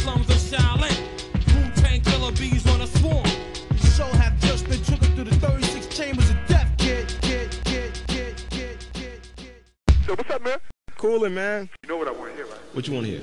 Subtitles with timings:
[0.00, 0.96] slums of Shaolin.
[1.54, 3.24] Wu-Tang killer bees on a swarm.
[3.68, 6.72] The show have just been triggered through the 36 chambers of death.
[6.78, 9.64] Kid, kid, kid, kid, kid, kid, kid.
[10.06, 10.58] So what's up, man?
[10.96, 11.68] Coolin', man.
[11.82, 12.60] You know what I want to hear, right?
[12.72, 13.22] What you want to hear?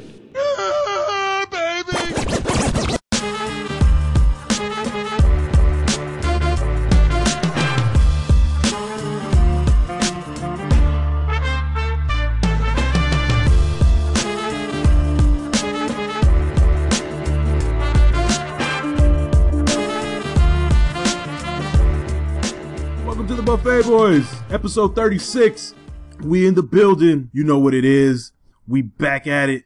[23.47, 25.73] Buffet Boys, episode 36.
[26.19, 27.29] We in the building.
[27.31, 28.33] You know what it is.
[28.67, 29.63] We back at it.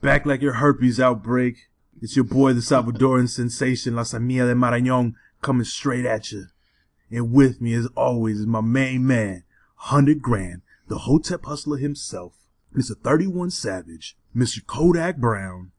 [0.00, 1.56] Back like your herpes outbreak.
[2.00, 6.46] It's your boy, the Salvadoran sensation, La Samia de Marañón, coming straight at you.
[7.10, 9.42] And with me, as always, is my main man,
[9.78, 12.34] 100 grand, the Hotep hustler himself,
[12.72, 12.96] Mr.
[12.96, 14.64] 31 Savage, Mr.
[14.64, 15.72] Kodak Brown,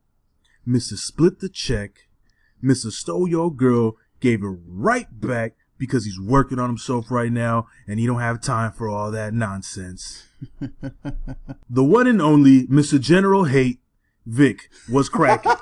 [0.68, 0.98] Mr.
[0.98, 2.10] Split the Check,
[2.62, 2.92] Mr.
[2.92, 8.00] Stole Your Girl, gave it right back because he's working on himself right now and
[8.00, 10.28] he don't have time for all that nonsense.
[11.70, 13.00] the one and only Mr.
[13.00, 13.80] General Hate,
[14.26, 15.52] Vic, was cracking.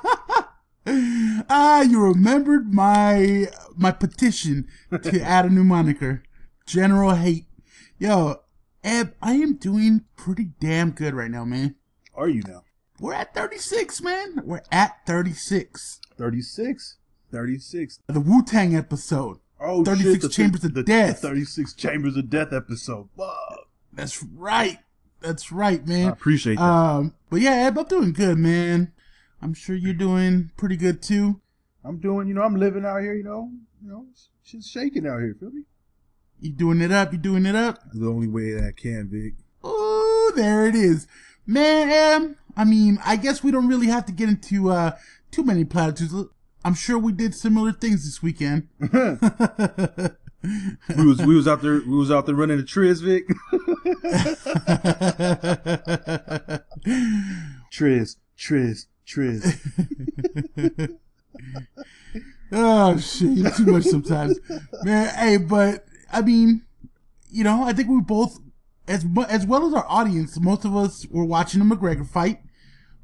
[0.86, 4.68] Ah, you remembered my my petition
[5.02, 6.24] to add a new moniker,
[6.66, 7.46] General Hate.
[7.98, 8.42] Yo,
[8.84, 11.76] Eb, I am doing pretty damn good right now, man.
[12.14, 12.64] Are you now?
[13.00, 14.42] We're at 36, man.
[14.44, 16.02] We're at 36.
[16.18, 16.98] 36?
[17.32, 18.00] 36.
[18.08, 19.38] The Wu Tang episode.
[19.64, 21.20] Oh, 36 shit, Chambers of the, Death.
[21.20, 23.10] 36 Chambers of Death episode.
[23.18, 23.68] Fuck.
[23.94, 24.80] That's right.
[25.22, 26.10] That's right, man.
[26.10, 26.64] I appreciate that.
[26.64, 28.92] Um, but yeah, Eb, I'm doing good, man.
[29.42, 31.40] I'm sure you're doing pretty good too.
[31.84, 34.06] I'm doing, you know, I'm living out here, you know, you know,
[34.44, 35.64] shit's shaking out here, feel me?
[36.40, 37.14] You doing it up?
[37.14, 37.80] You doing it up?
[37.94, 39.34] The only way that I can, Vic.
[39.64, 41.08] Oh, there it is.
[41.46, 44.98] Man, Em, I mean, I guess we don't really have to get into uh
[45.32, 46.14] too many platitudes.
[46.66, 48.68] I'm sure we did similar things this weekend.
[50.98, 53.24] We was we was out there we was out there running the triz, Vic.
[57.72, 59.58] Triz, Triz, Triz.
[62.52, 64.38] oh shit, you're too much sometimes,
[64.84, 65.16] man.
[65.16, 66.64] Hey, but I mean,
[67.32, 68.38] you know, I think we both,
[68.86, 72.42] as as well as our audience, most of us were watching the McGregor fight,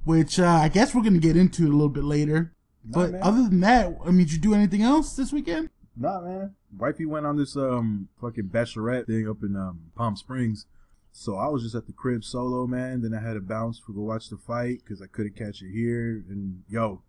[0.03, 2.53] which uh, I guess we're gonna get into a little bit later.
[2.89, 3.23] But man.
[3.23, 5.69] other than that, I mean, did you do anything else this weekend?
[5.95, 6.55] Nah, man.
[6.77, 10.65] Wifey went on this um fucking bachelorette thing up in um Palm Springs.
[11.11, 13.01] So I was just at the crib solo, man.
[13.01, 15.71] Then I had to bounce for go watch the fight because I couldn't catch it
[15.71, 16.23] here.
[16.29, 17.01] And yo,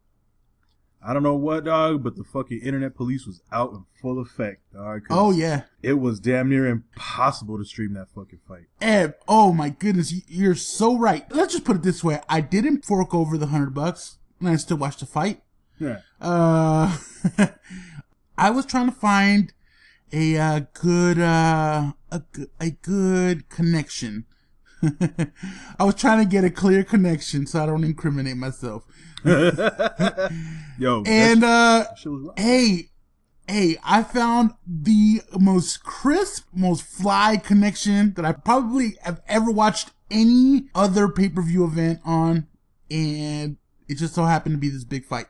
[1.03, 4.63] I don't know what dog, but the fucking internet police was out in full effect,
[4.73, 5.03] dog.
[5.09, 5.63] Oh yeah.
[5.83, 8.67] it was damn near impossible to stream that fucking fight.
[8.81, 11.25] Eb, oh my goodness, you're so right.
[11.31, 14.57] Let's just put it this way: I didn't fork over the hundred bucks, and I
[14.57, 15.43] still watched the fight.
[15.81, 16.99] Yeah, Uh,
[18.39, 19.53] I was trying to find
[20.13, 22.23] a uh, good uh, a
[22.61, 24.27] a good connection.
[25.79, 28.85] I was trying to get a clear connection so I don't incriminate myself.
[29.25, 31.87] yo, And uh,
[32.37, 32.89] hey,
[33.47, 39.91] hey, I found the most crisp, most fly connection that I probably have ever watched
[40.11, 42.47] any other pay per view event on,
[42.91, 43.57] and
[43.89, 45.27] it just so happened to be this big fight.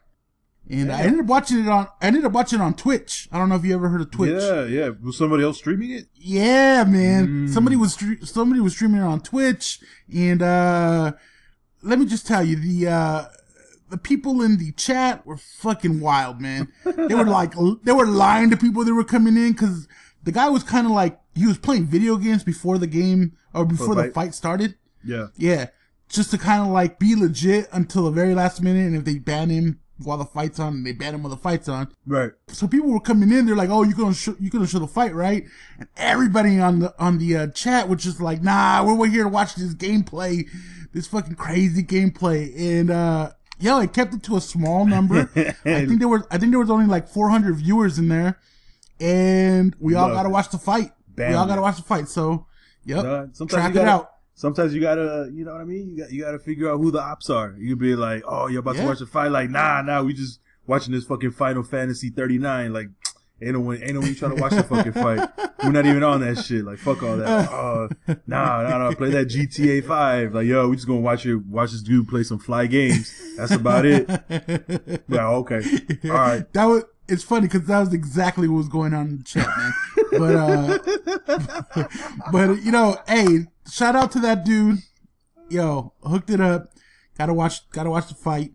[0.71, 1.89] And I ended up watching it on.
[2.01, 3.29] I ended up watching it on Twitch.
[3.33, 4.41] I don't know if you ever heard of Twitch.
[4.41, 4.91] Yeah, yeah.
[5.03, 6.07] Was somebody else streaming it?
[6.15, 7.27] Yeah, man.
[7.27, 7.49] Mm.
[7.53, 9.81] Somebody was somebody was streaming it on Twitch,
[10.15, 11.13] and uh
[11.83, 13.25] let me just tell you the uh
[13.89, 16.73] the people in the chat were fucking wild, man.
[16.85, 19.89] They were like they were lying to people that were coming in because
[20.23, 23.65] the guy was kind of like he was playing video games before the game or
[23.65, 24.15] before the fight.
[24.15, 24.77] fight started.
[25.03, 25.29] Yeah.
[25.37, 25.71] Yeah,
[26.09, 29.19] just to kind of like be legit until the very last minute, and if they
[29.19, 32.33] ban him while the fight's on, and they ban him while the fight's on Right.
[32.49, 33.47] so people were coming in.
[33.47, 35.45] They're like, "Oh, you're gonna show, you're gonna show the fight, right?"
[35.79, 39.25] And everybody on the on the uh, chat was just like, "Nah, we're, we're here
[39.25, 40.47] to watch this gameplay,
[40.93, 45.31] this fucking crazy gameplay." And uh, yeah, I kept it to a small number.
[45.37, 48.39] I think there was I think there was only like 400 viewers in there,
[49.01, 50.33] and we all Love got to it.
[50.33, 50.93] watch the fight.
[51.17, 52.09] we all got to watch the fight.
[52.09, 52.47] So,
[52.85, 53.03] yep,
[53.35, 54.13] sometimes track it gotta, out.
[54.41, 55.91] Sometimes you gotta, you know what I mean.
[55.91, 57.55] You got you gotta figure out who the ops are.
[57.59, 58.83] You be like, oh, you're about Yeah.
[58.85, 59.31] to watch a fight.
[59.31, 62.73] Like, nah, nah, we just watching this fucking Final Fantasy 39.
[62.73, 62.89] Like,
[63.43, 65.29] ain't no one, ain't no one trying to watch the fucking fight.
[65.63, 66.65] We're not even on that shit.
[66.65, 67.51] Like, fuck all that.
[67.51, 67.91] Oh,
[68.27, 68.95] nah, nah, nah.
[68.95, 70.35] Play that GTA 5.
[70.35, 73.13] Like, yo, we just gonna watch you watch this dude play some fly games.
[73.37, 74.09] That's about it.
[75.09, 75.61] Yeah, okay,
[76.05, 76.51] all right.
[76.55, 79.47] That was it's funny because that was exactly what was going on in the chat,
[79.59, 79.73] man.
[80.13, 81.89] But uh,
[82.33, 84.79] but you know, hey, shout out to that dude.
[85.49, 86.73] Yo, hooked it up.
[87.19, 87.69] Gotta watch.
[87.71, 88.53] Gotta watch the fight.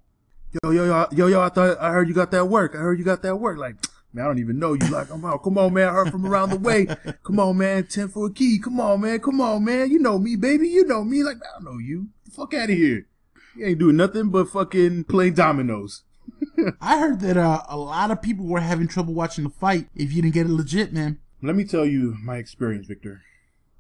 [0.64, 2.74] yo, yo, yo, yo, yo, I thought I heard you got that work.
[2.76, 3.58] I heard you got that work.
[3.58, 3.76] Like,
[4.14, 4.88] man, I don't even know you.
[4.88, 5.44] Like, I'm out.
[5.44, 5.88] Come on, man.
[5.88, 6.88] I heard from around the way.
[7.24, 7.86] Come on, man.
[7.88, 8.60] Ten for a key.
[8.60, 9.20] Come on, man.
[9.20, 9.92] Come on, man.
[9.92, 10.70] You know me, baby.
[10.70, 11.24] You know me.
[11.24, 12.10] Like, I don't know you.
[12.32, 13.08] Fuck out of here.
[13.56, 16.04] You ain't doing nothing but fucking playing dominoes.
[16.82, 20.12] I heard that uh, a lot of people were having trouble watching the fight if
[20.12, 21.20] you didn't get it legit, man.
[21.42, 23.22] Let me tell you my experience, Victor.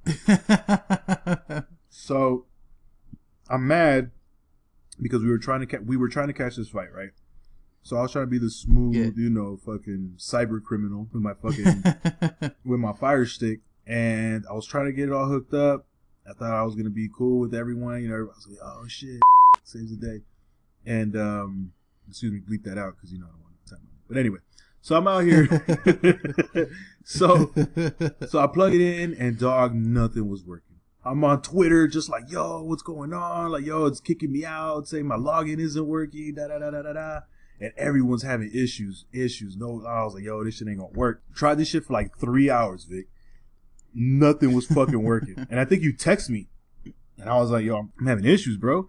[1.89, 2.45] So
[3.49, 4.11] I'm mad
[5.01, 7.11] because we were trying to ca- we were trying to catch this fight, right?
[7.83, 9.09] So I was trying to be the smooth, Yeah.
[9.15, 11.83] you know, fucking cyber criminal with my fucking
[12.65, 15.87] with my fire stick, and I was trying to get it all hooked up.
[16.29, 18.15] I thought I was gonna be cool with everyone, you know.
[18.15, 19.21] Everybody was like, "Oh shit,
[19.63, 20.21] saves the day,"
[20.85, 21.71] and um,
[22.09, 23.87] excuse me, bleep that out because you know I don't want to time.
[24.07, 24.39] But anyway,
[24.85, 25.47] so I'm out here.
[27.03, 27.51] so
[28.27, 30.75] so I plug it in, and dog, nothing was working.
[31.03, 33.49] I'm on Twitter, just like, yo, what's going on?
[33.49, 36.83] Like, yo, it's kicking me out, saying my login isn't working, da da da da
[36.83, 37.19] da da.
[37.59, 39.57] And everyone's having issues, issues.
[39.57, 41.23] No, I was like, yo, this shit ain't gonna work.
[41.33, 43.07] Tried this shit for like three hours, Vic.
[43.91, 45.47] Nothing was fucking working.
[45.49, 46.47] and I think you text me,
[47.17, 48.87] and I was like, yo, I'm having issues, bro.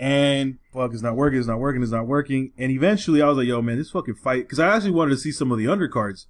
[0.00, 2.52] And fuck, it's not working, it's not working, it's not working.
[2.56, 5.18] And eventually, I was like, yo, man, this fucking fight, because I actually wanted to
[5.18, 6.24] see some of the undercards.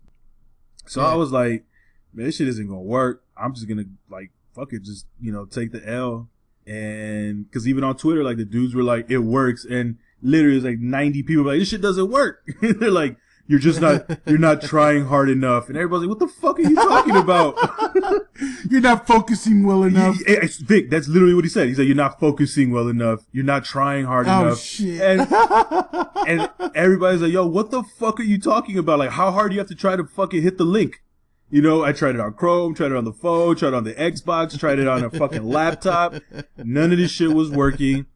[0.86, 1.64] So I was like,
[2.12, 3.22] man, this shit isn't gonna work.
[3.36, 6.28] I'm just gonna like fuck it, just you know take the L.
[6.66, 10.66] And because even on Twitter, like the dudes were like, it works, and literally it's
[10.66, 12.42] like 90 people like, this shit doesn't work.
[12.60, 13.18] They're like,
[13.50, 15.66] you're just not, you're not trying hard enough.
[15.68, 17.58] And everybody's like, what the fuck are you talking about?
[18.70, 20.16] You're not focusing well enough.
[20.26, 21.68] Yeah, it's- Vic, that's literally what he said.
[21.68, 23.26] He said, you're not focusing well enough.
[23.32, 24.60] You're not trying hard Oh enough.
[24.60, 25.00] shit!
[25.00, 25.20] And
[26.26, 28.98] and everybody's like, yo, what the fuck are you talking about?
[29.00, 31.02] Like, how hard do you have to try to fucking hit the link?
[31.50, 33.84] You know, I tried it on Chrome, tried it on the phone, tried it on
[33.84, 36.14] the Xbox, tried it on a fucking laptop.
[36.56, 38.06] None of this shit was working.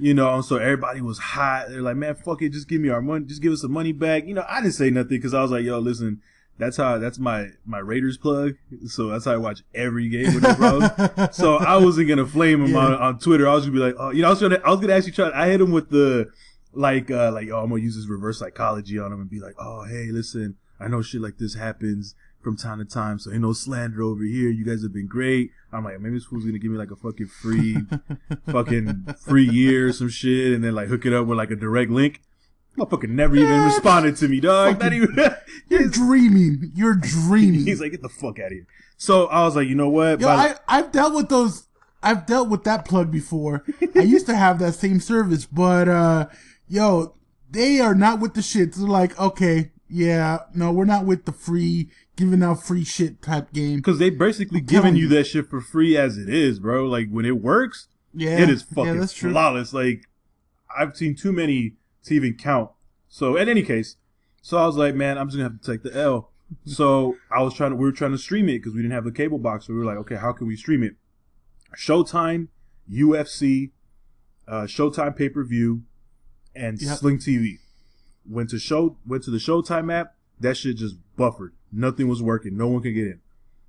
[0.00, 1.68] You know, so everybody was hot.
[1.68, 3.92] They're like, man, fuck it, just give me our money, just give us the money
[3.92, 4.26] back.
[4.26, 6.22] You know, I didn't say nothing because I was like, yo, listen,
[6.58, 8.54] that's how, that's my, my Raiders plug.
[8.86, 11.34] So that's how I watch every game with the bros.
[11.36, 13.46] so I wasn't gonna flame him on, on Twitter.
[13.46, 15.12] I was gonna be like, oh, you know, I was gonna, I was gonna actually
[15.12, 15.30] try.
[15.34, 16.30] I hit him with the,
[16.72, 19.54] like, uh, like, oh, I'm gonna use this reverse psychology on him and be like,
[19.58, 23.42] oh, hey, listen, I know shit like this happens from time to time, so ain't
[23.42, 24.48] no slander over here.
[24.48, 25.50] You guys have been great.
[25.72, 27.76] I'm like, maybe this fool's gonna give me like a fucking free,
[28.50, 31.56] fucking free year or some shit, and then like hook it up with like a
[31.56, 32.22] direct link.
[32.78, 34.80] Motherfucker never even responded to me, dog.
[34.80, 35.16] Not even.
[35.68, 36.72] You're dreaming.
[36.74, 37.66] You're dreaming.
[37.66, 38.66] He's like, get the fuck out of here.
[38.96, 40.20] So I was like, you know what?
[40.20, 41.66] Yo, By- I, I've dealt with those.
[42.02, 43.64] I've dealt with that plug before.
[43.94, 46.26] I used to have that same service, but uh,
[46.68, 47.14] yo,
[47.50, 48.72] they are not with the shit.
[48.72, 51.90] They're like, okay, yeah, no, we're not with the free
[52.20, 53.76] giving out free shit type game.
[53.76, 55.14] Because they basically telling giving you you.
[55.16, 56.84] that shit for free as it is, bro.
[56.86, 59.30] Like when it works, Yeah, it is yeah, fucking true.
[59.32, 59.72] flawless.
[59.72, 60.04] Like
[60.76, 61.74] I've seen too many
[62.04, 62.70] to even count.
[63.08, 63.96] So in any case,
[64.42, 66.30] so I was like, man, I'm just gonna have to take the L.
[66.64, 69.04] So I was trying to, we were trying to stream it because we didn't have
[69.04, 69.66] the cable box.
[69.68, 70.94] So we were like, okay, how can we stream it?
[71.78, 72.48] Showtime,
[72.90, 73.70] UFC,
[74.48, 75.82] uh, Showtime pay per view,
[76.54, 76.98] and Yep.
[76.98, 77.58] Sling TV.
[78.28, 80.16] Went to show, went to the Showtime app.
[80.40, 81.52] That shit just buffered.
[81.72, 82.56] Nothing was working.
[82.56, 83.20] No one could get in.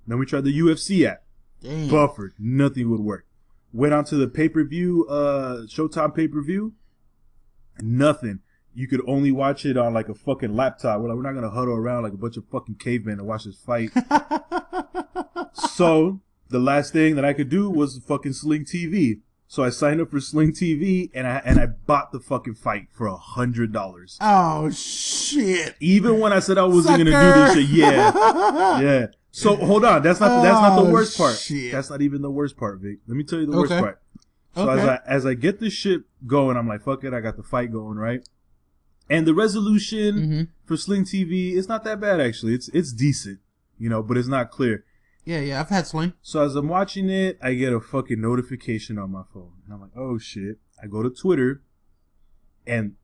[0.06, 1.22] Then we tried the UFC app
[1.62, 1.88] Damn.
[1.88, 2.34] buffered.
[2.38, 3.26] Nothing would work.
[3.72, 6.74] Went on to the pay per view, uh, Showtime pay per view.
[7.80, 8.40] Nothing.
[8.74, 11.00] You could only watch it on like a fucking laptop.
[11.00, 13.44] We're like, we're not gonna huddle around like a bunch of fucking cavemen to watch
[13.44, 13.90] this fight.
[15.54, 19.20] so the last thing that I could do was fucking Sling TV.
[19.52, 22.86] So I signed up for Sling TV and I and I bought the fucking fight
[22.90, 24.16] for a hundred dollars.
[24.18, 25.76] Oh shit!
[25.78, 28.80] Even when I said I wasn't gonna do this shit, yeah.
[28.80, 29.06] Yeah.
[29.30, 31.36] So hold on, that's not that's not the Oh, worst part.
[31.36, 31.70] shit.
[31.70, 33.00] That's not even the worst part, Vic.
[33.06, 33.80] Let me tell you the worst Okay.
[33.82, 34.00] part.
[34.54, 37.36] So as I as I get this shit going, I'm like, fuck it, I got
[37.36, 38.26] the fight going, right?
[39.10, 40.48] And the resolution Mhm.
[40.64, 42.54] for Sling TV, it's not that bad actually.
[42.54, 43.40] It's it's decent,
[43.78, 44.86] you know, but it's not clear.
[45.24, 46.14] Yeah, yeah, I've had Sling.
[46.22, 49.52] So as I'm watching it, I get a fucking notification on my phone.
[49.64, 50.58] And I'm like, oh shit.
[50.82, 51.62] I go to Twitter
[52.66, 52.94] and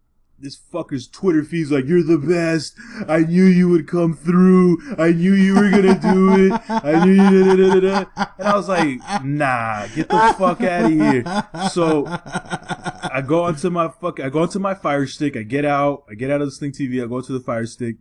[0.41, 2.75] this fucker's Twitter feed's like, you're the best.
[3.09, 4.79] I knew you would come through.
[4.97, 6.61] I knew you were gonna do it.
[6.69, 8.27] I knew you da, da, da, da.
[8.39, 11.25] And I was like, nah, get the fuck out of here.
[11.71, 16.05] So I go onto my fuck I go onto my fire stick, I get out,
[16.09, 17.97] I get out of the Sling TV, I go to the fire stick,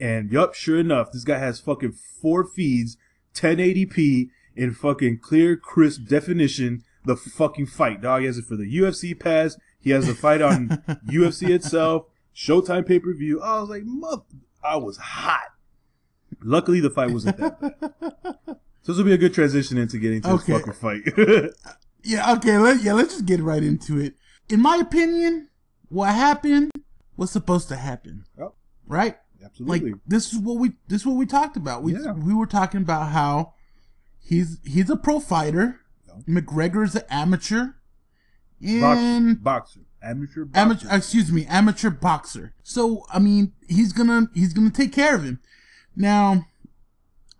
[0.00, 2.96] and yup, sure enough, this guy has fucking four feeds,
[3.34, 6.84] 1080p in fucking clear, crisp definition.
[7.04, 8.20] The fucking fight, dog.
[8.20, 9.56] He has it for the UFC pass.
[9.80, 10.68] He has the fight on
[11.08, 13.40] UFC itself, Showtime pay per view.
[13.42, 14.22] I was like, mother,
[14.62, 15.40] I was hot.
[16.42, 18.56] Luckily, the fight wasn't that bad.
[18.82, 20.52] So this will be a good transition into getting to Okay.
[20.52, 21.50] this fucking fight.
[22.04, 24.14] Yeah, okay, let, yeah, let's just get right into it.
[24.48, 25.48] In my opinion,
[25.88, 26.72] what happened
[27.16, 28.24] was supposed to happen,
[28.88, 29.18] right?
[29.44, 29.90] Absolutely.
[29.92, 31.82] Like this is what we this is what we talked about.
[31.82, 32.12] We Yeah.
[32.12, 33.54] we were talking about how
[34.20, 35.80] he's he's a pro fighter.
[36.28, 37.68] McGregor's an amateur.
[38.64, 40.60] And boxer, boxer, amateur boxer.
[40.60, 45.24] amateur excuse me amateur boxer so i mean he's gonna he's gonna take care of
[45.24, 45.40] him
[45.96, 46.44] now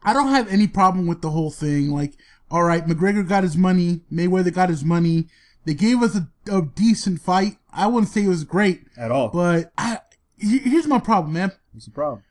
[0.03, 2.15] i don't have any problem with the whole thing like
[2.51, 5.29] all right mcgregor got his money mayweather got his money
[5.65, 9.29] they gave us a, a decent fight i wouldn't say it was great at all.
[9.29, 9.99] but I,
[10.37, 12.23] here's my problem man What's the problem?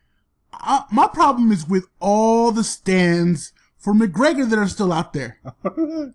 [0.54, 5.40] I, my problem is with all the stands for mcgregor that are still out there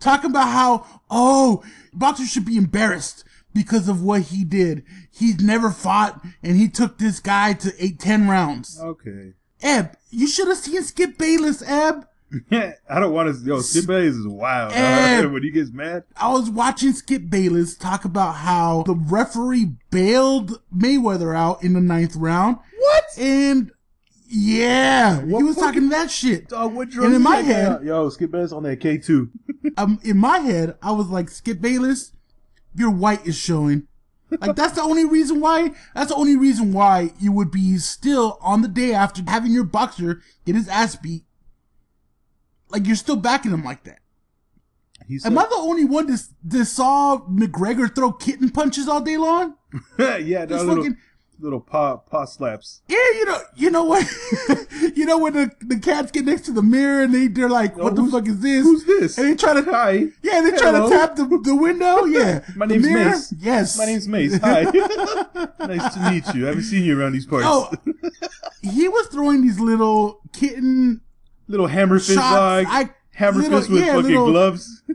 [0.00, 5.70] talking about how oh boxers should be embarrassed because of what he did he's never
[5.70, 9.32] fought and he took this guy to eight ten rounds okay.
[9.62, 12.06] eb you should have seen skip bayless eb
[12.50, 13.44] I don't want to.
[13.44, 14.72] Yo, Skip Bayless is wild.
[15.32, 20.60] When he gets mad, i was watching skip bayless talk about how the referee bailed
[20.76, 23.04] mayweather out in the ninth round what?
[23.18, 23.70] and
[24.28, 27.86] yeah he was fucking- talking that shit Dog, what And in my head- guy?
[27.86, 29.30] yo, Skip Bayless on that K two.
[29.76, 32.12] um, in my head, I was like, Skip Bayless,
[32.74, 33.86] your white is showing.
[34.40, 35.70] Like that's the only reason why.
[35.94, 39.64] That's the only reason why you would be still on the day after having your
[39.64, 41.23] boxer get his ass beat.
[42.74, 44.00] Like you're still backing him like that.
[45.06, 49.00] He said, Am I the only one that, that saw McGregor throw kitten punches all
[49.00, 49.54] day long?
[49.98, 50.96] yeah, that Just little fucking
[51.38, 52.82] little paw paw slaps.
[52.88, 54.04] yeah, you know, you know what,
[54.96, 57.76] you know when the, the cats get next to the mirror and they they're like,
[57.76, 58.64] what the fuck is this?
[58.64, 59.18] Who's this?
[59.18, 60.06] And they try to Hi.
[60.22, 62.04] Yeah, they try to tap the, the window.
[62.14, 62.88] Yeah, My name's.
[62.88, 63.34] Mace.
[63.38, 64.38] Yes, My name's Mace.
[64.38, 64.62] Hi.
[64.62, 66.44] nice to meet you.
[66.44, 67.46] I haven't seen you around these parts.
[67.48, 67.70] Oh,
[68.62, 71.02] he was throwing these little kitten
[71.48, 72.34] little hammer fist shots.
[72.34, 72.66] dog.
[72.68, 74.82] I hammer little- fist with yeah, fucking little- gloves.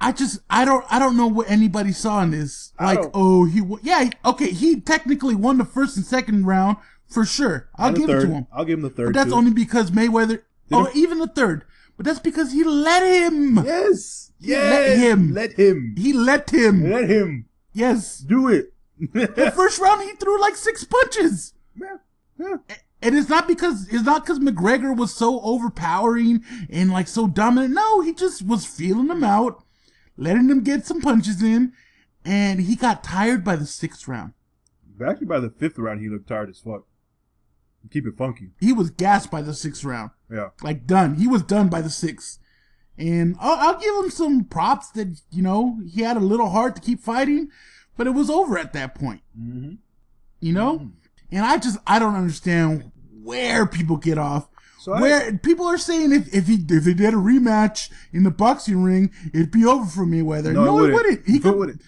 [0.00, 2.72] I just I don't I don't know what anybody saw in this.
[2.78, 6.76] Like, oh, he yeah, okay, he technically won the first and second round
[7.08, 7.70] for sure.
[7.76, 8.24] I'll give third.
[8.24, 8.46] it to him.
[8.52, 9.06] I'll give him the third.
[9.06, 9.36] But that's too.
[9.36, 10.42] only because Mayweather.
[10.70, 11.64] Oh, him- even the third.
[11.96, 13.64] But that's because he let him.
[13.64, 14.32] Yes.
[14.40, 14.70] Yes.
[14.72, 15.32] Let him.
[15.32, 15.94] Let him.
[15.96, 16.90] He let him.
[16.90, 18.18] Let him Yes.
[18.18, 18.72] do it.
[18.98, 21.54] The first round, he threw like six punches.
[21.80, 22.76] Yeah, yeah.
[23.04, 27.74] And it's not because it's not because McGregor was so overpowering and like so dominant.
[27.74, 29.62] No, he just was feeling him out,
[30.16, 31.72] letting him get some punches in,
[32.24, 34.32] and he got tired by the sixth round.
[35.06, 36.86] Actually, by the fifth round, he looked tired as fuck.
[37.90, 38.52] Keep it funky.
[38.58, 40.48] He was gassed by the sixth round, Yeah.
[40.62, 41.16] like done.
[41.16, 42.38] He was done by the sixth,
[42.96, 46.74] and I'll, I'll give him some props that you know he had a little heart
[46.76, 47.50] to keep fighting,
[47.98, 49.20] but it was over at that point.
[49.38, 49.74] Mm-hmm.
[50.40, 50.92] You know,
[51.30, 52.90] and I just I don't understand
[53.24, 54.48] where people get off.
[54.78, 58.22] So I- Where people are saying if if he if they did a rematch in
[58.22, 60.52] the boxing ring, it'd be over for Mayweather.
[60.52, 61.26] No, it wouldn't.
[61.26, 61.80] He could, wouldn't.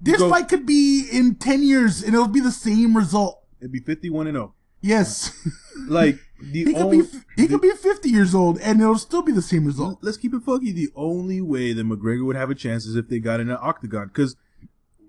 [0.00, 3.40] this Go- fight could be in ten years and it'll be the same result.
[3.60, 4.54] It'd be fifty-one and zero.
[4.80, 5.32] Yes,
[5.88, 9.22] Like the he could only, be he could be fifty years old and it'll still
[9.22, 9.98] be the same result.
[10.00, 10.70] Let's keep it funky.
[10.72, 13.58] The only way that McGregor would have a chance is if they got in an
[13.60, 14.36] octagon, because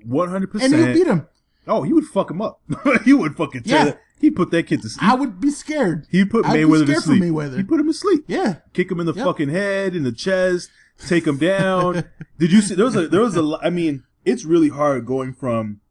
[0.03, 1.27] one hundred percent, And he'll beat him.
[1.67, 2.59] Oh, he would fuck him up.
[3.05, 3.93] he would fucking tear Yeah.
[4.23, 5.03] He put that kid to sleep.
[5.03, 6.07] I would be scared.
[6.09, 7.21] he put I'd be Mayweather to sleep.
[7.23, 7.57] Mayweather.
[7.57, 8.23] He put him to sleep.
[8.27, 9.25] Yeah, Kick him in the Yep.
[9.25, 10.69] fucking head, in the chest,
[11.07, 12.05] take him down.
[12.39, 12.73] Did you see?
[12.75, 13.57] There was a there was a.
[13.61, 15.81] I mean, it's really hard going from.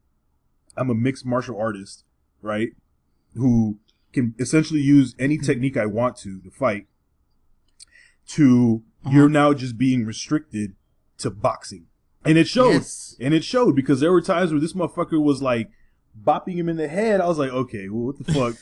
[0.78, 2.04] I'm a mixed martial artist,
[2.40, 2.70] right?
[3.34, 3.78] Who
[4.14, 6.86] can essentially use any technique I want to to fight.
[8.28, 9.14] To Uh-huh.
[9.14, 10.74] you're now just being restricted
[11.18, 11.86] to boxing,
[12.24, 12.70] and it showed.
[12.72, 13.16] Yes.
[13.20, 15.68] And it showed because there were times where this motherfucker was like
[16.21, 17.21] bopping him in the head.
[17.21, 18.57] I was like, okay, well, what the fuck?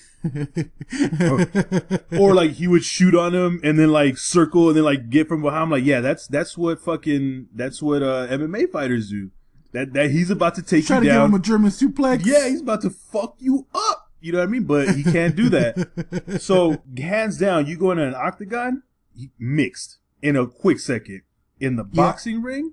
[2.18, 5.28] or like he would shoot on him and then like circle and then like get
[5.28, 5.62] from behind.
[5.64, 9.30] I'm like, yeah, that's that's what fucking that's what uh, MMA fighters do.
[9.72, 12.24] That that he's about to take try you to give him a German suplex.
[12.26, 14.10] yeah, he's about to fuck you up.
[14.20, 14.64] You know what I mean?
[14.64, 16.38] But he can't do that.
[16.42, 18.82] so hands down, you go in an octagon,
[19.16, 21.22] he- mixed in a quick second.
[21.58, 22.02] In the Yeah.
[22.04, 22.72] boxing ring,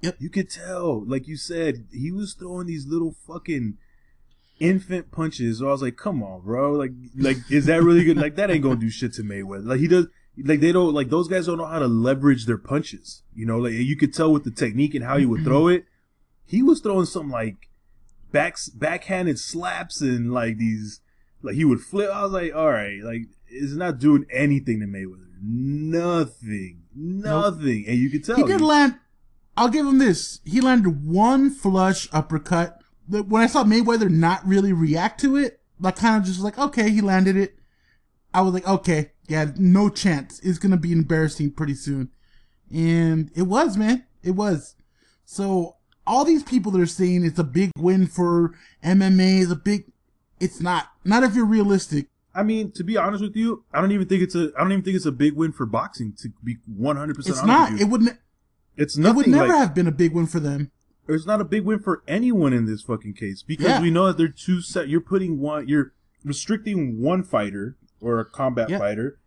[0.00, 0.16] Yep.
[0.20, 3.78] you could tell, like you said, he was throwing these little fucking
[4.60, 5.58] infant punches.
[5.58, 6.72] So I was like, come on, bro.
[6.72, 8.16] Like, like, is that really good?
[8.16, 9.66] Like, that ain't gonna do shit to Mayweather.
[9.66, 10.06] Like, he does.
[10.44, 10.94] Like, they don't.
[10.94, 13.22] Like, those guys don't know how to leverage their punches.
[13.34, 15.84] You know, like you could tell with the technique and how he would throw it.
[16.44, 17.68] He was throwing some like
[18.32, 21.00] backs backhanded slaps and like these.
[21.42, 22.10] Like he would flip.
[22.10, 25.28] I was like, all right, like it's not doing anything to Mayweather.
[25.40, 27.84] Nothing, nothing.
[27.86, 28.96] And you could tell He did land.
[29.56, 30.40] I'll give him this.
[30.44, 32.77] He landed one flush uppercut.
[33.08, 36.58] The- When I saw Mayweather not really react to it, like kind of just like,
[36.58, 37.58] okay, he landed it.
[38.34, 40.38] I was like, okay, yeah, no chance.
[40.40, 42.10] It's gonna be embarrassing pretty soon,
[42.72, 44.04] and it was, man.
[44.22, 44.74] It was.
[45.24, 49.56] So all these people that are saying it's a big win for MMA is a
[49.56, 49.90] big.
[50.40, 50.88] It's not.
[51.04, 52.08] Not if you're realistic.
[52.34, 54.52] I mean, to be honest with you, I don't even think it's a.
[54.56, 56.12] I don't even think it's a big win for boxing.
[56.22, 57.80] To be one hundred percent It's not.
[57.80, 58.16] It wouldn't.
[58.76, 59.58] it's It nothing would never like.
[59.58, 60.70] have been a big win for them.
[61.08, 63.82] It's not a big win for anyone in this fucking case because Yeah.
[63.82, 64.88] we know that they're two set.
[64.88, 65.66] You're putting one.
[65.66, 65.92] You're
[66.24, 68.78] restricting one fighter or a combat Yeah.
[68.78, 69.18] fighter,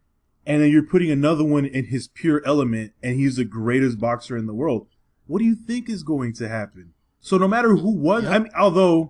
[0.45, 4.37] and then you're putting another one in his pure element, and he's the greatest boxer
[4.37, 4.87] in the world.
[5.25, 6.93] What do you think is going to happen?
[7.19, 8.31] So no matter who won, Yep.
[8.31, 9.09] I mean, although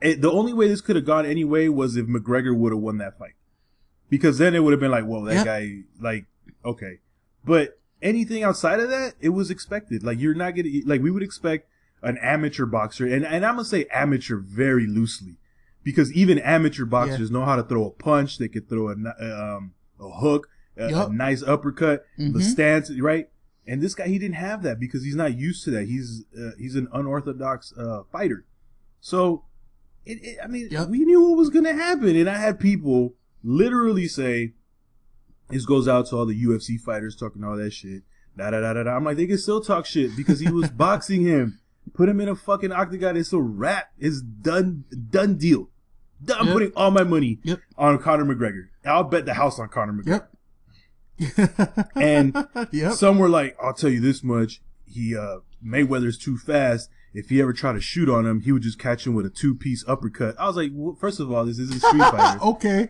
[0.00, 2.98] it, the only way this could have gone anyway was if McGregor would have won
[2.98, 3.34] that fight,
[4.08, 6.26] because then it would have been like, whoa, that guy, like,
[6.64, 6.98] okay,
[7.44, 10.02] but anything outside of that, it was expected.
[10.02, 11.68] Like you're not gonna like we would expect
[12.02, 15.36] an amateur boxer, and and I'm gonna say amateur very loosely,
[15.82, 18.38] because even amateur boxers know how to throw a punch.
[18.38, 22.42] They could throw a um a hook, a, a nice uppercut, the Mhm.
[22.42, 23.28] stance, right?
[23.66, 25.84] And this guy, he didn't have that because he's not used to that.
[25.86, 28.44] He's uh, he's an unorthodox uh, fighter.
[29.00, 29.44] So,
[30.04, 30.88] it, it, I mean, Yep.
[30.88, 33.14] we knew what was gonna happen, and I had people
[33.44, 34.54] literally say,
[35.50, 38.02] "This goes out to all the UFC fighters talking all that shit."
[38.36, 38.84] Da da da da.
[38.84, 38.96] da.
[38.96, 41.59] I'm like, they can still talk shit because he was boxing him.
[41.94, 43.16] Put him in a fucking octagon.
[43.16, 43.90] It's a wrap.
[43.98, 44.84] It's done.
[45.10, 45.68] Done deal.
[46.36, 46.52] I'm Yep.
[46.52, 47.60] putting all my money Yep.
[47.78, 48.68] on Conor McGregor.
[48.84, 50.26] I'll bet the house on Conor McGregor.
[51.18, 51.90] Yep.
[51.96, 52.34] And
[52.72, 52.92] yep.
[52.94, 54.60] Some were like, I'll tell you this much.
[54.86, 56.88] He uh Mayweather's too fast.
[57.12, 59.30] If he ever tried to shoot on him, he would just catch him with a
[59.30, 60.36] two piece uppercut.
[60.38, 62.40] I was like, well, first of all, this isn't Street Fighter.
[62.42, 62.88] okay.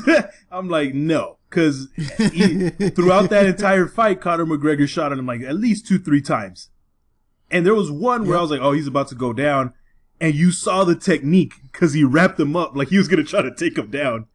[0.50, 5.54] I'm like, no, because throughout that entire fight, Conor McGregor shot at him like at
[5.56, 6.68] least two, three times.
[7.50, 8.38] And there was one where Yep.
[8.38, 9.72] I was like, oh, he's about to go down.
[10.20, 13.28] And you saw the technique because he wrapped him up like he was going to
[13.28, 14.26] try to take him down.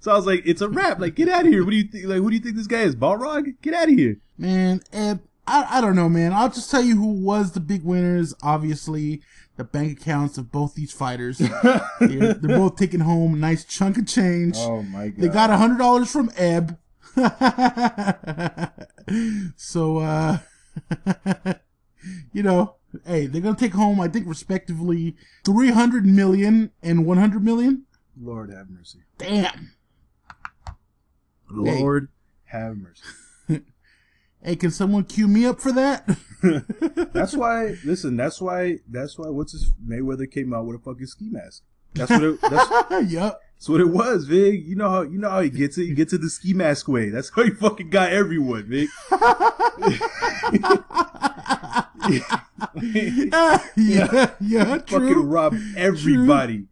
[0.00, 0.98] So I was like, it's a wrap.
[1.00, 1.64] Like, get out of here.
[1.64, 2.06] What do you think?
[2.06, 2.96] Like, who do you think this guy is?
[2.96, 3.54] Balrog?
[3.62, 4.16] Get out of here.
[4.36, 6.32] Man, Eb, I, I don't know, man.
[6.32, 8.34] I'll just tell you who was the big winners.
[8.42, 9.22] Obviously,
[9.56, 11.38] the bank accounts of both these fighters.
[11.38, 14.56] they're, they're both taking home a nice chunk of change.
[14.58, 15.20] Oh my god.
[15.20, 16.78] They got a hundred dollars from Eb.
[19.56, 20.38] so uh
[22.32, 27.18] you know, hey, they're gonna take home, I think respectively, three hundred million and one
[27.18, 27.84] hundred million.
[28.20, 29.00] Lord have mercy.
[29.18, 29.72] Damn.
[31.50, 32.08] Lord
[32.46, 33.02] have mercy.
[34.44, 36.06] Hey, can someone cue me up for that?
[37.14, 37.76] That's why.
[37.82, 38.14] Listen.
[38.18, 38.80] That's why.
[38.86, 39.30] That's why.
[39.30, 41.62] What's his Mayweather came out with a fucking ski mask.
[41.94, 42.22] That's what.
[42.22, 43.40] It, that's, yep.
[43.56, 44.66] That's what it was, Vig.
[44.66, 45.02] You know how.
[45.02, 45.86] You know how he gets it.
[45.86, 47.08] He gets it the ski mask way.
[47.08, 48.88] That's how he fucking got everyone, Vig.
[53.76, 55.22] yeah, yeah, fucking true.
[55.22, 56.66] robbed everybody.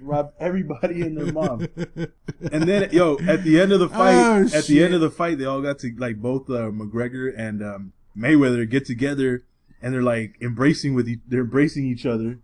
[0.00, 1.66] Robbed everybody and their mom.
[2.52, 5.10] And then, yo, at the end of the fight, Oh, at the end of the
[5.10, 9.44] fight, they all got to like both uh, McGregor and um, Mayweather get together,
[9.82, 12.38] and they're like embracing with each, they're embracing each other.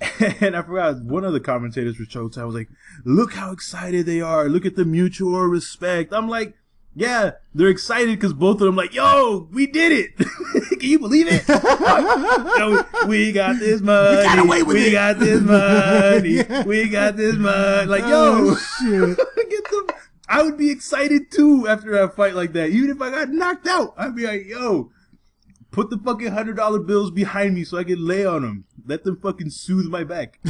[0.40, 2.68] And I forgot one of the commentators for Showtime was like,
[3.04, 4.48] "Look how excited they are!
[4.48, 6.54] Look at the mutual respect." I'm like,
[6.94, 10.16] "Yeah, they're excited because both of them like, yo, we did it!
[10.78, 11.42] Can you believe it?
[11.48, 14.22] Yo, we got this money.
[14.22, 16.30] got away with we it." got this money.
[16.30, 16.62] Yeah.
[16.64, 17.86] We got this money.
[17.86, 19.16] Like, yo, Oh, shit.
[19.50, 19.86] get them.
[20.28, 22.70] I would be excited too after a fight like that.
[22.70, 24.90] Even if I got knocked out, I'd be like, yo,
[25.70, 28.64] put the fucking hundred dollar bills behind me so I can lay on them.
[28.86, 30.40] Let them fucking soothe my back.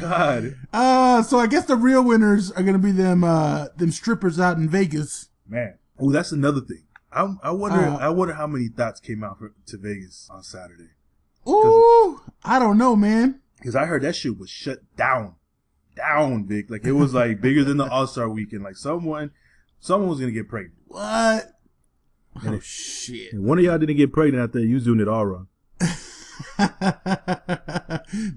[0.00, 4.40] God, uh, so I guess the real winners are gonna be them uh them strippers
[4.40, 5.28] out in Vegas.
[5.46, 5.78] man.
[5.98, 6.82] Oh, that's another thing.
[7.12, 7.78] I, I wonder.
[7.78, 10.90] Uh, I wonder how many thoughts came out for, to Vegas on Saturday.
[11.48, 13.40] Ooh, I don't know, man.
[13.58, 15.36] Because I heard that shit was shut down,
[15.94, 16.68] down, Vic.
[16.68, 18.64] Like it was like bigger than the All Star Weekend.
[18.64, 19.30] Like someone,
[19.78, 20.74] someone was gonna get pregnant.
[20.86, 21.52] What?
[22.42, 23.34] And Oh if- shit.
[23.34, 24.62] One of y'all didn't get pregnant out there.
[24.62, 25.48] You doing it all wrong.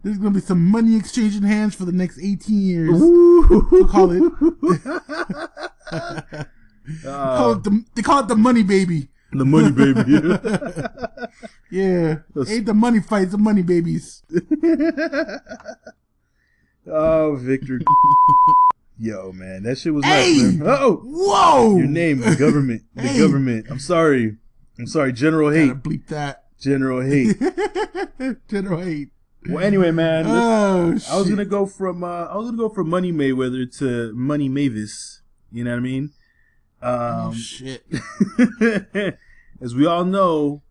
[0.03, 2.89] There's gonna be some money exchanging hands for the next 18 years.
[2.91, 4.21] We'll call it.
[7.03, 9.07] call Uh, it the, they call it the money baby.
[9.33, 10.01] the money, baby.
[11.69, 14.23] Yeah, That's- ain't the money fights, the money babies.
[16.87, 17.81] oh, Victor.
[18.99, 20.37] Yo, man, that shit was Hey!
[20.55, 20.79] nuts.
[20.81, 21.77] Oh, Whoa!
[21.77, 23.19] your name, the government, the Hey!
[23.19, 23.67] government.
[23.69, 24.37] I'm sorry.
[24.79, 25.67] I'm sorry, General Hate.
[25.67, 26.45] Gotta bleep that.
[26.59, 27.37] General Hate.
[28.47, 29.09] General hate.
[29.47, 30.97] well, anyway, man, Oh!
[31.09, 34.49] I was gonna go from uh, I was gonna go from Money Mayweather to Money
[34.49, 35.21] Mavis.
[35.51, 36.11] You know what I mean?
[36.81, 37.85] oh Um, shit!
[39.61, 40.63] as we all know,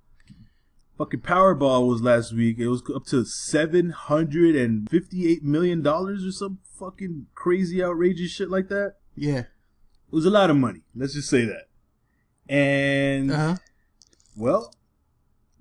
[0.98, 2.58] fucking Powerball was last week.
[2.58, 8.30] It was up to seven hundred and fifty-eight million dollars or some fucking crazy, outrageous
[8.30, 8.96] shit like that.
[9.14, 9.40] Yeah.
[9.40, 10.82] It was a lot of money.
[10.94, 11.68] Let's just say that.
[12.48, 13.56] And Uh huh.
[14.36, 14.74] well,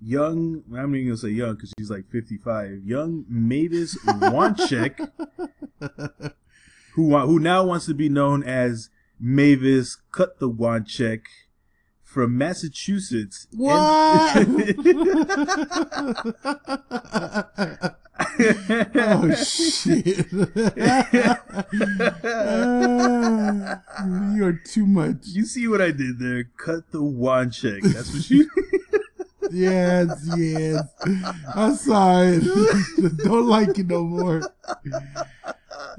[0.01, 0.63] young.
[0.67, 2.83] I'm not even gonna say young because she's like 55.
[2.85, 5.09] Young Mavis Wanczyk,
[6.93, 11.21] who who now wants to be known as Mavis Cut the Wanczyk
[12.15, 13.45] from Massachusetts.
[13.51, 13.75] What?
[18.95, 20.25] oh shit!
[22.23, 23.81] Ah,
[24.33, 25.17] you are too much.
[25.25, 26.45] you see what I did there?
[26.55, 27.81] Cut the Wanczyk.
[27.81, 28.49] That's what you.
[29.51, 30.81] Yes, yes.
[31.55, 32.41] I saw it.
[33.23, 34.41] Don't like it no more.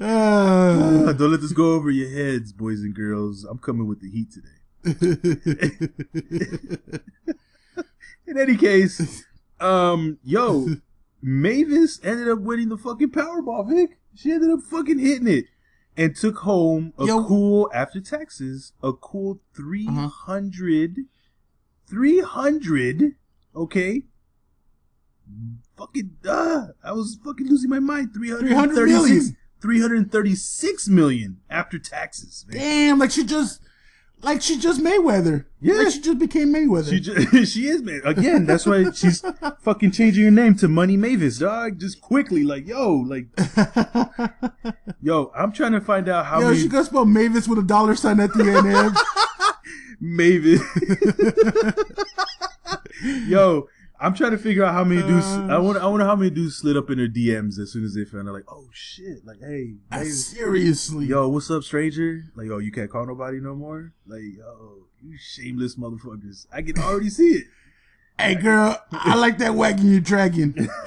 [0.00, 1.12] Ah.
[1.16, 3.44] Don't let this go over your heads, boys and girls.
[3.44, 4.56] I'm coming with the heat today.
[8.27, 9.25] In any case,
[9.61, 10.68] um, yo,
[11.20, 13.99] Mavis ended up winning the fucking Powerball, Vic.
[14.14, 15.46] She ended up fucking hitting it
[15.96, 17.25] and took home a Yo.
[17.25, 20.99] cool, after taxes, a cool 300,
[21.88, 23.12] 300,
[23.55, 24.03] okay?
[25.77, 28.12] Fucking, uh, I was fucking losing my mind.
[28.14, 29.37] 336, million.
[29.61, 32.44] 336 million after taxes.
[32.49, 32.59] man.
[32.59, 33.61] Damn, like she just,
[34.22, 35.44] like she just Mayweather.
[35.61, 35.74] Yeah.
[35.74, 36.90] like she just became Mayweather.
[36.90, 38.00] She just, she is man.
[38.05, 39.22] Again, that's why she's
[39.61, 41.79] fucking changing her name to Money Mavis, dog.
[41.79, 43.26] Just quickly, like yo, like
[45.02, 45.33] yo.
[45.35, 47.94] I'm trying to find out how Yo, many she could spell Mavis with a dollar
[47.94, 48.96] sign at the end.
[50.00, 50.62] Mavis.
[53.29, 53.68] yo,
[53.99, 55.27] I'm trying to figure out how many dudes.
[55.27, 55.79] Uh, I want.
[55.79, 58.29] I wonder how many dudes slid up in their DMs as soon as they found
[58.29, 58.35] out.
[58.35, 59.75] Like, oh shit, like hey.
[60.05, 62.25] Seriously, Yo, what's up, stranger?
[62.35, 63.93] Like, yo, you can't call nobody no more.
[64.07, 66.47] Like, yo, you shameless motherfuckers.
[66.53, 67.45] I can already see it.
[68.19, 70.55] Hey, girl, I like that wagon you're dragging.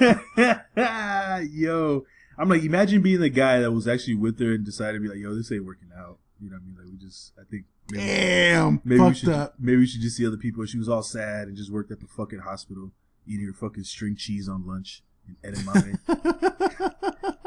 [1.50, 2.04] yo,
[2.36, 5.08] I'm like, imagine being the guy that was actually with her and decided to be
[5.08, 6.18] like, yo, this ain't working out.
[6.40, 6.76] You know what I mean?
[6.76, 9.54] Like, we just, I think maybe, Damn, maybe we fucked should, up.
[9.58, 10.64] maybe we should just see other people.
[10.66, 12.90] She was all sad and just worked at the fucking hospital,
[13.30, 15.98] eating her fucking string cheese on lunch in edamame.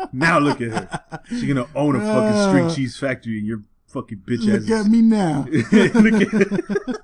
[0.14, 1.22] now look at her.
[1.28, 4.64] She's gonna own a fucking string Uh, cheese factory, and your fucking bitch ass.
[4.70, 5.46] Look at me now.
[5.50, 7.02] Look at-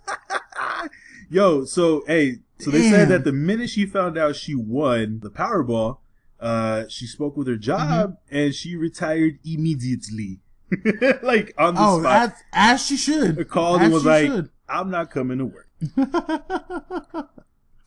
[1.30, 5.30] Yo, so hey, so they said that the minute she found out she won the
[5.30, 5.98] Powerball,
[6.40, 8.36] uh, she spoke with her job Mm-hmm.
[8.36, 10.40] and she retired immediately,
[11.22, 12.30] like on the Oh, spot.
[12.30, 13.48] as, as she should.
[13.48, 14.50] called as and was like, should.
[14.68, 15.68] "I'm not coming to work."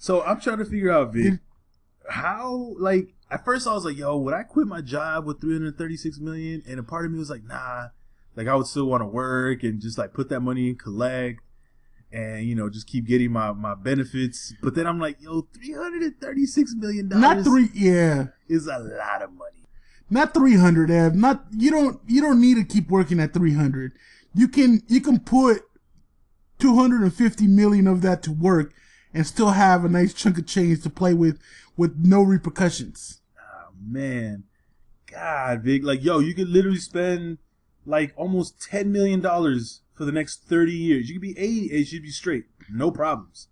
[0.02, 2.10] So I'm trying to figure out, Vic, mm-hmm.
[2.10, 6.18] how like at first I was like, "Yo, would I quit my job with 336
[6.18, 7.90] million?" And a part of me was like, "Nah."
[8.34, 11.40] Like I would still want to work and just like put that money in collect
[12.10, 14.52] and you know just keep getting my my benefits.
[14.60, 17.68] But then I'm like, "Yo, 336 million dollars Not three.
[17.72, 19.68] Yeah, is a lot of money."
[20.10, 20.90] not three hundred.
[20.90, 21.14] Ev.
[21.14, 23.92] Not you don't you don't need to keep working at three hundred.
[24.34, 25.62] You can you can put
[26.58, 28.74] two hundred and fifty million of that to work
[29.14, 31.38] and still have a nice chunk of change to play with
[31.76, 33.20] with no repercussions.
[33.38, 34.44] Oh man,
[35.10, 37.38] God, Vic, like yo, you could literally spend
[37.84, 41.08] like almost ten million dollars for the next thirty years.
[41.08, 43.48] You could be eighty, and she'd be straight, no problems,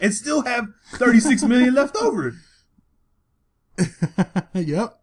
[0.00, 2.34] and still have thirty six million left over.
[4.54, 5.00] yep.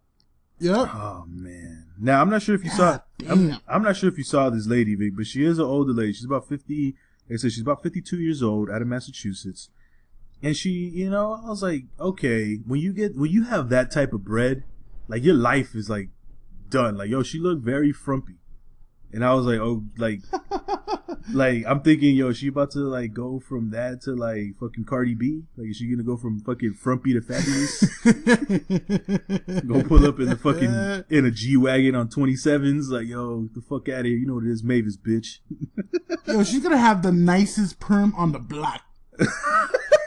[0.59, 0.89] Yep.
[0.93, 1.85] Oh man.
[1.97, 2.91] Now I'm not sure if you saw.
[2.91, 3.59] God I'm, damn.
[3.67, 6.13] I'm not sure if you saw this lady, Vic, but she is an older lady.
[6.13, 6.95] She's about fifty.
[7.29, 9.69] Like I said, she's about fifty two years old, out of Massachusetts.
[10.41, 13.91] And she, you know, I was like, okay, when you get when you have that
[13.91, 14.63] type of bread,
[15.07, 16.09] like your life is like
[16.69, 16.97] done.
[16.97, 18.35] Like, yo, she looked very frumpy.
[19.11, 20.21] And I was like, oh, like,
[21.33, 25.15] like I'm thinking, yo, she about to like go from that to like fucking Cardi
[25.15, 25.43] B.
[25.57, 27.79] Like, is she gonna go from fucking frumpy to fabulous?
[29.65, 32.89] Go pull up in the fucking in a G wagon on 27s.
[32.89, 34.17] Like, yo, the fuck out of here.
[34.17, 35.39] You know what it is, Mavis, bitch.
[36.27, 38.81] Yo, she's gonna have the nicest perm on the block.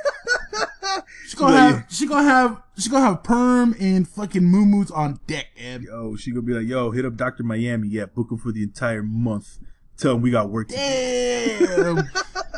[1.25, 5.21] She's gonna Like, have she gonna have she gonna have perm and fucking moo on
[5.27, 5.83] deck, Ed.
[5.83, 7.43] Yo, she gonna be like, yo, hit up Dr.
[7.43, 7.89] Miami.
[7.89, 9.59] Yeah, book him for the entire month.
[9.97, 10.69] Tell him we got work.
[10.69, 12.09] Damn.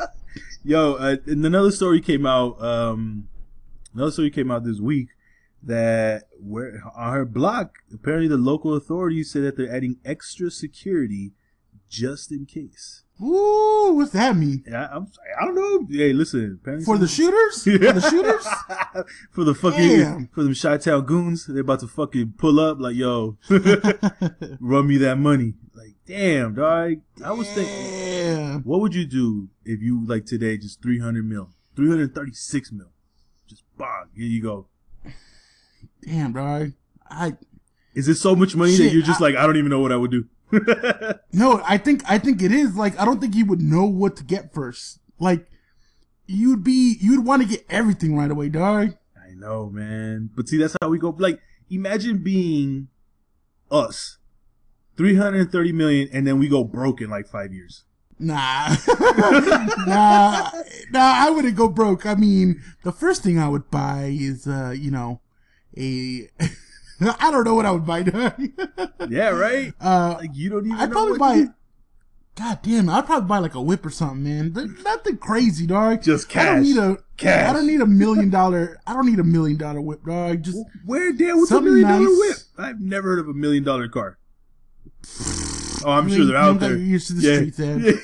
[0.64, 2.60] Yo, uh, and another story came out.
[2.62, 3.28] Um,
[3.94, 5.08] another story came out this week
[5.62, 11.32] that where on her block, apparently the local authorities say that they're adding extra security
[11.88, 13.03] just in case.
[13.22, 14.64] Ooh, what's that mean?
[14.66, 15.06] Yeah, I'm,
[15.40, 15.86] I don't know.
[15.88, 17.62] Hey, listen, For the shooters?
[17.62, 19.06] For the shooters?
[19.30, 20.26] for the fucking Damn.
[20.28, 23.38] for them Chi-Town goons, they're about to fucking pull up like, yo,
[24.60, 25.54] run me that money.
[25.74, 26.94] Like, damn, dog.
[27.24, 31.50] I was thinking, what would you do if you like today just three hundred mil,
[31.76, 32.90] three hundred thirty six mil,
[33.48, 34.66] just bang, here you go.
[36.02, 36.72] Damn, dog.
[37.08, 37.36] I
[37.94, 39.92] Is it so much money that you're just I- like, I don't even know what
[39.92, 40.26] I would do?
[41.32, 44.16] no, I think I think it is like I don't think you would know what
[44.16, 44.98] to get first.
[45.18, 45.46] Like
[46.26, 48.94] you'd be you'd want to get everything right away, dog.
[49.16, 50.30] I know, man.
[50.34, 51.14] But see, that's how we go.
[51.18, 51.40] Like,
[51.70, 52.88] imagine being
[53.70, 54.18] us,
[54.96, 57.84] three hundred thirty million, and then we go broke in like five years.
[58.18, 58.68] Nah,
[59.86, 60.50] nah,
[60.90, 61.14] nah.
[61.26, 62.06] I wouldn't go broke.
[62.06, 65.20] I mean, the first thing I would buy is, uh, you know,
[65.76, 66.28] a.
[67.20, 68.00] I don't know what I would buy.
[69.08, 69.72] Yeah, right.
[69.80, 70.78] uh, Like you don't even.
[70.78, 71.36] I'd know probably what buy.
[71.42, 71.54] do.
[72.36, 72.92] God damn, it!
[72.92, 74.52] I'd probably buy like a whip or something, man.
[74.54, 76.02] Th- Nothing crazy, dog.
[76.02, 76.62] Just I don't cash.
[76.64, 76.98] need a.
[77.16, 77.50] Cash.
[77.50, 78.80] I don't need a million dollar.
[78.86, 80.42] I don't need a million dollar whip, dog.
[80.42, 82.18] Just Where damn what's a million dollar nice.
[82.18, 82.36] whip?
[82.58, 84.18] I've never heard of a million dollar car.
[85.84, 86.76] Oh, I'm you sure they're out there.
[86.76, 87.36] ears to the Yeah.
[87.36, 88.00] streets, Ed.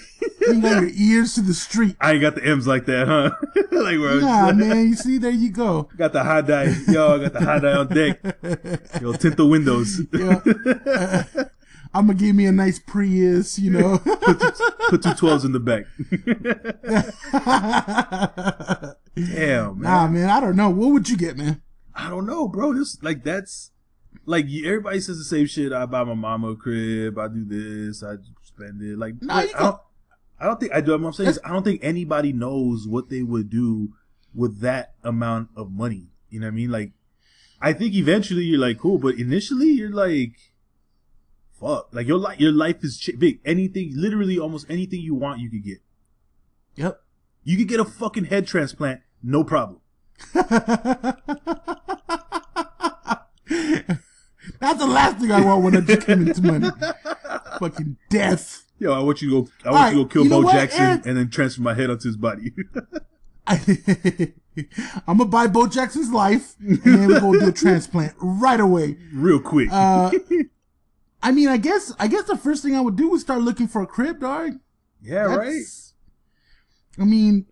[0.54, 1.96] You got your ears to the street.
[2.00, 3.30] I ain't got the M's like that, huh?
[3.72, 4.88] like where Nah, man.
[4.88, 5.88] You see, there you go.
[5.96, 6.74] got the high dye.
[6.88, 8.20] Yo, I got the high dye on deck.
[9.02, 10.00] Yo, tint the windows.
[10.12, 10.40] Yeah.
[10.46, 11.44] Uh, uh,
[11.92, 13.98] I'm gonna give me a nice Prius, you know.
[14.88, 15.86] Put two twelves in the back.
[19.16, 19.82] Damn, man.
[19.82, 20.30] nah, man.
[20.30, 20.70] I don't know.
[20.70, 21.62] What would you get, man?
[21.94, 22.72] I don't know, bro.
[22.74, 23.72] This like that's
[24.24, 25.72] like everybody says the same shit.
[25.72, 27.18] I buy my mama a crib.
[27.18, 28.02] I do this.
[28.02, 28.96] I spend it.
[28.98, 29.80] Like Nah, like, I don't.
[30.40, 30.92] I don't think I do.
[30.92, 33.92] What I'm saying is I don't think anybody knows what they would do
[34.34, 36.08] with that amount of money.
[36.30, 36.70] You know what I mean?
[36.70, 36.92] Like,
[37.60, 40.36] I think eventually you're like cool, but initially you're like,
[41.60, 41.88] fuck.
[41.92, 43.40] Like your life, your life is ch- big.
[43.44, 45.78] Anything, literally, almost anything you want, you could get.
[46.76, 47.02] Yep.
[47.44, 49.80] You could get a fucking head transplant, no problem.
[54.60, 56.68] That's the last thing I want when I just came into money.
[57.58, 58.66] Fucking death.
[58.80, 59.50] Yo, I want you to go.
[59.64, 61.06] I want Alright, you to go kill you know Bo what, Jackson Ed?
[61.06, 62.52] and then transfer my head onto his body.
[63.46, 68.96] I'm gonna buy Bo Jackson's life, and then we're gonna do a transplant right away.
[69.12, 69.68] Real quick.
[69.70, 70.10] Uh,
[71.22, 73.68] I mean, I guess, I guess the first thing I would do is start looking
[73.68, 74.58] for a crib, dog.
[75.02, 75.62] yeah, right.
[76.98, 77.46] I mean,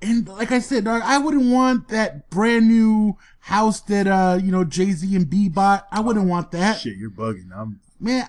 [0.00, 4.50] and like I said, dog, I wouldn't want that brand new house that uh, you
[4.50, 5.86] know, Jay Z and B bought.
[5.92, 7.50] I wouldn't want that, Shit, you're bugging.
[7.54, 7.80] I'm.
[8.00, 8.28] man.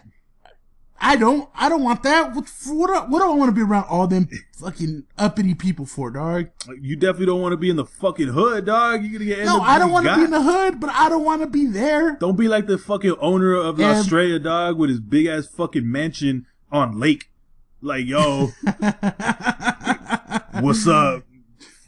[1.06, 2.34] I don't, I don't want that.
[2.34, 5.86] What, what, do- what do I want to be around all them fucking uppity people
[5.86, 6.48] for, dog?
[6.82, 9.04] You definitely don't want to be in the fucking hood, dog.
[9.04, 9.46] You're gonna get.
[9.46, 11.66] No, I don't want to be in the hood, but I don't want to be
[11.68, 12.16] there.
[12.20, 13.92] Don't be like the fucking owner of Yeah.
[14.00, 17.30] Australia, dog, with his big ass fucking mansion on lake.
[17.82, 18.52] Like, yo,
[20.62, 21.24] what's up?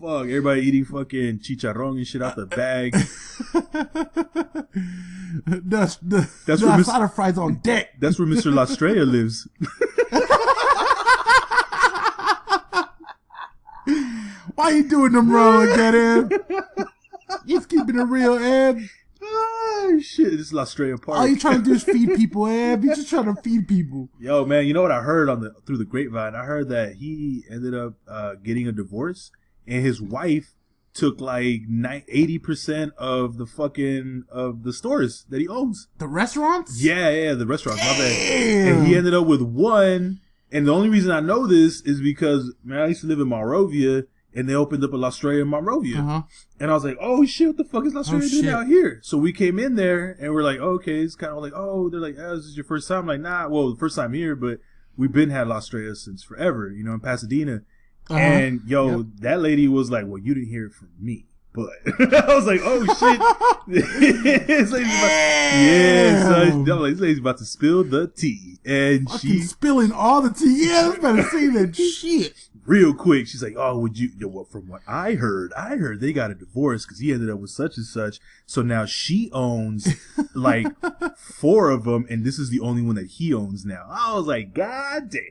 [0.05, 2.91] Fuck, everybody eating fucking chicharrón and shit out the bag.
[5.47, 7.99] the, the, That's the where Miss- asada fries on deck.
[7.99, 8.53] That's where Mr.
[8.53, 9.47] Lastrea lives.
[14.53, 16.31] Why you doing them wrong that, Ed?
[17.47, 18.87] He's keeping it real, Ed.
[19.23, 21.17] oh shit, this is Lastrea Park.
[21.17, 22.83] All you trying to do is feed people, Ed.
[22.83, 24.09] You just trying to feed people.
[24.19, 26.35] Yo, man, you know what I heard on the through the grapevine?
[26.35, 29.31] I heard that he ended up uh, getting a divorce,
[29.67, 30.53] and his wife
[30.93, 31.61] took like
[32.07, 35.87] eighty percent of the fucking of the stores that he owns.
[35.97, 36.81] The restaurants?
[36.81, 37.81] Yeah, yeah, the restaurants.
[37.83, 38.67] My bad.
[38.67, 40.21] And he ended up with one.
[40.51, 43.27] And the only reason I know this is because man, I used to live in
[43.27, 45.99] Monrovia, and they opened up a Australia in Monrovia.
[45.99, 46.21] Uh-huh.
[46.59, 48.53] And I was like, oh shit, what the fuck is Australia Oh, doing shit.
[48.53, 48.99] out here?
[49.03, 51.89] So we came in there and we're like, oh, okay, it's kind of like, oh,
[51.89, 52.99] they're like, oh, this is your first time.
[52.99, 54.59] I'm like, nah, well, the first time here, but
[54.95, 57.61] we've been had Australia since forever, you know, in Pasadena.
[58.09, 58.19] Uh-huh.
[58.19, 59.05] And yo, Yep.
[59.21, 61.25] that lady was like, well, you didn't hear it from me.
[61.53, 61.69] But
[62.13, 63.67] I was like, oh shit.
[64.47, 65.11] this lady's about,
[65.61, 66.69] yeah, son.
[66.69, 68.59] I'm like, this lady's about to spill the tea.
[68.65, 70.67] And Fucking she, spilling all the tea.
[70.67, 72.33] Yeah, I was about to say that shit.
[72.65, 73.27] real quick.
[73.27, 76.31] She's like, "Oh, would you?" Yo, well, from what I heard, I heard they got
[76.31, 78.19] a divorce because he ended up with such and such.
[78.47, 79.87] So now she owns
[80.33, 80.67] like
[81.17, 83.85] four of them, and this is the only one that he owns now.
[83.89, 85.21] I was like, "God damn!"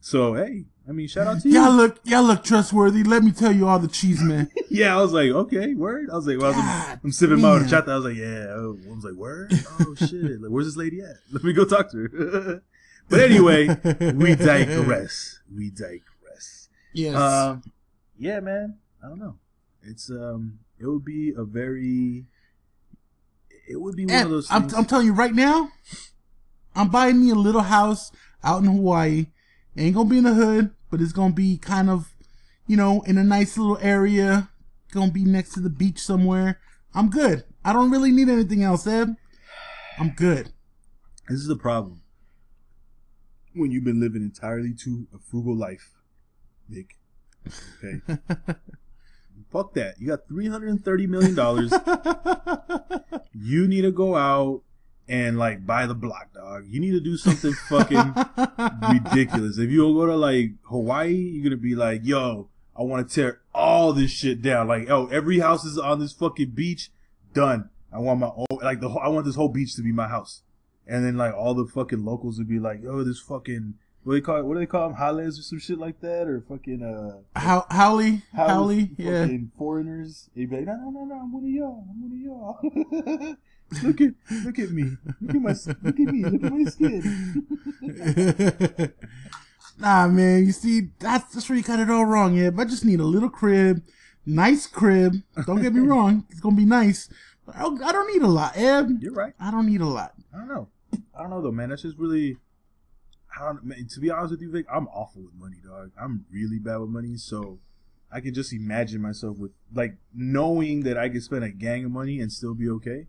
[0.00, 1.60] So hey, I mean, shout out to you.
[1.60, 3.02] Y'all look, y'all look trustworthy.
[3.02, 4.50] Let me tell you all the cheese, man.
[4.70, 6.08] yeah, I was like, okay, word.
[6.10, 7.88] I was like, well, I I'm sipping my horchata.
[7.88, 8.46] I was like, yeah.
[8.54, 9.52] Oh, I was like, word.
[9.80, 11.16] Oh shit, like, where's this lady at?
[11.30, 12.62] Let me go talk to her.
[13.10, 13.68] but anyway,
[14.14, 15.40] we digress.
[15.54, 16.70] We digress.
[16.94, 17.14] Yes.
[17.14, 17.62] Um,
[18.18, 18.78] yeah, man.
[19.04, 19.36] I don't know.
[19.82, 22.24] It's um, it would be a very,
[23.68, 24.74] it would be one of And those I'm.
[24.74, 25.70] I'm telling you right now,
[26.74, 28.10] I'm buying me a little house
[28.42, 29.26] out in Hawaii.
[29.76, 32.14] Ain't gonna be in the hood, but it's gonna be kind of,
[32.66, 34.50] you know, in a nice little area.
[34.92, 36.60] Gonna be next to the beach somewhere.
[36.94, 37.44] I'm good.
[37.64, 39.16] I don't really need anything else, Ed.
[39.98, 40.52] I'm good.
[41.28, 42.02] this is the problem.
[43.54, 45.90] When you've been living entirely to a frugal life,
[46.68, 46.96] Nick.
[47.82, 48.00] Okay.
[49.50, 49.96] Fuck that.
[49.98, 51.72] You got three hundred and thirty million dollars.
[53.32, 54.62] you need to go out
[55.08, 56.64] and like buy the block, dog.
[56.68, 58.14] You need to do something fucking
[58.92, 59.58] ridiculous.
[59.58, 63.40] If you go to like Hawaii, you're gonna be like, yo, I want to tear
[63.54, 64.68] all this shit down.
[64.68, 66.90] Like, oh, every house is on this fucking beach.
[67.32, 67.70] Done.
[67.92, 70.08] I want my own, like the whole, I want this whole beach to be my
[70.08, 70.42] house.
[70.86, 73.74] And then like all the fucking locals would be like, oh, this fucking
[74.08, 74.44] what do they call it?
[74.46, 74.96] What do they call them?
[74.96, 79.26] Highlands or some shit like that, or fucking uh, How haole, haole, yeah.
[79.58, 80.30] foreigners.
[80.34, 81.84] They'd be like, no, no, no, no, I'm one of y'all.
[81.90, 83.36] I'm one of y'all.
[83.82, 84.96] look at, look at me.
[85.20, 86.24] Look at my, look at me.
[86.24, 87.46] Look at my skin.
[89.78, 90.44] nah, man.
[90.46, 92.34] You see, that's that's where you got it all wrong.
[92.36, 93.82] Yeah, but I just need a little crib,
[94.26, 95.14] nice crib.
[95.46, 97.08] Don't get me wrong, it's gonna be nice.
[97.46, 98.90] But I don't, I don't need a lot, Eb.
[99.00, 99.32] You're right.
[99.40, 100.14] I don't need a lot.
[100.34, 100.68] I don't know.
[101.14, 101.70] I don't know though, man.
[101.70, 102.36] That's just really.
[103.36, 103.64] I don't.
[103.64, 105.92] Man, to be honest with you, Vic, I'm awful with money, dog.
[106.00, 107.58] I'm really bad with money, so
[108.10, 111.90] I can just imagine myself with like knowing that I could spend a gang of
[111.90, 113.06] money and still be okay.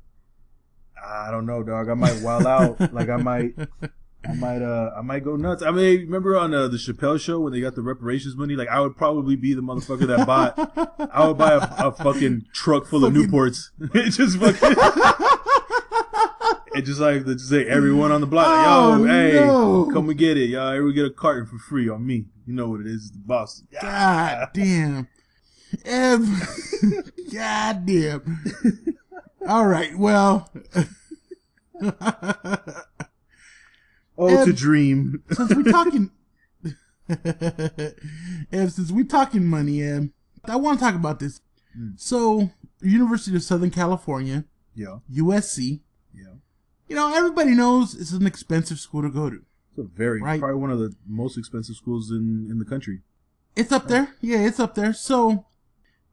[1.06, 1.90] I don't know, dog.
[1.90, 2.94] I might wild out.
[2.94, 3.54] like I might.
[4.28, 5.64] I might uh I might go nuts.
[5.64, 8.56] I mean, remember on uh, the Chappelle show when they got the reparations money?
[8.56, 10.56] Like I would probably be the motherfucker that bought.
[11.14, 13.70] I would buy a, a fucking truck full of Newports.
[13.96, 14.76] it just fucking.
[16.76, 18.48] it just like just say everyone on the block.
[18.48, 19.90] Like, Oh, Yo, hey, no.
[19.94, 20.68] come and get it, y'all.
[20.70, 22.26] Everyone get a carton for free on me.
[22.46, 23.64] You know what it is, the boss.
[23.82, 25.08] God damn.
[25.86, 26.26] Eb.
[27.34, 28.96] God damn.
[29.47, 29.97] All right.
[29.97, 30.52] Well.
[34.21, 35.23] Oh, Eb- to dream.
[35.32, 36.12] since we're talking,
[37.08, 40.10] Eb, since we're talking money, Eb,
[40.43, 41.39] I want to talk about this.
[41.73, 41.91] Hmm.
[41.95, 42.49] So,
[42.82, 44.43] University of Southern California,
[44.75, 45.80] yeah, USC.
[46.13, 46.34] yeah.
[46.89, 49.38] You know, everybody knows it's an expensive school to go to.
[49.38, 50.39] It's a very Right.
[50.39, 53.04] probably one of the most expensive schools in in the country.
[53.56, 54.15] It's up there.
[54.19, 54.91] Yeah, it's up there.
[54.91, 55.45] So,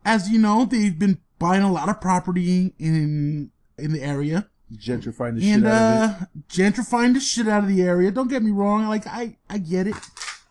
[0.05, 4.49] as you know, they've been buying a lot of property in in the area.
[4.75, 6.23] Gentrifying the shit and out of it.
[6.23, 8.11] uh gentrifying the shit out of the area.
[8.11, 9.95] Don't get me wrong, like I I get it.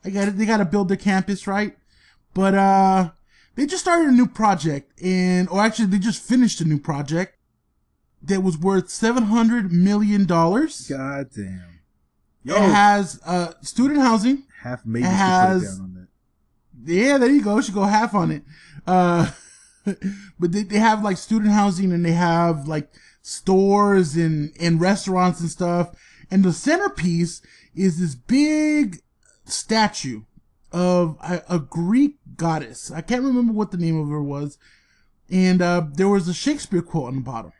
[0.05, 0.37] I get it.
[0.37, 1.75] They got to build their campus, right?
[2.33, 3.09] But uh
[3.55, 7.37] they just started a new project and or actually they just finished a new project
[8.21, 10.87] that was worth 700 million dollars.
[10.87, 11.79] God damn.
[12.43, 14.43] Yo, has uh student housing.
[14.61, 16.07] half maybe it should put down on that.
[16.93, 17.59] Yeah, there you go.
[17.61, 18.43] Should go half on it.
[18.85, 19.31] Uh,
[20.39, 25.39] but they, they have like student housing and they have like stores and, and restaurants
[25.39, 25.95] and stuff.
[26.31, 27.41] And the centerpiece
[27.75, 29.01] is this big
[29.45, 30.21] statue
[30.71, 32.91] of a, a Greek goddess.
[32.91, 34.57] I can't remember what the name of her was.
[35.29, 37.53] And uh, there was a Shakespeare quote on the bottom.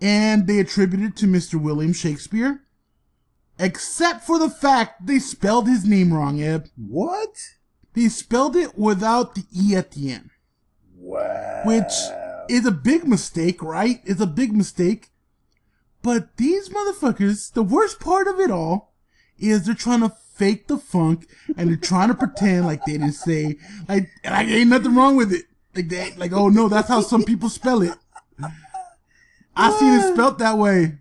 [0.00, 1.60] And they attributed it to Mr.
[1.60, 2.62] William Shakespeare.
[3.58, 6.68] Except for the fact they spelled his name wrong, Eb.
[6.76, 7.34] What?
[7.94, 10.30] They spelled it without the E at the end,
[11.00, 11.62] Wow.
[11.64, 11.92] which
[12.48, 14.00] is a big mistake, right?
[14.04, 15.10] It's a big mistake.
[16.02, 18.94] But these motherfuckers, the worst part of it all
[19.38, 23.12] is they're trying to fake the funk and they're trying to pretend like they didn't
[23.12, 23.56] say,
[23.88, 25.44] like, like ain't nothing wrong with it.
[25.74, 27.94] Like that, like, oh no, that's how some people spell it.
[29.54, 30.98] I seen it spelt that way.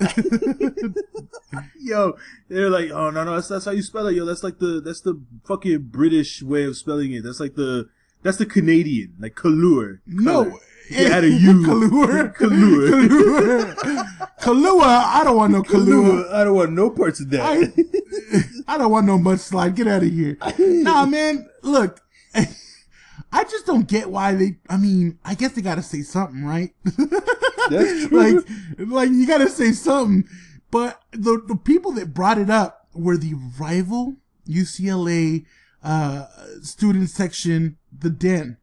[1.80, 2.16] Yo,
[2.48, 4.14] they're like, oh no no, that's that's how you spell it.
[4.14, 7.24] Yo, that's like the that's the fucking British way of spelling it.
[7.24, 7.88] That's like the
[8.22, 10.00] that's the Canadian, like Kalur.
[10.06, 10.58] No.
[10.90, 11.52] You had a U.
[11.66, 12.34] Kahlua.
[12.36, 13.74] Kahlua.
[13.74, 14.28] Kahlua.
[14.40, 15.04] Kahlua.
[15.04, 16.24] I don't want no Kahlua.
[16.24, 16.32] Kalur.
[16.32, 17.40] I don't want no parts of that.
[17.42, 19.74] I, I don't want no mudslide.
[19.74, 20.38] Get out of here.
[20.58, 21.48] Nah, man.
[21.62, 22.00] Look,
[22.34, 24.56] I just don't get why they.
[24.68, 26.70] I mean, I guess they got to say something, right?
[26.84, 28.36] That's true.
[28.36, 30.26] like, like you got to say something.
[30.70, 34.16] But the the people that brought it up were the rival
[34.48, 35.44] UCLA
[35.82, 36.26] uh,
[36.62, 38.56] student section, the Den.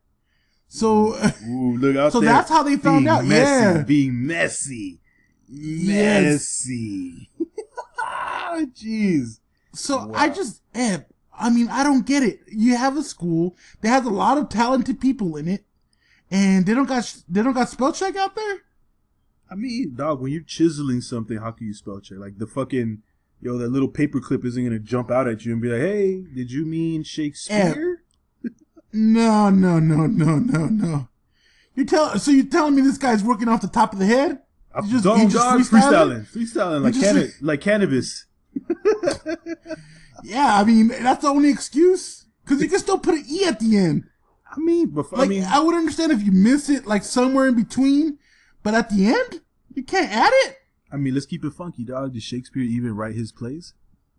[0.68, 1.16] So.
[1.48, 2.30] Ooh, look out So there.
[2.30, 3.84] that's how they found Being out, Messy, yeah.
[3.84, 5.00] being messy,
[5.48, 6.24] Yes.
[6.68, 7.30] messy.
[8.76, 9.40] Jeez.
[9.74, 11.00] So I just, eh,
[11.38, 12.40] I mean, I don't get it.
[12.48, 15.66] You have a school that has a lot of talented people in it,
[16.32, 18.60] and they don't got they don't got spell check out there.
[19.50, 22.18] I mean, dog, when you're chiseling something, how can you spell check?
[22.18, 23.02] Like the fucking,
[23.42, 26.52] yo, that little paperclip isn't gonna jump out at you and be like, "Hey, did
[26.52, 27.85] you mean Shakespeare?"
[28.98, 31.08] No, no, no, no, no, no.
[31.76, 34.40] You tell so you're telling me this guy's working off the top of the head?
[34.74, 36.26] Uh, I'm just- dog, just dog, freestyling?
[36.26, 38.26] freestyling, freestyling like just- canna- like cannabis.
[40.24, 43.60] Yeah, I mean that's the only excuse because you can still put an e at
[43.60, 44.06] the end.
[44.50, 47.48] I mean, but I Like mean, I would understand if you miss it like somewhere
[47.48, 48.18] in between,
[48.64, 49.42] but at the end
[49.74, 50.58] you can't add it.
[50.92, 52.14] I mean, let's keep it funky, dog.
[52.14, 53.74] Did Shakespeare even write his plays?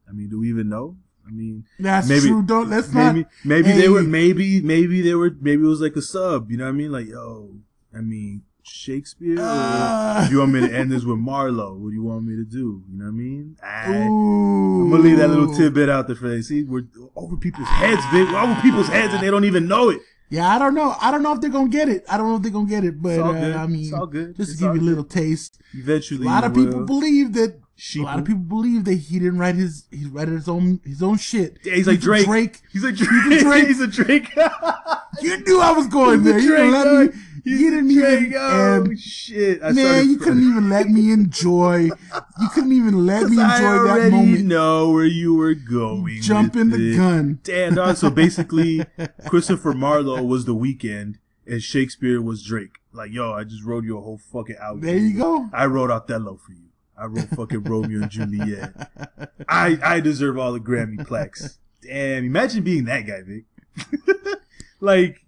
[0.08, 0.96] I mean, do we even know?
[1.26, 2.42] I mean, That's Maybe- true.
[2.42, 3.30] Don't let's maybe not.
[3.44, 3.80] maybe Hey.
[3.80, 6.50] they were maybe maybe they were maybe it was like a sub.
[6.50, 6.92] You know what I mean?
[6.92, 7.56] Like, yo,
[7.94, 9.38] I mean, Shakespeare.
[9.40, 10.26] Uh.
[10.30, 11.74] you want me to end this with Marlowe?
[11.74, 12.82] What do you want me to do?
[12.90, 13.56] You know what I mean?
[13.62, 16.42] I, I'm gonna leave that little tidbit out there for you.
[16.42, 18.28] See, we're over people's heads, Vic.
[18.28, 20.00] We're over people's heads and they don't even know it.
[20.28, 20.94] Yeah, I don't know.
[21.00, 22.04] I don't know if they're gonna get it.
[22.10, 23.30] I don't know if they're gonna get it, but uh.
[23.58, 24.36] I mean, It's all good.
[24.36, 25.60] just It's to give you a little taste.
[25.72, 26.86] Eventually, A lot of people will.
[26.86, 27.60] believe that.
[27.78, 28.00] Sheeple.
[28.00, 29.84] A lot of people believe that he didn't write his.
[29.90, 31.58] He wrote his own his own shit.
[31.62, 32.24] Yeah, he's like a Drake.
[32.24, 32.62] Drake.
[32.72, 32.96] He's Drake.
[32.96, 33.66] He's a Drake.
[33.68, 34.30] he's a Drake.
[35.20, 36.38] You knew I was going He's there.
[36.38, 37.20] You didn't let me.
[37.46, 38.34] He's You didn't even.
[38.36, 39.62] Oh and shit!
[39.62, 41.90] I man, you couldn't even let me enjoy.
[42.40, 44.44] You couldn't even let me I enjoy that moment.
[44.46, 46.20] know where you were going.
[46.22, 46.96] Jumping the it.
[46.96, 47.38] gun.
[47.44, 47.96] Damn, dog.
[47.98, 48.84] So basically,
[49.28, 52.80] Christopher Marlowe was the Weeknd, and Shakespeare was Drake.
[52.92, 54.80] Like, yo, I just wrote you a whole fucking album.
[54.80, 55.48] There you go.
[55.52, 56.70] I wrote out that Othello for you.
[56.98, 58.72] I wrote fucking Romeo and Juliet.
[59.48, 61.58] I I deserve all the Grammy plaques.
[61.80, 63.44] Damn, imagine being that guy, Vic.
[64.80, 65.25] like,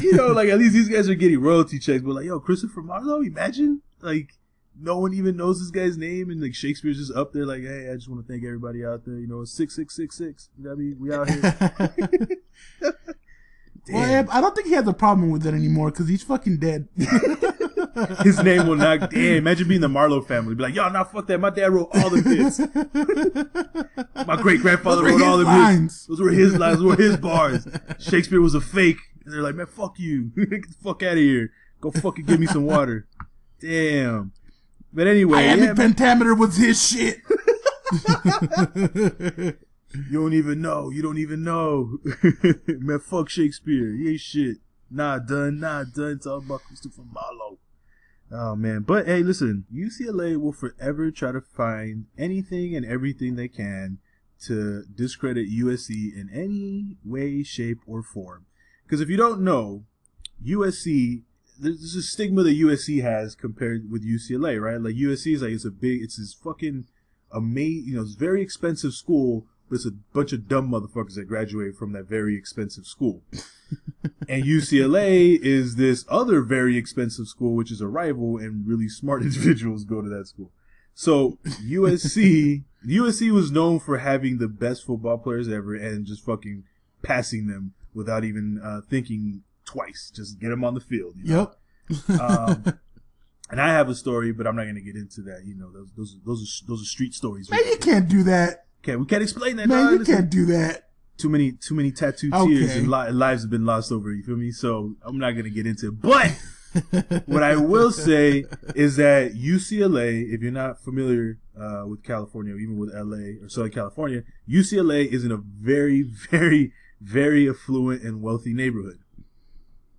[0.00, 2.82] you know, like at least these guys are getting royalty checks, but like, yo, Christopher
[2.82, 4.34] Marlowe, imagine like
[4.80, 7.90] no one even knows this guy's name, and like Shakespeare's just up there, like, hey,
[7.90, 9.16] I just want to thank everybody out there.
[9.16, 10.48] You know, six six six six.
[10.58, 10.96] You know what I mean?
[10.98, 12.38] We out here.
[13.90, 14.30] Well, Damn.
[14.30, 16.88] I don't think he has a problem with that anymore because he's fucking dead.
[18.22, 19.10] His name will not.
[19.10, 20.54] Damn, imagine being the Marlowe family.
[20.54, 21.38] Be like, yo, nah, fuck that.
[21.38, 22.58] My dad wrote all the hits.
[24.26, 26.06] My great grandfather wrote all his the lines.
[26.06, 26.78] Those were his lines.
[26.78, 27.68] Those were his bars.
[28.00, 28.96] Shakespeare was a fake.
[29.24, 30.24] And they're like, man, fuck you.
[30.36, 31.52] Get the fuck out of here.
[31.80, 33.06] Go fucking give me some water.
[33.60, 34.32] Damn.
[34.92, 37.18] But anyway, Iambic yeah, pentameter was his shit.
[40.10, 40.90] you don't even know.
[40.90, 41.98] You don't even know.
[42.66, 43.92] man, fuck Shakespeare.
[43.92, 44.58] He ain't shit.
[44.90, 45.60] Nah, done.
[45.60, 46.12] Nah, done.
[46.12, 47.58] It's all about Christopher Marlowe.
[48.32, 53.48] Oh man, but hey, listen, UCLA will forever try to find anything and everything they
[53.48, 53.98] can
[54.46, 58.46] to discredit USC in any way, shape, or form.
[58.94, 59.82] Because if you don't know,
[60.46, 61.22] USC,
[61.58, 64.80] there's a stigma that USC has compared with UCLA, right?
[64.80, 66.86] Like USC is like it's a big, it's this fucking
[67.32, 71.16] amazing, you know, it's a very expensive school, but it's a bunch of dumb motherfuckers
[71.16, 73.22] that graduate from that very expensive school.
[74.28, 79.22] and UCLA is this other very expensive school, which is a rival, and really smart
[79.24, 80.52] individuals go to that school.
[80.94, 86.62] So USC, USC was known for having the best football players ever, and just fucking
[87.02, 90.10] passing them without even uh, thinking twice.
[90.14, 91.14] Just get them on the field.
[91.16, 91.52] You know?
[92.08, 92.20] Yep.
[92.20, 92.64] Um,
[93.50, 95.44] and I have a story, but I'm not going to get into that.
[95.44, 97.50] You know, those those those are those are street stories.
[97.50, 98.66] Man, you can't do that.
[98.82, 99.68] Okay, we can't explain that.
[99.68, 100.00] Man, dog.
[100.00, 100.88] you can't do that.
[101.16, 102.52] too many too many tattooed Okay.
[102.52, 104.12] tears and li- lives have been lost over.
[104.12, 104.50] You feel me?
[104.50, 106.00] So I'm not gonna get into it.
[106.00, 106.32] But
[107.26, 112.58] what I will say is that UCLA, if you're not familiar uh, with California, or
[112.58, 116.72] even with LA or Southern California, UCLA is in a very, very,
[117.04, 118.98] very affluent and wealthy neighborhood.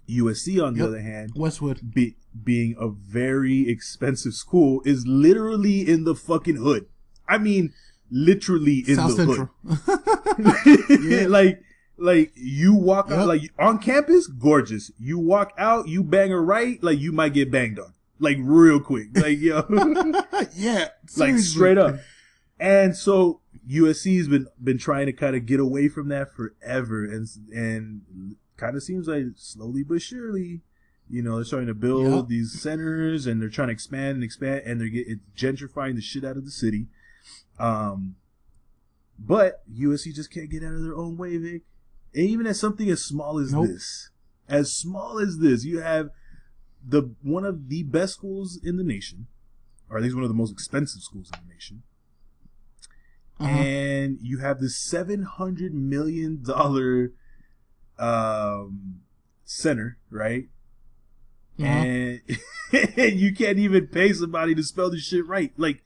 [0.09, 0.87] USC, on the Yep.
[0.87, 1.93] other hand, Westwood.
[1.93, 6.85] be, being a very expensive school, is literally in the fucking hood.
[7.27, 7.73] I mean,
[8.11, 9.49] literally in South the Central.
[9.67, 11.29] hood.
[11.29, 11.61] like,
[11.97, 13.19] like you walk Yep.
[13.19, 14.91] out, like on campus, gorgeous.
[14.99, 18.79] You walk out, you bang a right, like you might get banged on, like real
[18.79, 19.63] quick, like yo,
[20.55, 20.89] yeah.
[21.17, 21.95] like straight up.
[22.59, 27.28] And so USC's been been trying to kind of get away from that forever, and
[27.53, 30.61] and kind of seems like slowly but surely,
[31.09, 34.61] you know, they're starting to build these centers, and they're trying to expand and expand,
[34.66, 36.88] and they're get, it's gentrifying the shit out of the city.
[37.59, 38.16] Um,
[39.18, 41.61] but USC just can't get out of their own way, Vic.
[42.13, 43.68] And even at something as small as Nope.
[43.68, 44.09] this,
[44.47, 46.09] as small as this, you have
[46.88, 49.28] the one of the best schools in the nation,
[49.89, 51.84] or at least one of the most expensive schools in the nation,
[53.38, 53.49] Uh-huh.
[53.49, 57.11] and you have this seven hundred million dollar
[57.99, 59.01] um
[59.43, 60.47] center, right?
[61.59, 62.17] Uh-huh.
[62.97, 65.53] And you can't even pay somebody to spell this shit right.
[65.55, 65.83] Like,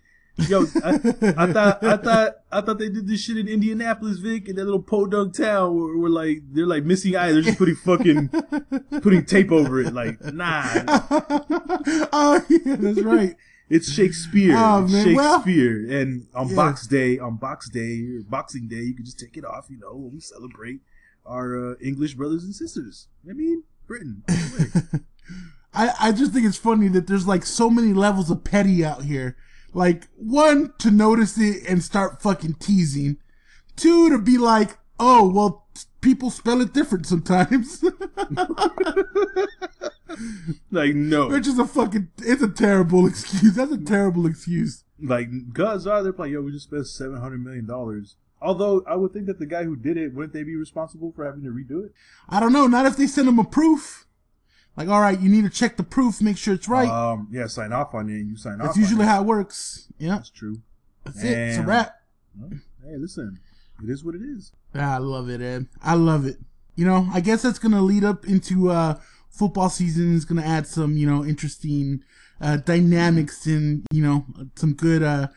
[0.47, 0.97] yo, I, I
[1.53, 4.81] thought, I thought, I thought they did this shit in Indianapolis, Vic, in that little
[4.81, 7.33] podunk town where, where like they're like missing eyes.
[7.33, 8.29] They're just putting fucking
[9.01, 9.93] putting tape over it.
[9.93, 10.63] Like, nah,
[12.11, 13.35] oh yeah, that's right.
[13.69, 14.55] It's Shakespeare.
[14.57, 16.01] Oh, man, well- Shakespeare.
[16.01, 16.55] and on Yeah.
[16.55, 19.67] Box Day, on Box Day, or Boxing Day, you can just take it off.
[19.69, 20.81] You know, when we celebrate
[21.25, 23.07] our uh, English brothers and sisters.
[23.29, 24.23] I mean, Britain.
[24.29, 24.99] all the way.
[25.73, 29.03] I, I just think it's funny that there's like so many levels of petty out
[29.03, 29.37] here.
[29.73, 33.17] Like one to notice it and start fucking teasing.
[33.75, 35.67] Two to be like, oh well,
[36.01, 37.83] people spell it different sometimes.
[40.71, 41.27] like no.
[41.27, 43.55] Which is a fucking it's a terrible excuse.
[43.55, 44.83] That's a terrible excuse.
[45.01, 49.13] like guys are they're like yo we just spent 700 million dollars although i would
[49.13, 51.85] think that the guy who did it wouldn't they be responsible for having to redo
[51.85, 51.93] it
[52.27, 52.67] I don't know.
[52.67, 54.05] Not if they send them a proof.
[54.77, 56.87] Like, all right, you need to check the proof, make sure it's right.
[56.89, 59.87] um yeah sign off on it and you sign off That's usually how it works.
[59.97, 60.61] Yeah, that's true
[61.05, 61.37] that's it.
[61.37, 61.95] It's a wrap.
[62.37, 63.39] Well, hey listen
[63.81, 65.67] it is what it is I love it, Ed.
[65.81, 66.37] I love it.
[66.75, 68.99] You know, I guess that's gonna lead up into uh
[69.29, 70.15] football season.
[70.15, 72.03] It's gonna add some, you know, interesting
[72.41, 75.27] uh dynamics and you know some good uh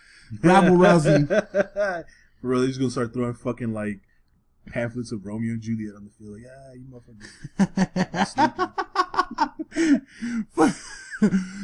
[0.42, 1.26] rabble rousing.
[1.26, 2.04] For
[2.42, 4.00] real, they're just gonna start throwing fucking like
[4.66, 6.34] pamphlets of Romeo and Juliet on the field.
[6.34, 6.86] Like, ah, you
[9.78, 10.92] motherfuckers.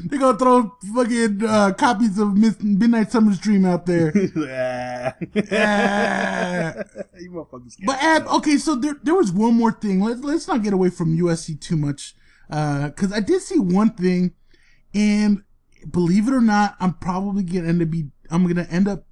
[0.04, 4.12] They're gonna throw fucking uh, copies of Midnight Summer's Dream out there.
[4.40, 5.14] Ah.
[7.20, 7.74] You motherfuckers.
[7.84, 10.00] But Ab, okay, so there there was one more thing.
[10.00, 12.14] Let's let's not get away from USC too much,
[12.48, 14.34] because I did see one thing,
[14.94, 15.42] and
[15.90, 19.04] believe it or not, I'm probably gonna end up be I'm gonna end up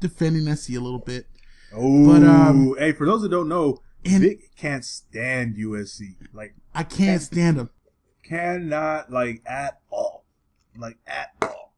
[0.00, 1.26] defending SC a little bit.
[1.74, 6.16] Oh, But, um, hey, for those that don't know, and- Vic can't stand USC.
[6.32, 7.70] Like, I can't stand them.
[8.30, 10.24] Cannot like at all.
[10.78, 11.74] Like at all.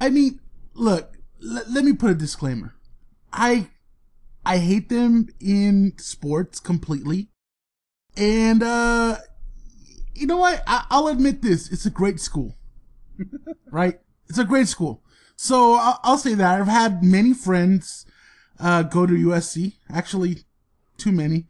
[0.00, 0.40] I mean,
[0.74, 2.74] look, l- let me put a disclaimer.
[3.32, 3.68] I
[4.44, 7.28] I hate them in sports completely.
[8.16, 9.16] And uh
[10.14, 10.62] you know what?
[10.66, 11.70] I- I'll admit this.
[11.70, 12.56] It's a great school.
[13.70, 14.00] right?
[14.28, 15.02] It's a great school.
[15.36, 18.04] So I'll, I'll say that I've had many friends
[18.58, 19.74] uh go to USC.
[19.88, 20.44] Actually,
[20.98, 21.46] too many.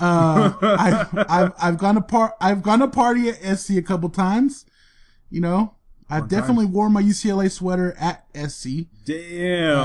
[0.00, 4.08] Uh, I've, I've I've gone to par I've gone to party at SC a couple
[4.08, 4.64] times.
[5.30, 5.74] You know,
[6.08, 8.86] I've Fun definitely worn my UCLA sweater at SC.
[9.04, 9.76] Damn.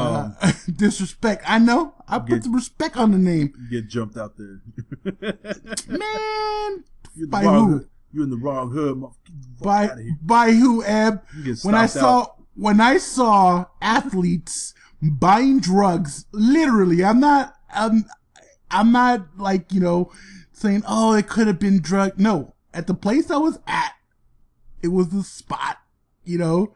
[0.41, 1.43] Uh, disrespect.
[1.47, 1.93] I know.
[2.07, 3.53] I put Get- some respect on the name.
[3.69, 4.61] You get jumped out there.
[5.87, 6.83] Man,
[7.15, 7.73] You're the By wrong who?
[7.77, 7.89] hood.
[8.11, 8.97] You're in the wrong hood.
[8.97, 9.15] motherfucker.
[9.25, 11.21] Get the fuck by by who, Eb?
[11.63, 12.35] When I saw out.
[12.55, 18.05] when I saw athletes buying drugs, literally, I'm not I'm
[18.75, 20.11] I'm not like, you know,
[20.51, 23.93] saying, "Oh, it could have been drug." No, at the place I was at,
[24.81, 25.77] it was the spot,
[26.23, 26.73] you know.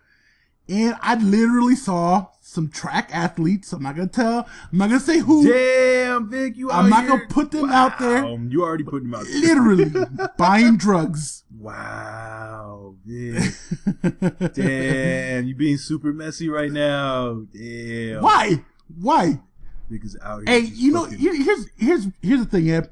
[0.68, 3.74] And I literally saw some track athletes.
[3.74, 4.48] I'm not gonna tell.
[4.72, 5.52] I'm not gonna say who.
[5.52, 8.24] Damn, Vic, you I'm not here- gonna put them out there.
[8.28, 9.42] You already put them out there.
[9.42, 9.92] Literally
[10.38, 11.44] buying drugs.
[11.58, 13.52] Wow, Vic.
[14.54, 17.46] Damn, you being super messy right now.
[17.52, 18.22] Damn.
[18.22, 18.64] Why?
[18.96, 19.42] Why?
[19.92, 20.60] Is out here.
[20.60, 22.90] Hey, you know, fucking- here's here's here's the thing, Eb.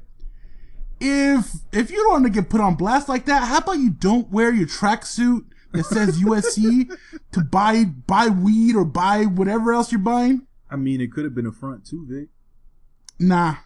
[1.00, 3.90] If if you don't want to get put on blast like that, how about you
[3.90, 6.90] don't wear your tracksuit that says USC
[7.32, 10.46] to buy buy weed or buy whatever else you're buying?
[10.70, 12.28] I mean, it could have been a front too, Vic.
[13.20, 13.56] Nah,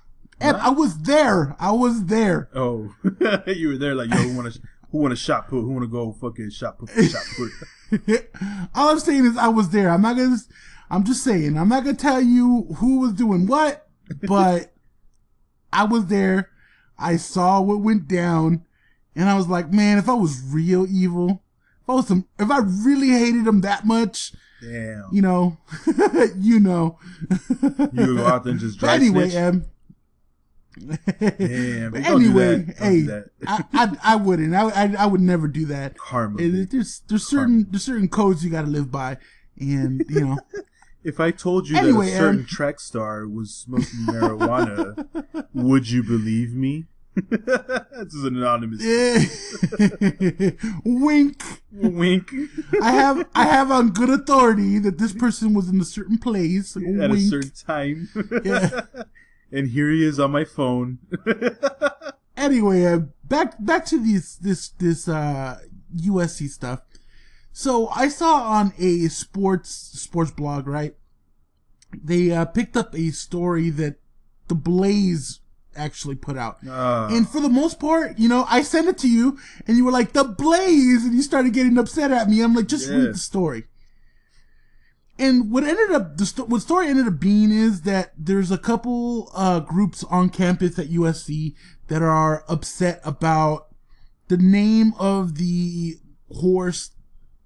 [0.41, 0.59] Nah?
[0.61, 1.57] I was there.
[1.59, 2.49] I was there.
[2.55, 2.95] Oh,
[3.47, 4.61] you were there, like yo, who want to
[4.91, 5.63] who want to shot put?
[5.63, 6.91] Who want to go fucking shot put?
[6.91, 7.51] Shot put?
[8.75, 9.89] All I'm saying is I was there.
[9.91, 10.37] I'm not gonna.
[10.93, 11.57] I'm just saying.
[11.57, 13.89] I'm not gonna tell you who was doing what,
[14.29, 14.73] but
[15.73, 16.51] I was there.
[16.99, 18.67] I saw what went down,
[19.17, 21.43] and I was like, man, if I was real evil,
[21.83, 25.09] if I was some, if I really hated him that much, Damn.
[25.11, 25.57] you know,
[26.37, 26.99] you know.
[27.59, 29.35] You would go out there and just dry anyway, snitch?
[29.35, 29.65] Em.
[30.79, 30.99] Damn.
[31.09, 31.09] But
[32.03, 32.75] Vic, don't do anyway.
[32.79, 33.25] Hey, do.
[33.47, 34.55] I, I I wouldn't.
[34.55, 35.97] I, I I would never do that.
[35.97, 36.37] Karma.
[36.37, 39.17] There's there's certain there's certain codes you got to live by,
[39.59, 40.39] and you know.
[41.05, 42.47] If I told you Anyway, that a certain Aaron.
[42.47, 45.07] track star was smoking marijuana,
[45.55, 46.87] would you believe me?
[47.15, 48.81] this is an anonymous
[50.85, 51.43] Wink.
[51.73, 52.31] wink.
[52.81, 56.77] I have I have on good authority that this person was in a certain place.
[56.77, 57.13] At Wink.
[57.13, 58.09] a certain time.
[58.45, 58.83] Yeah.
[59.53, 60.99] and here he is on my phone.
[62.37, 65.59] Anyway, uh, back back to these this this uh
[65.95, 66.81] USC stuff.
[67.53, 70.95] So I saw on a sports sports blog, right?
[71.93, 73.97] They uh, picked up a story that
[74.49, 75.41] the Blaze
[75.77, 76.59] actually put out.
[76.69, 79.85] Ah, And for the most part, you know, I sent it to you, and you
[79.85, 82.41] were like, "The Blaze," and you started getting upset at me.
[82.43, 82.97] I'm like, "Just Yeah.
[82.97, 83.65] read the story."
[85.19, 88.59] And what ended up the sto- what story ended up being is that there's a
[88.59, 91.55] couple uh, groups on campus at USC
[91.89, 93.69] that are upset about
[94.29, 95.99] the name of the
[96.41, 96.92] horse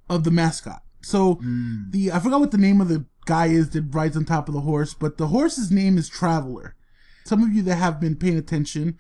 [0.09, 0.83] of the mascot.
[1.03, 4.25] So mm, the I forgot what the name of the guy is that rides on
[4.25, 6.75] top of the horse, but the horse's name is Traveler.
[7.25, 8.99] Some of you that have been paying attention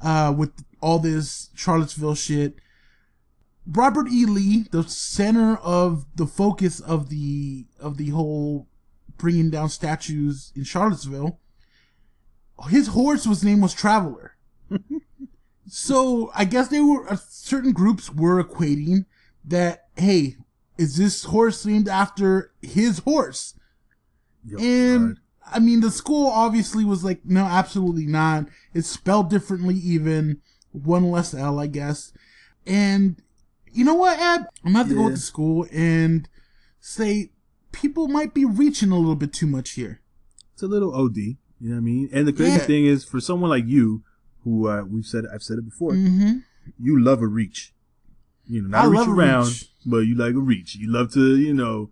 [0.00, 2.56] uh, with all this Charlottesville shit,
[3.66, 4.24] Robert E.
[4.24, 8.66] Lee, the center of the focus of the of the whole
[9.18, 11.38] bringing down statues in Charlottesville,
[12.68, 14.36] his horse was name was Traveler.
[15.66, 19.04] so I guess they were uh, certain groups were equating
[19.44, 20.36] that hey,
[20.78, 23.54] is this horse named after his horse?
[24.46, 25.22] yo, And God.
[25.50, 28.46] I mean, the school obviously was like, no, absolutely not.
[28.74, 30.40] It's spelled differently, even
[30.72, 32.12] one less L, I guess.
[32.66, 33.16] And
[33.72, 34.42] you know what, Ab?
[34.64, 36.28] I'm gonna have to go to school and
[36.80, 37.30] say
[37.72, 40.00] people might be reaching a little bit too much here.
[40.52, 41.16] it's a little OD.
[41.16, 42.08] You know what I mean?
[42.12, 42.66] And the crazy Yeah.
[42.66, 44.02] thing is, for someone like you,
[44.44, 46.38] who uh, we've said, I've said it before, Mm-hmm.
[46.78, 47.72] you love a reach.
[48.48, 49.68] You know, not I a reach a around, reach.
[49.86, 50.74] but you like a reach.
[50.76, 51.90] You love to, you know,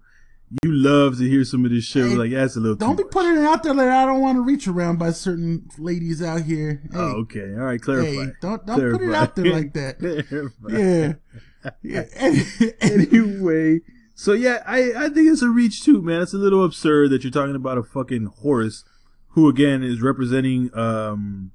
[0.62, 2.06] you love to hear some of this shit.
[2.10, 2.76] Hey, like, that's a little.
[2.76, 3.12] Don't be much.
[3.12, 6.42] putting it out there like I don't want to reach around by certain ladies out
[6.42, 6.82] here.
[6.90, 7.52] Hey, Oh, okay.
[7.54, 7.80] All right.
[7.82, 8.06] Clarify.
[8.10, 10.52] hey, don't don't put it out there like that.
[10.68, 12.70] Yeah, yeah.
[12.80, 13.80] Anyway,
[14.14, 16.22] so yeah, I, I think it's a reach too, man.
[16.22, 18.84] It's a little absurd that you're talking about a fucking horse
[19.30, 21.50] who again is representing um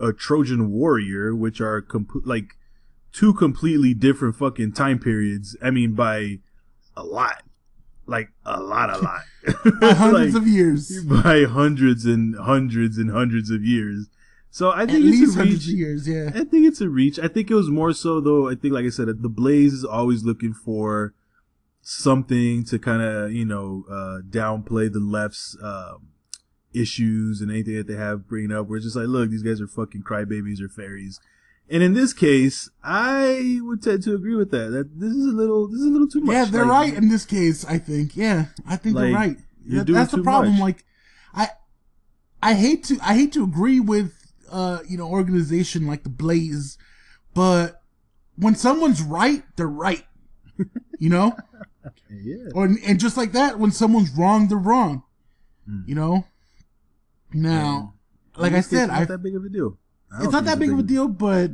[0.00, 2.56] a Trojan warrior, which are complete like
[3.12, 5.56] two completely different fucking time periods.
[5.62, 6.38] I mean, by
[6.96, 7.42] a lot,
[8.06, 9.22] like a lot, a lot,
[9.80, 14.08] by hundreds Like, of years, by hundreds and hundreds and hundreds of years.
[14.50, 15.66] So I at think it's least a reach.
[15.66, 16.08] years.
[16.08, 17.18] Yeah, I think it's a reach.
[17.18, 18.48] I think it was more so though.
[18.50, 21.14] I think, like I said, the Blaze is always looking for
[21.80, 26.08] something to kind of you know uh, downplay the left's um,
[26.74, 28.68] issues and anything that they have bringing up.
[28.68, 31.18] Where it's just like, look, these guys are fucking crybabies or fairies.
[31.70, 34.70] And in this case, I would tend to agree with that.
[34.70, 36.34] That this is a little, this is a little too much.
[36.34, 37.64] yeah, they're Like, right in this case.
[37.64, 38.16] I think.
[38.16, 39.36] Yeah, I think they're right.
[39.64, 40.52] you're That- that's the problem.
[40.54, 40.60] much.
[40.60, 40.84] Like,
[41.34, 41.48] I,
[42.42, 44.12] I hate to, I hate to agree with,
[44.50, 46.76] uh, you know, organization like the Blaze,
[47.34, 47.80] but
[48.36, 50.04] when someone's right, they're right.
[50.98, 51.36] You know,
[52.10, 52.48] Yeah.
[52.54, 55.04] or and just like that, when someone's wrong, they're wrong.
[55.68, 55.88] Mm.
[55.88, 56.24] You know.
[57.32, 57.94] Now,
[58.36, 59.78] like I said, not I that big of a deal.
[60.20, 61.52] It's not that big of a deal, but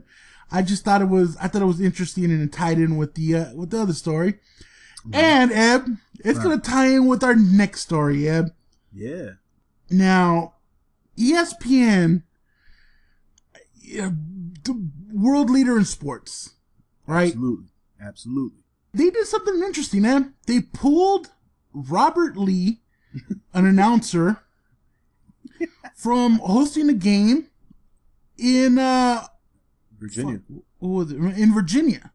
[0.51, 1.37] I just thought it was.
[1.41, 3.93] I thought it was interesting and it tied in with the uh, with the other
[3.93, 4.39] story.
[5.13, 5.87] And Eb,
[6.21, 6.43] it's Right.
[6.45, 8.49] gonna tie in with our next story, Eb.
[8.93, 9.31] Yeah.
[9.91, 10.55] Now,
[11.17, 12.23] ESPN,
[13.85, 16.51] the world leader in sports,
[17.07, 17.29] right?
[17.33, 17.67] Absolutely.
[18.01, 18.63] Absolutely.
[18.95, 20.33] They did something interesting, Eb.
[20.47, 21.29] They pulled
[21.73, 22.81] Robert Lee,
[23.55, 24.41] an announcer,
[25.95, 27.48] from hosting a game
[28.39, 29.27] in uh
[29.99, 30.41] Virginia.
[31.13, 31.39] it?
[31.39, 32.13] in Virginia.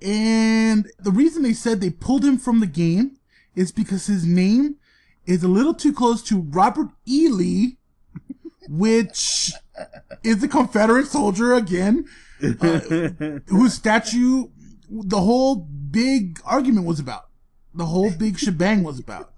[0.00, 3.18] And the reason they said they pulled him from the game
[3.54, 4.76] is because his name
[5.26, 7.28] is a little too close to Robert E.
[7.28, 7.78] Lee,
[8.68, 9.52] which
[10.24, 12.06] is a Confederate soldier again,
[12.40, 14.48] whose statue
[14.90, 17.28] the whole big argument was about.
[17.74, 19.32] The whole big shebang was about.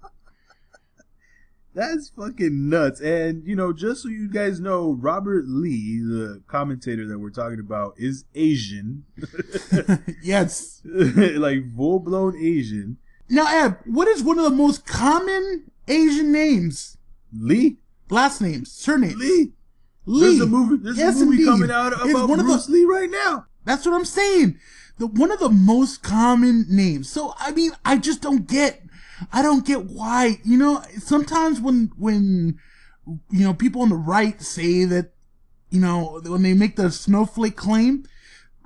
[1.75, 3.01] That's fucking nuts.
[3.01, 7.59] And, you know, just so you guys know, Robert Lee, the commentator that we're talking
[7.59, 9.03] about, is Asian.
[10.23, 10.81] yes.
[10.85, 12.97] like full blown Asian.
[13.29, 16.97] Now, Eb, what is one of the most common Asian names?
[17.37, 17.77] Lee?
[18.09, 19.15] Last names, surnames.
[19.15, 19.51] Lee?
[20.05, 20.21] Lee.
[20.37, 21.45] There's a movie there's Yes, a movie indeed.
[21.49, 23.47] coming out It's about one of the- Lee right now.
[23.65, 24.59] That's what I'm saying.
[24.99, 27.09] The one of the most common names.
[27.09, 28.81] So I mean, I just don't get.
[29.31, 30.39] I don't get why.
[30.43, 32.59] You know, sometimes when when
[33.29, 35.11] you know people on the right say that,
[35.69, 38.05] you know, when they make the snowflake claim,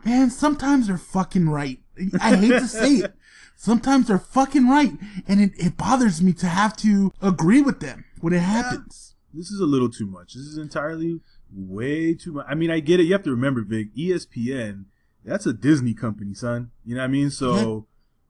[0.06, 1.80] man, sometimes they're fucking right.
[2.22, 3.14] I hate to say it.
[3.56, 4.93] Sometimes they're fucking right,
[5.28, 9.16] and it, it bothers me to have to agree with them when it happens.
[9.34, 10.34] This is a little too much.
[10.34, 11.20] This is entirely
[11.54, 12.45] way too much.
[12.47, 13.04] I mean, I get it.
[13.04, 14.86] You have to remember, Vic, ESPN,
[15.26, 16.72] that's a Disney company, son.
[16.86, 17.30] You know what I mean?
[17.30, 17.86] So,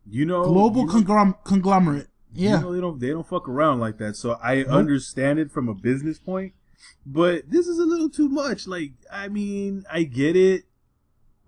[0.08, 2.08] you know, Global you conglom- conglomerate.
[2.34, 2.58] Yeah.
[2.58, 4.16] You know, they don't they don't fuck around like that.
[4.16, 6.54] So I understand it from a business point,
[7.06, 8.68] but this is a little too much.
[8.68, 10.66] Like, I mean, I get it,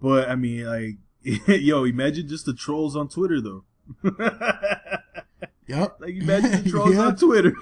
[0.01, 0.97] but I mean, like,
[1.47, 3.63] yo, imagine just the trolls on Twitter though.
[5.67, 6.01] Yep.
[6.01, 7.53] like, imagine the trolls on Twitter.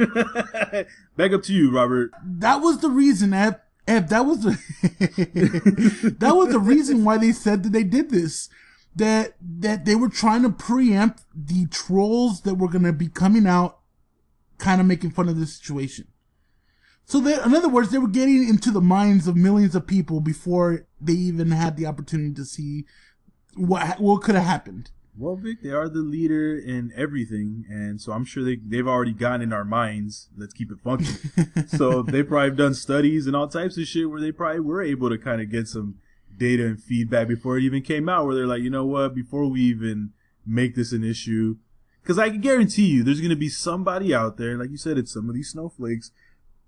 [1.15, 2.11] Back up to you, Robert.
[2.23, 3.33] That was the reason.
[3.33, 8.49] Eb, that was the that was the reason why they said that they did this.
[8.95, 13.79] That that they were trying to preempt the trolls that were gonna be coming out,
[14.57, 16.07] kind of making fun of this situation.
[17.05, 20.19] So that, in other words, they were getting into the minds of millions of people
[20.19, 22.85] before they even had the opportunity to see
[23.55, 24.91] what what could have happened.
[25.17, 29.13] Well, Vic, they are the leader in everything, and so I'm sure they they've already
[29.13, 30.29] gotten in our minds.
[30.37, 31.07] Let's keep it funky.
[31.67, 34.83] so they probably have done studies and all types of shit where they probably were
[34.83, 35.95] able to kind of get some
[36.39, 38.25] data and feedback before it even came out.
[38.25, 40.13] Where they're like, you know what, before we even
[40.45, 41.57] make this an issue,
[42.01, 45.13] because I can guarantee you, there's gonna be somebody out there, like you said, it's
[45.13, 46.11] some of these snowflakes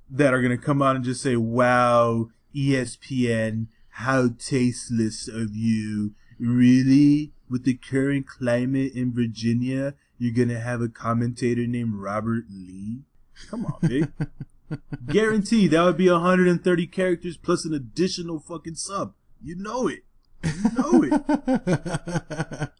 [0.09, 6.13] that are gonna come out and just say, "Wow, ESPN, how tasteless of you!
[6.39, 13.01] Really, with the current climate in Virginia, you're gonna have a commentator named Robert Lee?
[13.49, 14.09] Come on, Vic."
[15.07, 19.13] Guarantee that would be 130 characters plus an additional fucking sub.
[19.43, 19.99] You know it.
[20.43, 21.11] You know it.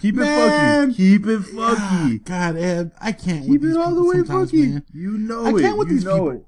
[0.00, 0.88] Keep it Man.
[0.88, 0.96] funky.
[0.96, 2.18] Keep it funky.
[2.18, 3.42] God, Eb, I can't.
[3.42, 4.66] Keep with these it all the way funky.
[4.68, 4.84] man.
[4.92, 5.60] You know I it.
[5.62, 6.30] can't with you these know people.
[6.32, 6.44] it.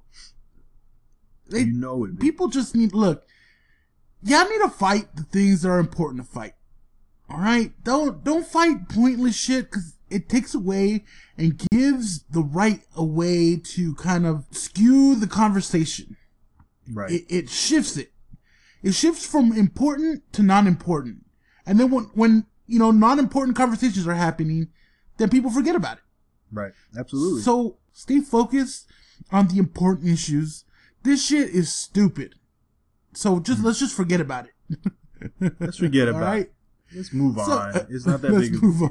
[1.51, 2.09] They- you know it.
[2.09, 2.17] man.
[2.19, 3.25] people just need look.
[4.23, 6.53] Y'all need to fight the things that are important to fight.
[7.29, 11.05] All right, don't don't fight pointless shit because it takes away
[11.39, 16.17] and gives the right a way to kind of skew the conversation.
[16.93, 17.11] right.
[17.13, 18.13] It, it shifts it.
[18.83, 21.27] It shifts from important to non-important,
[21.67, 24.69] and then when when you know non-important conversations are happening,
[25.19, 26.03] then people forget about it.
[26.51, 26.73] right.
[26.99, 27.43] Absolutely.
[27.43, 28.89] So stay focused
[29.31, 30.65] on the important issues.
[31.03, 32.35] This shit is stupid.
[33.13, 34.55] So just let's just forget about it.
[35.61, 36.41] Let's forget about right.
[36.43, 36.53] it.
[36.95, 37.47] Let's move on.
[37.47, 38.55] So, uh, it's not that big.
[38.55, 38.91] Of, move on.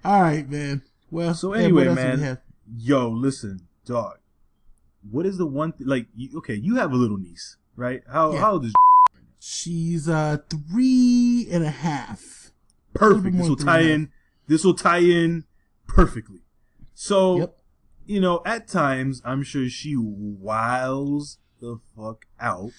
[0.04, 0.82] All right, man.
[1.10, 2.38] Well, so anyway, what else do we man.
[2.76, 4.18] Yo, listen, dog.
[5.10, 5.86] What is the one thing?
[5.86, 8.02] Like, you, okay, you have a little niece, right?
[8.10, 8.40] How Yeah.
[8.40, 8.74] how old is
[9.40, 12.50] She's uh three and a half.
[12.94, 13.36] perfect?
[13.36, 14.10] This will tie in.
[14.48, 15.44] This will tie in
[15.86, 16.40] perfectly.
[16.94, 17.58] So, Yep.
[18.06, 22.72] you know, at times I'm sure she wiles the fuck out,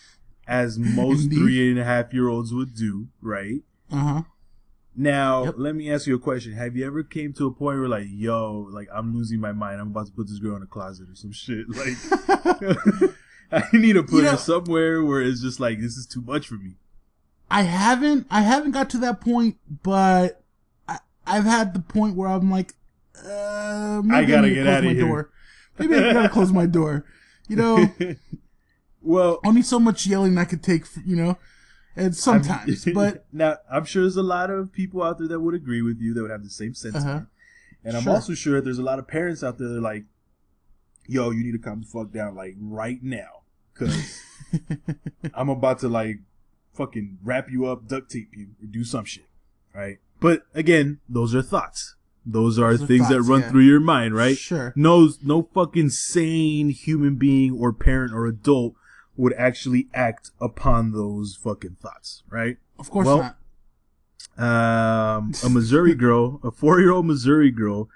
[0.47, 3.61] as most three and a half year olds would do, right?
[3.91, 4.21] Uh huh.
[5.01, 5.55] Now, Yep.
[5.57, 6.51] let me ask you a question.
[6.53, 9.79] Have you ever came to a point where like, yo, like I'm losing my mind.
[9.79, 11.67] I'm about to put this girl in a closet or some shit.
[11.69, 11.95] Like,
[13.51, 16.21] I need to put You know- her somewhere where it's just like this is too
[16.21, 16.75] much for me.
[17.49, 20.43] I haven't I haven't got to that point, but
[20.87, 22.73] I, I've had the point where I'm like,
[23.25, 25.01] uh, maybe I gotta to get close outta my here.
[25.07, 25.29] Door.
[25.79, 27.05] Maybe I gotta close my door.
[27.47, 27.89] You know,
[29.01, 30.85] well, only so much yelling I could take.
[31.05, 31.37] You know,
[31.95, 35.39] and sometimes, I'm- but now I'm sure there's a lot of people out there that
[35.39, 37.25] would agree with you that would have the same sentiment, Uh-huh.
[37.83, 38.13] and I'm Sure.
[38.13, 40.05] also sure there's a lot of parents out there that are like,
[41.07, 43.41] yo, you need to calm the fuck down like right now,
[43.73, 44.21] cause
[45.33, 46.19] I'm about to like
[46.73, 49.27] fucking wrap you up, duct tape you, or do some shit,
[49.73, 49.97] right?
[50.19, 51.95] But again, those are thoughts.
[52.25, 53.49] Those are Those are things that run yeah.
[53.49, 54.37] through your mind, right?
[54.37, 54.73] Sure.
[54.75, 58.75] No, no fucking sane human being or parent or adult
[59.19, 62.57] would actually act upon those fucking thoughts, right?
[62.79, 63.35] Of course Well,
[64.37, 65.17] not.
[65.17, 67.89] um, a Missouri girl, a four-year-old Missouri girl,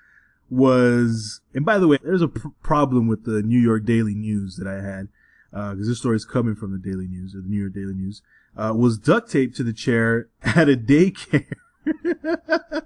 [0.50, 1.40] was.
[1.54, 4.68] And by the way, there's a pr- problem with the New York Daily News that
[4.68, 5.08] I had
[5.52, 8.22] because this story is coming from the Daily News or the New York Daily News.
[8.58, 11.56] Uh, was duct taped to the chair at a daycare.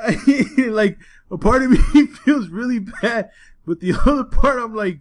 [0.00, 0.20] I,
[0.68, 0.98] like
[1.30, 3.30] a part of me feels really bad,
[3.66, 5.00] but the other part I'm like,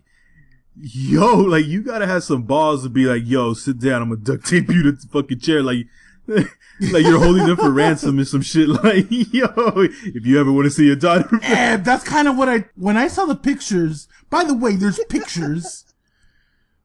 [0.76, 4.22] yo, like you gotta have some balls to be like, yo, sit down, I'm gonna
[4.22, 5.88] duct tape you to the fucking chair, like,
[6.28, 8.68] like you're holding them for ransom or some shit.
[8.84, 12.38] Like, yo, if you ever want to see your daughter, And eh, that's kind of
[12.38, 14.08] what I when I saw the pictures.
[14.30, 15.86] By the way, there's pictures,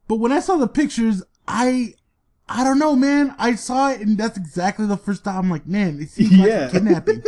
[0.07, 1.95] but when I saw the pictures, I
[2.49, 3.35] I don't know, man.
[3.39, 6.51] I saw it, and that's exactly the first time I'm like, man, it seems like
[6.51, 7.23] a kidnapping.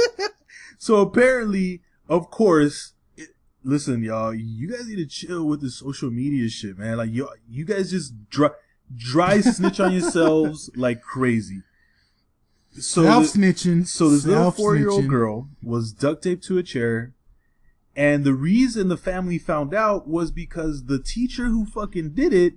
[0.79, 3.30] so apparently, of course, it,
[3.62, 6.96] listen, y'all, you guys need to chill with the social media shit, man.
[6.96, 8.50] Like, you, you guys just dry,
[8.94, 11.62] dry snitch on yourselves like crazy.
[12.72, 13.86] So, self snitching.
[13.86, 17.12] so this little four year old girl was duct taped to a chair.
[17.96, 22.55] And the reason the family found out was because the teacher who fucking did it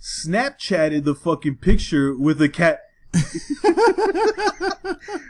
[0.00, 2.80] Snapchatted the fucking picture with a cat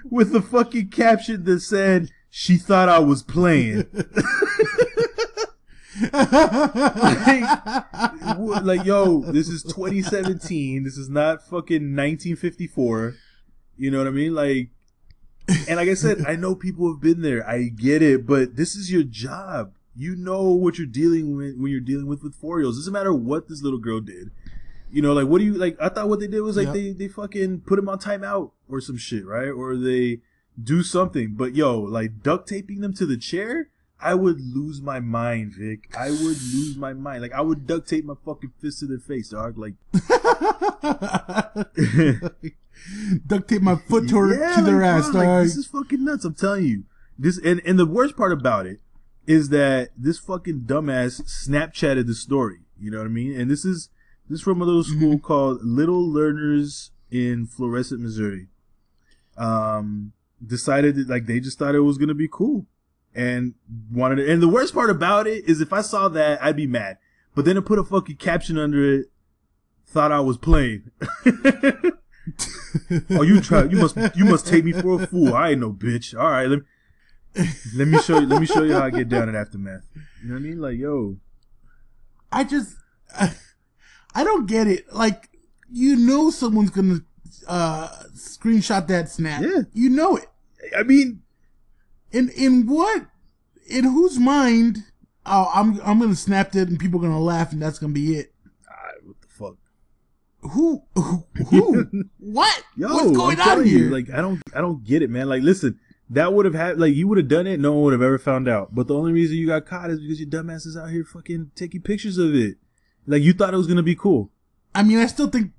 [0.09, 3.87] with the fucking caption that said she thought I was playing.
[6.13, 7.43] like,
[8.63, 10.85] like, yo, this is 2017.
[10.85, 13.15] This is not fucking 1954.
[13.77, 14.35] You know what I mean?
[14.35, 14.71] Like,
[15.69, 17.47] and like I said, I know people have been there.
[17.49, 19.73] I get it, but this is your job.
[19.97, 22.79] You know what you're dealing with when you're dealing with with four year olds.
[22.79, 24.31] Doesn't matter what this little girl did.
[24.93, 25.77] You know, like what do you like?
[25.81, 26.75] I thought what they did was like Yep.
[26.75, 29.49] they they fucking put him on timeout or some shit, right?
[29.49, 30.21] Or they
[30.63, 31.35] do something.
[31.35, 33.69] But yo, like duct taping them to the chair,
[34.01, 35.93] I would lose my mind, Vic.
[35.97, 37.23] I would lose my mind.
[37.23, 39.59] Like I would duct tape my fucking fist to their face, dog.
[39.59, 39.75] Like
[43.27, 45.45] Duct tape my foot to, her, Yeah, to their like, ass, bro, like, dog.
[45.45, 46.25] this is fucking nuts.
[46.25, 46.85] I'm telling you.
[47.19, 48.81] This and and the worst part about it
[49.27, 52.61] is that this fucking dumbass Snapchatted the story.
[52.81, 53.39] You know what I mean?
[53.39, 53.91] And this is
[54.29, 55.27] this is from a little school Mm-hmm.
[55.27, 58.47] called Little Learners in Florissant, Missouri.
[59.37, 60.13] Um,
[60.45, 62.67] decided that like they just thought it was gonna be cool
[63.15, 63.55] and
[63.93, 64.29] wanted it.
[64.29, 66.99] And the worst part about it is if I saw that, I'd be mad.
[67.35, 69.07] But then to put a fucking caption under it,
[69.87, 70.91] thought I was playing.
[73.11, 73.65] oh, you try.
[73.65, 73.97] You must.
[74.17, 75.35] You must take me for a fool.
[75.35, 76.19] I ain't no bitch.
[76.19, 78.27] All right, let me, let me show you.
[78.27, 79.83] Let me show you how I get down in aftermath.
[80.23, 80.61] You know what I mean?
[80.61, 81.17] Like, yo,
[82.31, 82.77] I just,
[83.19, 83.33] I,
[84.15, 84.93] I don't get it.
[84.93, 85.29] Like,
[85.71, 87.01] you know, someone's gonna
[87.47, 89.43] uh screenshot that snap.
[89.43, 89.63] Yeah.
[89.73, 90.27] You know it.
[90.77, 91.23] I mean,
[92.13, 93.07] In in what
[93.69, 94.79] in whose mind?
[95.27, 98.17] Oh, I'm I'm gonna snap that and people are gonna laugh and that's gonna be
[98.17, 98.33] it.
[98.69, 99.57] Ah, what the fuck?
[100.53, 100.83] Who?
[100.95, 101.27] Who?
[101.51, 101.87] who?
[102.19, 102.63] what?
[102.77, 103.79] Yo, What's going I'm on here?
[103.79, 105.29] You, like, I don't, I don't get it, man.
[105.29, 105.79] Like, listen,
[106.09, 108.19] that would have had, like, you would have done it, no one would have ever
[108.19, 108.75] found out.
[108.75, 111.51] But the only reason you got caught is because your dumbass is out here fucking
[111.55, 112.57] taking pictures of it.
[113.07, 114.31] Like, you thought it was gonna be cool.
[114.75, 115.53] I mean, I still think,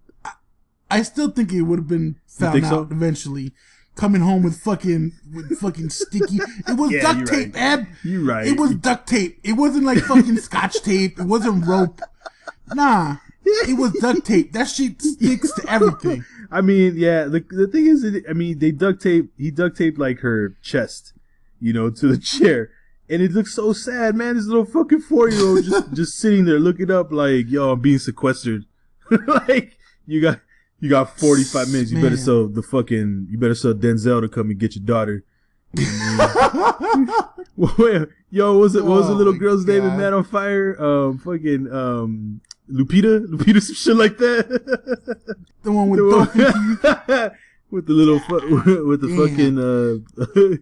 [0.97, 2.87] I, still think it would have been found out so?
[2.91, 3.53] eventually.
[3.95, 6.39] Coming home with fucking with fucking sticky.
[6.67, 7.79] It was Yeah, duct tape, right.
[7.79, 7.97] man.
[8.03, 8.47] You right.
[8.47, 9.39] It was duct tape.
[9.43, 11.19] It wasn't like fucking scotch tape.
[11.19, 11.99] It wasn't rope.
[12.73, 14.53] Nah, it was duct tape.
[14.53, 16.23] That shit sticks to everything.
[16.51, 17.25] I mean, yeah.
[17.25, 19.31] The the thing is, I mean, they duct tape.
[19.37, 21.13] He duct taped like her chest,
[21.59, 22.69] you know, to the chair,
[23.09, 24.35] and it looks so sad, man.
[24.35, 27.81] This little fucking four year old just just sitting there looking up, like, yo, I'm
[27.81, 28.65] being sequestered.
[29.27, 30.39] like, you got
[30.82, 31.91] you got 45 minutes.
[31.91, 33.27] You better sell the fucking.
[33.29, 35.23] You better sell Denzel to come and get your daughter.
[37.57, 38.84] Well, yo, was it?
[38.84, 39.97] What was the Oh little my girl's name in God.
[39.99, 40.82] Man on Fire?
[40.84, 44.47] Um, fucking um, Lupita, Lupita, some shit like that.
[45.63, 47.32] The one with The one-
[47.71, 49.17] with the little fu- with the Damn.
[49.17, 50.57] fucking uh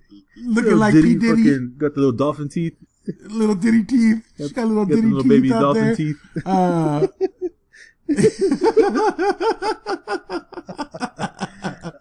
[0.45, 2.76] looking like P Diddy, fucking got the little dolphin teeth
[3.30, 4.28] little Diddy teeth.
[4.38, 5.95] She got little got Diddy little teeth baby out dolphin there.
[5.95, 7.07] teeth Uh,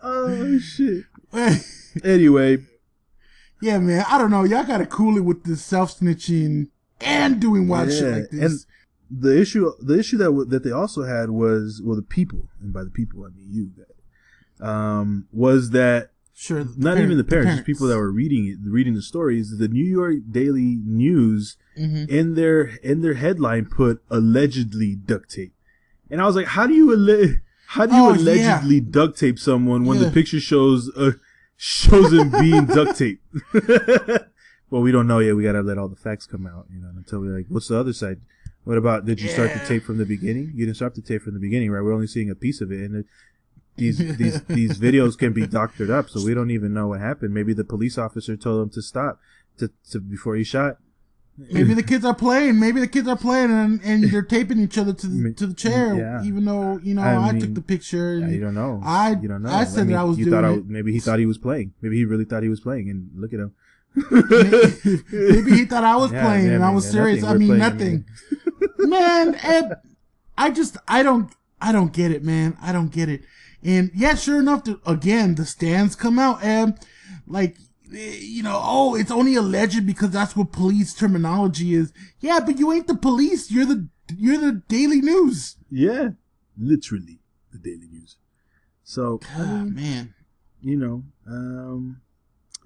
[0.03, 1.05] oh shit
[2.05, 2.59] anyway
[3.61, 4.05] yeah, man.
[4.09, 4.45] I don't know.
[4.45, 6.69] Y'all gotta cool it with this self snitching
[7.01, 8.41] and doing wild shit like this.
[9.11, 12.47] and the issue the issue that w- that they also had was well the people
[12.61, 17.03] and by the people I mean you guys um was that sure, the not parent-
[17.07, 19.59] even the parents, just people that were reading it, reading the stories.
[19.59, 22.09] The New York Daily News Mhm.
[22.09, 25.53] in their in their headline put allegedly duct tape,
[26.11, 27.37] and I was like, how do you alle-
[27.67, 30.07] how do you Oh, allegedly duct tape someone when Yeah.
[30.07, 31.13] the picture shows uh,
[31.57, 33.23] shows him being duct taped?
[34.71, 35.37] well, we don't know yet.
[35.37, 37.79] We gotta let all the facts come out, you know, until we're like, what's the
[37.79, 38.21] other side?
[38.65, 40.53] What about did you start the tape from the beginning?
[40.55, 41.83] You didn't start the tape from the beginning, right?
[41.83, 43.07] We're only seeing a piece of it, and it,
[43.77, 47.33] these these these videos can be doctored up, so we don't even know what happened.
[47.33, 49.21] Maybe the police officer told him to stop
[49.59, 50.79] to, to before he shot.
[51.53, 52.59] Maybe the kids are playing.
[52.59, 55.55] Maybe the kids are playing and, and they're taping each other to the, to the
[55.55, 55.95] chair.
[55.95, 56.23] yeah.
[56.25, 58.19] Even though you know I I, mean, took the picture.
[58.19, 58.81] Yeah, you don't know.
[58.85, 59.51] I- you don't know.
[59.51, 60.67] I said that I was you doing thought I, it.
[60.67, 61.75] maybe he thought he was playing.
[61.81, 63.53] Maybe he really thought he was playing, and look at him.
[65.13, 67.25] maybe he thought I was Yeah, playing and I was serious.
[67.25, 68.05] I mean nothing.
[68.79, 69.77] man, Ed,
[70.37, 72.57] I just I don't I don't get it, man.
[72.61, 73.23] I don't get it.
[73.63, 76.79] And yeah, sure enough, the, again the stands come out and
[77.27, 77.57] like
[77.91, 81.93] you know, oh, it's only alleged because that's what police terminology is.
[82.21, 83.51] Yeah, but you ain't the police.
[83.51, 85.57] You're the you're the Daily News.
[85.71, 86.11] Yeah,
[86.59, 87.21] literally
[87.53, 88.17] the Daily News.
[88.85, 90.15] So I Ah, mean, man.
[90.63, 92.01] you know, um,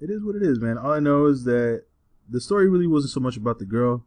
[0.01, 0.77] it is what it is, man.
[0.77, 1.83] All I know is that
[2.29, 4.05] the story really wasn't so much about the girl,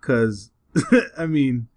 [0.00, 0.50] cause
[1.18, 1.68] I mean,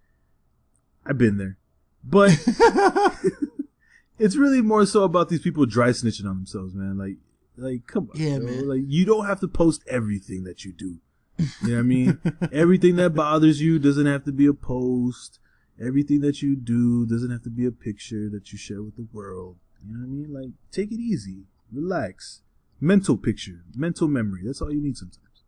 [1.06, 1.58] I've been there,
[2.04, 2.32] but
[4.20, 6.98] it's really more so about these people dry snitching on themselves, man.
[6.98, 7.16] Like,
[7.62, 8.68] like come on, Yeah, man.
[8.68, 10.98] Like you don't have to post everything that you do.
[11.38, 12.20] You know what I mean?
[12.52, 15.40] Everything that bothers you doesn't have to be a post.
[15.84, 19.08] Everything that you do doesn't have to be a picture that you share with the
[19.12, 19.58] world.
[19.84, 20.32] You know what I mean?
[20.34, 22.42] Like, take it easy, relax.
[22.80, 24.42] Mental picture, mental memory.
[24.46, 25.44] That's all you need sometimes.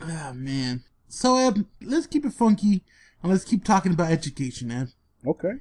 [0.00, 0.84] Ah, man.
[1.08, 1.52] So,
[1.82, 2.82] let's keep it funky
[3.22, 4.92] and let's keep talking about education, Ed.
[5.26, 5.56] Okay.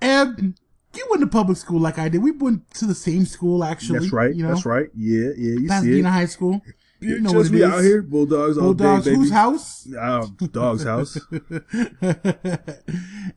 [0.00, 0.54] Ed,
[0.94, 2.22] you went to public school like I did.
[2.22, 3.98] We went to the same school, actually.
[4.00, 4.34] That's right.
[4.34, 4.88] You know, That's right.
[4.96, 5.52] Yeah, yeah.
[5.52, 6.12] You see Pasadena it.
[6.12, 6.62] High School.
[7.00, 7.64] You know just what it be is.
[7.72, 9.86] out here, bulldogs, all Bulldogs, day, whose house?
[9.96, 11.16] Um, dog's house.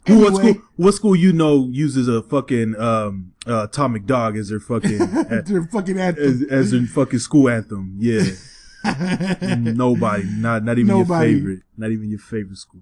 [0.08, 0.56] Anyway, what school?
[0.78, 4.98] What school you know uses a fucking um uh, atomic dog as their fucking
[5.46, 6.24] their fucking anthem.
[6.24, 7.98] as, as their fucking school anthem?
[8.00, 8.24] Yeah.
[9.58, 11.30] Nobody, not not even Nobody.
[11.32, 12.82] your favorite, not even your favorite school.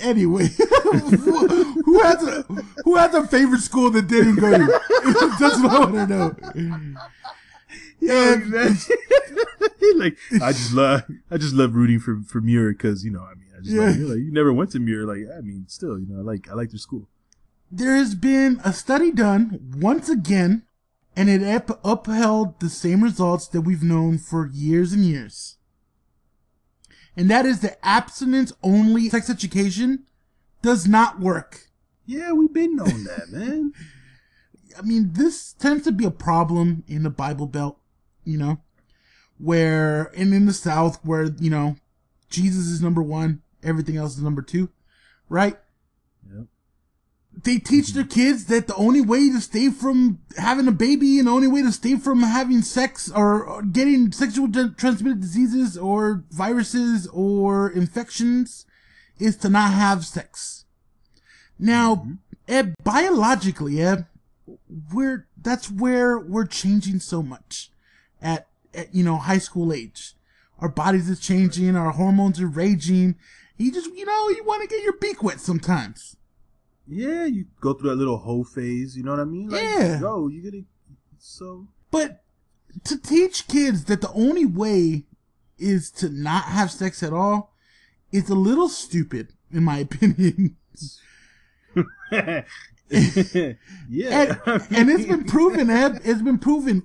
[0.00, 0.46] Anyway,
[0.84, 2.42] who, has a
[2.84, 4.66] who has a favorite school that didn't go to?
[5.40, 6.94] That's what I want to know.
[8.00, 8.36] Yeah,
[9.96, 13.34] like I just love, I just love rooting for for Muir because you know, I
[13.34, 13.86] mean, I just Yeah.
[13.86, 16.48] like, like you never went to Muir, like I mean, still, you know, I like
[16.48, 17.08] I like their school.
[17.70, 20.62] There has been a study done once again,
[21.16, 25.56] and it up- upheld the same results that we've known for years and years.
[27.18, 30.04] And that is that abstinence only sex education
[30.62, 31.66] does not work.
[32.06, 33.72] Yeah, we've been known that, man.
[34.78, 37.80] I mean, this tends to be a problem in the Bible Belt,
[38.24, 38.60] you know,
[39.36, 41.74] where, and in the South, where, you know,
[42.30, 44.70] Jesus is number one, everything else is number two,
[45.28, 45.58] right?
[47.40, 51.28] They teach their kids that the only way to stay from having a baby and
[51.28, 57.06] the only way to stay from having sex or getting sexual transmitted diseases or viruses
[57.12, 58.66] or infections
[59.20, 60.64] is to not have sex.
[61.58, 62.06] Now,
[62.48, 64.06] Ed, biologically, Ed,
[64.92, 67.70] we're that's where we're changing so much
[68.22, 70.14] at, at you know high school age.
[70.58, 73.16] Our bodies is changing, our hormones are raging.
[73.56, 76.16] You just you know you want to get your beak wet sometimes.
[76.88, 78.96] Yeah, you go through that little hoe phase.
[78.96, 79.50] You know what I mean?
[79.50, 80.00] Like, Yeah.
[80.00, 80.64] Yo, you gonna
[81.18, 82.22] so But
[82.84, 85.04] to teach kids that the only way
[85.58, 87.52] is to not have sex at all
[88.12, 90.56] is a little stupid, in my opinion.
[92.10, 92.44] yeah.
[92.90, 96.00] and, and it's been proven, Ed.
[96.04, 96.82] It's been proven.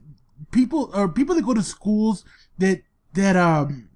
[0.51, 2.25] People or people that go to schools
[2.57, 2.81] that
[3.13, 3.89] that um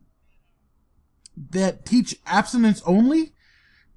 [1.52, 3.34] that teach abstinence only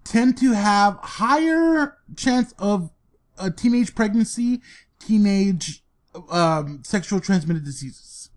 [0.04, 2.90] tend to have higher chance of
[3.38, 4.60] a teenage pregnancy,
[4.98, 5.82] teenage
[6.30, 8.30] um, sexual transmitted diseases.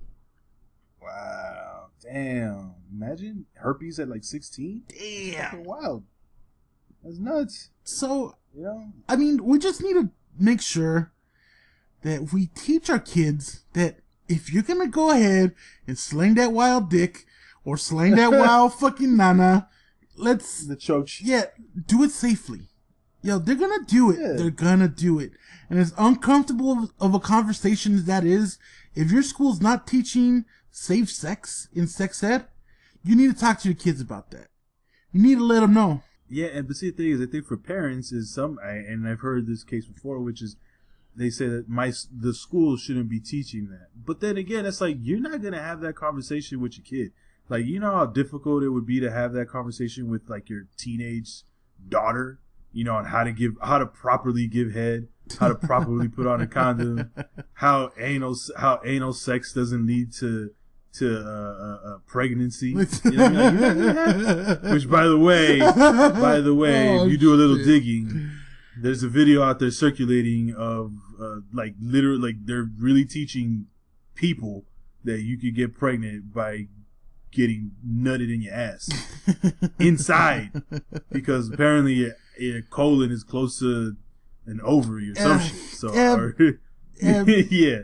[1.01, 1.88] wow.
[2.01, 2.76] Damn.
[2.91, 4.84] Imagine herpes at like 16.
[4.88, 5.64] Damn.
[5.64, 6.03] Wild.
[7.03, 7.70] That's nuts.
[7.84, 8.93] So You know?
[9.09, 11.11] I mean, we just need to make sure
[12.01, 15.53] that we teach our kids that if you're gonna go ahead
[15.88, 17.26] and sling that wild dick
[17.66, 19.70] or sling that wild fucking nana,
[20.18, 21.22] let's The choach.
[21.22, 21.45] yeah,
[21.88, 22.68] do it safely.
[23.22, 24.20] Yo, they're gonna do it.
[24.20, 24.34] Yeah.
[24.34, 25.32] They're gonna do it.
[25.70, 28.57] And as uncomfortable of, of a conversation as that is,
[28.95, 32.45] if your school's not teaching safe sex in sex ed,
[33.03, 34.47] you need to talk to your kids about that.
[35.11, 36.03] You need to let them know.
[36.30, 39.07] Yeah, and but see the thing is, I think for parents is some, I, and
[39.07, 40.55] I've heard this case before, which is
[41.16, 43.89] they say that my the school shouldn't be teaching that.
[43.95, 47.14] But then again, it's like you're not gonna have that conversation with your kid.
[47.50, 50.64] Like you know how difficult it would be to have that conversation with like your
[50.78, 51.44] teenage
[51.88, 52.39] daughter.
[52.76, 55.08] You know, on how to give, how to properly give head,
[55.39, 57.12] how to properly put on a condom,
[57.54, 60.50] how anal how anal sex doesn't lead to
[60.94, 62.70] to uh, uh, uh, pregnancy.
[62.70, 63.62] You know what I mean?
[63.62, 67.36] Like, gonna have- which, by the way, by the way, Oh, if you do a
[67.38, 67.66] little shit.
[67.66, 68.32] digging,
[68.76, 73.68] there's a video out there circulating of uh, like literally like they're really teaching
[74.16, 74.66] people
[75.04, 76.68] that you could get pregnant by
[77.34, 78.90] getting nutted in your ass
[79.80, 80.52] inside
[81.12, 83.96] because apparently your, your colon is close to
[84.46, 85.56] an ovary or some Uh, shit.
[85.72, 86.36] So yeah, or-
[87.02, 87.80] yeah.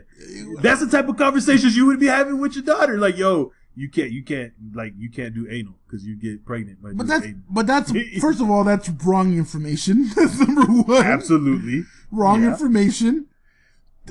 [0.62, 2.96] that's the type of conversations you would be having with your daughter.
[2.98, 6.78] Like, yo, you can't, you can't, like, you can't do anal because you get pregnant.
[6.82, 7.40] But that's anal.
[7.50, 10.10] but that's first of all that's wrong information.
[10.14, 11.04] That's number one.
[11.04, 12.50] absolutely wrong Yeah.
[12.52, 13.26] information.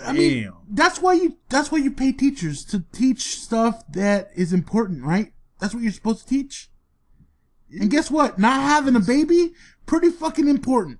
[0.03, 4.53] I mean, that's why you that's why you pay teachers to teach stuff that is
[4.53, 5.33] important, right?
[5.59, 6.69] That's what you're supposed to teach.
[7.71, 8.39] And guess what?
[8.39, 9.53] Not having a baby,
[9.85, 10.99] pretty fucking important.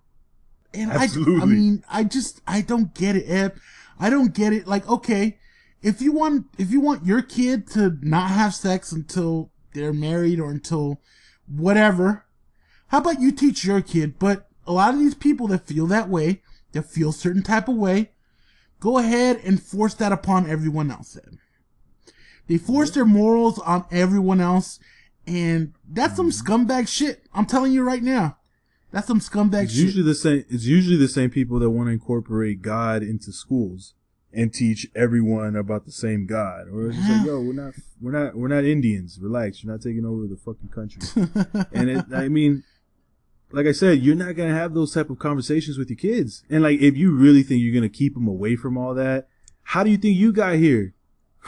[0.73, 1.07] And I,
[1.41, 3.53] I mean, I just I don't get it, Ed.
[3.99, 4.67] I don't get it.
[4.67, 5.39] Like, okay,
[5.81, 10.39] if you want if you want your kid to not have sex until they're married
[10.39, 11.01] or until
[11.47, 12.25] whatever,
[12.87, 14.19] how about you teach your kid?
[14.19, 16.41] But a lot of these people that feel that way,
[16.73, 18.11] that feel certain type of way,
[18.79, 21.13] go ahead and force that upon everyone else.
[21.13, 21.39] Then.
[22.47, 24.79] They force their morals on everyone else,
[25.27, 26.53] and that's some mm-hmm.
[26.53, 27.25] scumbag shit.
[27.33, 28.37] I'm telling you right now.
[28.91, 29.83] That's some scumbag It's shit.
[29.83, 30.45] usually the same.
[30.49, 33.93] It's usually the same people that want to incorporate God into schools
[34.33, 36.67] and teach everyone about the same God.
[36.71, 39.19] Or it's just like, yo, we're not, we're not, we're not Indians.
[39.21, 39.63] Relax.
[39.63, 41.01] You're not taking over the fucking country.
[41.73, 42.63] and it, I mean,
[43.51, 46.43] like I said, you're not gonna have those type of conversations with your kids.
[46.49, 49.27] And like, if you really think you're gonna keep them away from all that,
[49.63, 50.93] how do you think you got here?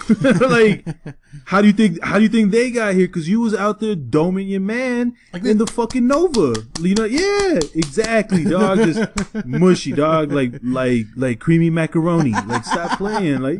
[0.39, 0.85] like,
[1.45, 2.01] how do you think?
[2.01, 3.07] How do you think they got here?
[3.07, 6.55] Because you was out there doming your man Like in the fucking Nova.
[6.79, 7.03] You know?
[7.05, 8.77] Yeah, exactly, dog.
[8.79, 9.09] Just
[9.45, 10.31] mushy, dog.
[10.31, 12.31] Like, like, like creamy macaroni.
[12.31, 13.41] Like, stop playing.
[13.41, 13.59] Like,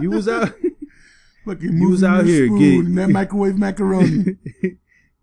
[0.00, 0.52] you was out.
[1.44, 4.36] Fucking You was out here getting- that microwave macaroni.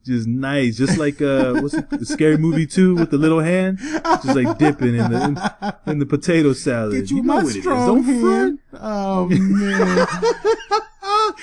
[0.04, 3.80] Just nice, just like uh, what's it, the scary movie two with the little hand,
[3.80, 5.24] just like dipping in the
[5.86, 6.94] in, in the potato salad.
[6.94, 7.64] Get you, know my what it is.
[7.64, 8.60] strong hand.
[8.74, 10.08] Oh man.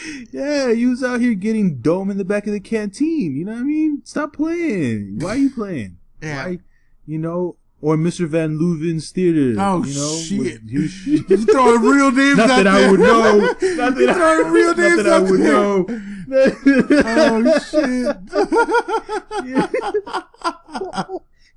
[0.33, 3.37] yeah, you was out here getting dome in the back of the canteen.
[3.37, 4.03] You know what I mean?
[4.05, 5.19] Stop playing.
[5.21, 5.99] Why are you playing?
[6.23, 6.45] Yeah.
[6.45, 6.59] Why,
[7.07, 8.27] you know, or Mr.
[8.29, 9.55] Van Leuven's theater.
[9.61, 10.39] Oh, you know, shit.
[10.39, 10.61] with
[11.07, 13.39] You throwing real names Not out that I would know.
[13.39, 13.59] Not
[13.95, 15.53] that You I, throwing real not names that I would there.
[15.53, 15.87] know.
[16.33, 16.41] Oh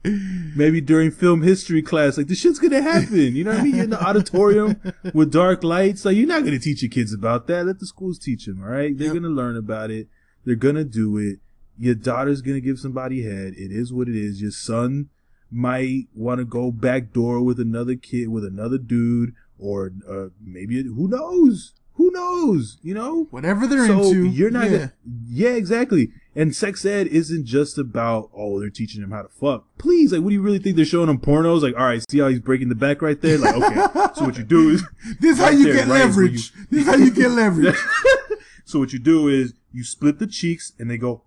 [0.04, 0.56] shit.
[0.56, 3.36] maybe during film history class, like this shit's gonna happen.
[3.36, 3.76] You know what I mean?
[3.76, 4.82] You're in the auditorium
[5.14, 6.06] with dark lights.
[6.06, 7.66] Like you're not gonna teach your kids about that.
[7.66, 8.62] Let the schools teach them.
[8.64, 8.98] All right?
[8.98, 9.16] They're Yep.
[9.16, 10.08] gonna learn about it.
[10.46, 11.40] They're gonna do it.
[11.78, 13.54] Your daughter's gonna give somebody head.
[13.56, 14.42] It is what it is.
[14.42, 15.10] Your son
[15.54, 20.84] might want to go back door with another kid, with another dude, or uh, maybe
[20.84, 21.74] who knows?
[21.96, 22.80] Who knows?
[22.82, 24.26] You know, Whatever they're so into.
[24.26, 24.78] you're not yeah.
[24.78, 24.94] gonna,
[25.28, 26.10] yeah, exactly.
[26.36, 29.66] And sex ed isn't just about oh they're teaching him how to fuck.
[29.78, 31.62] Please, like, what do you really think they're showing him pornos?
[31.62, 33.38] Like, all right, see how he's breaking the back right there?
[33.38, 33.86] Like, okay,
[34.16, 34.84] so what you do is
[35.20, 36.52] This is how you there, get right, leverage.
[36.72, 37.76] This is how you get leverage.
[38.66, 41.22] so what you do is you split the cheeks and they go.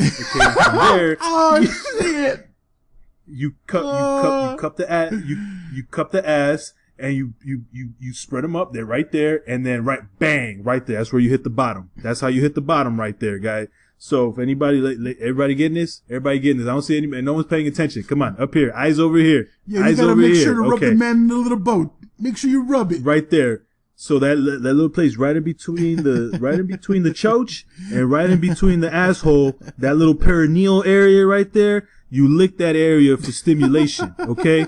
[0.00, 1.64] Okay, from there oh
[2.00, 2.47] shit!
[3.30, 3.90] You cup you
[4.22, 5.36] cup you cup the ass you
[5.72, 8.72] you cup the ass and you you you you spread them up.
[8.72, 10.96] They're right there, and then right bang right there.
[10.98, 11.90] That's where you hit the bottom.
[11.96, 13.68] That's how you hit the bottom right there, guy.
[13.98, 14.78] So if anybody,
[15.20, 16.66] everybody getting this, everybody getting this.
[16.68, 17.22] I don't see anybody.
[17.22, 18.02] No one's paying attention.
[18.04, 20.44] Come on, up here, eyes over here, Yeah, you gotta make here.
[20.44, 21.92] sure to rub okay, the man in the little boat.
[22.18, 23.02] Make sure you rub it.
[23.04, 23.62] right there.
[23.94, 28.08] So that that little place right in between the right in between the choach and
[28.08, 33.16] right in between the asshole, that little perineal area right there, you lick that area
[33.16, 34.66] for stimulation, okay?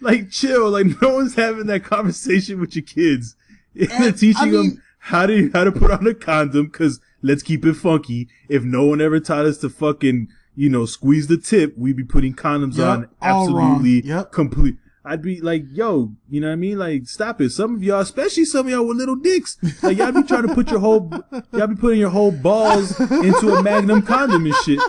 [0.00, 3.36] like chill, like no one's having that conversation with your kids.
[3.78, 6.98] And, They're teaching I mean- them how to how to put on a condom cuz
[7.22, 8.26] let's keep it funky.
[8.48, 12.02] If no one ever taught us to fucking, you know, squeeze the tip, we'd be
[12.02, 14.32] putting condoms Yup, on absolutely Yep.
[14.32, 14.76] complete.
[15.08, 16.78] I'd be like, yo, you know what I mean?
[16.78, 17.50] Like, stop it.
[17.50, 20.54] Some of y'all, especially some of y'all with little dicks, like y'all be trying to
[20.54, 21.10] put your whole,
[21.52, 24.80] y'all be putting your whole balls into a magnum condom and shit.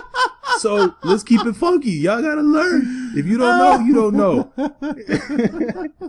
[0.58, 1.92] So let's keep it funky.
[1.92, 3.12] Y'all gotta learn.
[3.16, 4.52] If you don't know, you don't know.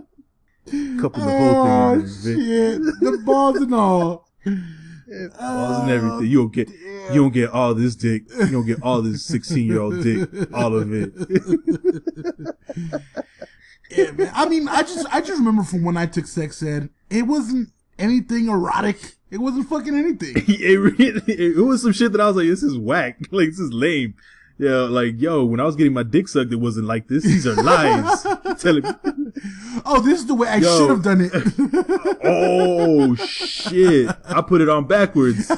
[1.00, 2.36] Couple the whole Oh thing Vic.
[2.36, 2.80] shit!
[3.00, 4.28] The balls and all.
[4.44, 6.26] balls and everything.
[6.26, 8.22] You don't get, you don't get all this dick.
[8.38, 10.28] You don't get all this sixteen year old dick.
[10.54, 11.12] All of it.
[13.90, 14.30] Yeah, man.
[14.34, 17.70] I mean, I just, I just remember from when I took sex ed, it wasn't
[17.98, 19.16] anything erotic.
[19.30, 20.34] It wasn't fucking anything.
[20.48, 23.18] it really, it was some shit that I was like, this is whack.
[23.30, 24.14] Like, this is lame.
[24.58, 27.24] Yeah, like, yo, when I was getting my dick sucked, it wasn't like this.
[27.24, 28.22] These are lies.
[28.58, 28.90] Telling me,
[29.86, 31.32] Oh, this is the way I should have done it.
[32.24, 34.14] oh, shit.
[34.26, 35.50] I put it on backwards.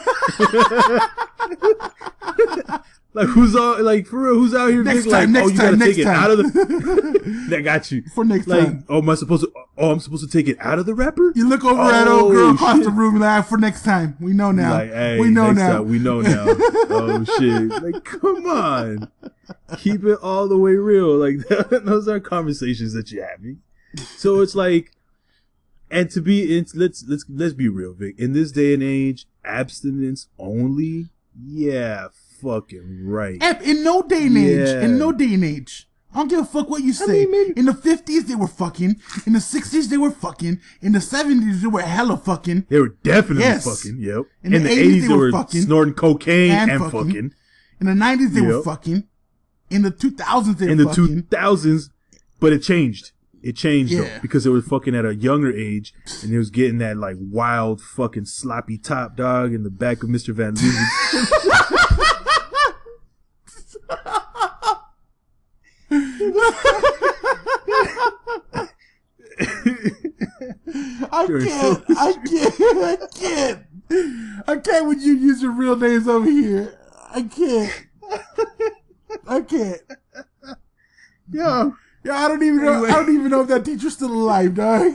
[3.14, 5.50] Like, who's all, like, for real, who's out here Next being like, oh, next oh,
[5.50, 6.16] you time, gotta next take it time.
[6.24, 8.02] out of the, that got you.
[8.14, 8.84] For next Like, time.
[8.88, 11.32] oh, am I supposed to, oh, I'm supposed to take it out of the wrapper?
[11.34, 12.84] You look over at old Oh, girl across shit.
[12.84, 14.16] the room and like, for next time.
[14.20, 14.72] We know now.
[14.72, 15.72] Like, hey, we know next now.
[15.78, 16.44] time, we know now.
[16.48, 17.82] oh shit!
[17.82, 19.10] Like, come on,
[19.78, 21.14] keep it all the way real.
[21.16, 21.36] Like,
[21.70, 23.60] those are conversations that you're having.
[24.16, 24.92] So it's like,
[25.90, 28.18] and to be, it's, let's let's let's be real, Vic.
[28.18, 31.10] In this day and age, abstinence only.
[31.38, 32.08] Yeah,
[32.42, 33.42] fucking right.
[33.62, 34.82] In no day and age, Yeah.
[34.82, 35.88] in no day and age.
[36.14, 37.22] I don't give a fuck what you say.
[37.22, 38.96] I mean, maybe- in the 50s, they were fucking.
[39.24, 40.60] In the 60s, they were fucking.
[40.82, 42.66] In the 70s, they were hella fucking.
[42.68, 43.64] They were definitely Yes.
[43.64, 43.98] fucking.
[43.98, 44.24] Yep.
[44.42, 45.62] In In, the the 80s, eighties, they they were were fucking.
[45.62, 47.06] snorting cocaine And and, fucking.
[47.06, 47.32] fucking.
[47.80, 49.04] In the 90s, they were fucking.
[49.70, 50.70] In the 2000s, they were fucking.
[50.70, 51.88] in were the two thousands,
[52.40, 53.12] but it changed.
[53.42, 54.00] It changed Yeah.
[54.02, 57.16] though because they were fucking at a younger age, and they was getting that like
[57.18, 60.86] wild fucking sloppy top dog in the back of Mister Van Leeuwen.
[71.12, 71.84] I can't.
[71.90, 72.54] I can't.
[72.60, 74.48] I can't.
[74.48, 76.78] I can't when you use your real names over here.
[77.10, 77.86] I can't.
[79.28, 79.80] I can't.
[81.30, 81.74] Yo,
[82.04, 82.86] Yeah, I don't even know.
[82.86, 84.92] I don't even know if that teacher's still alive, dog.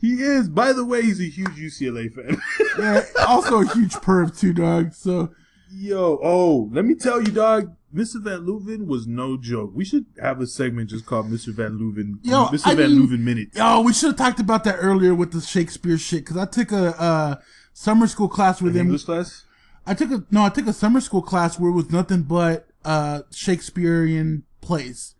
[0.00, 0.48] he is.
[0.48, 2.40] By the way, he's a huge UCLA fan.
[2.78, 4.92] Yeah, also a huge perv too, dog.
[4.92, 5.32] So
[5.70, 7.74] Yo, oh, let me tell you, dog.
[7.94, 8.22] Mr.
[8.22, 9.70] Van Leuven was no joke.
[9.74, 11.54] We should have a segment just called Mr.
[11.54, 12.18] Van Leuven.
[12.22, 12.66] Yo, Mr.
[12.66, 13.48] I Van mean- Leuven minute.
[13.54, 16.26] Yo, we should have talked about that earlier with the Shakespeare shit.
[16.26, 17.36] Cause I took a uh,
[17.72, 18.86] summer school class with him.
[18.86, 19.44] English class.
[19.86, 22.66] I took a no, I took a summer school class where it was nothing but
[22.84, 25.14] uh Shakespearean plays.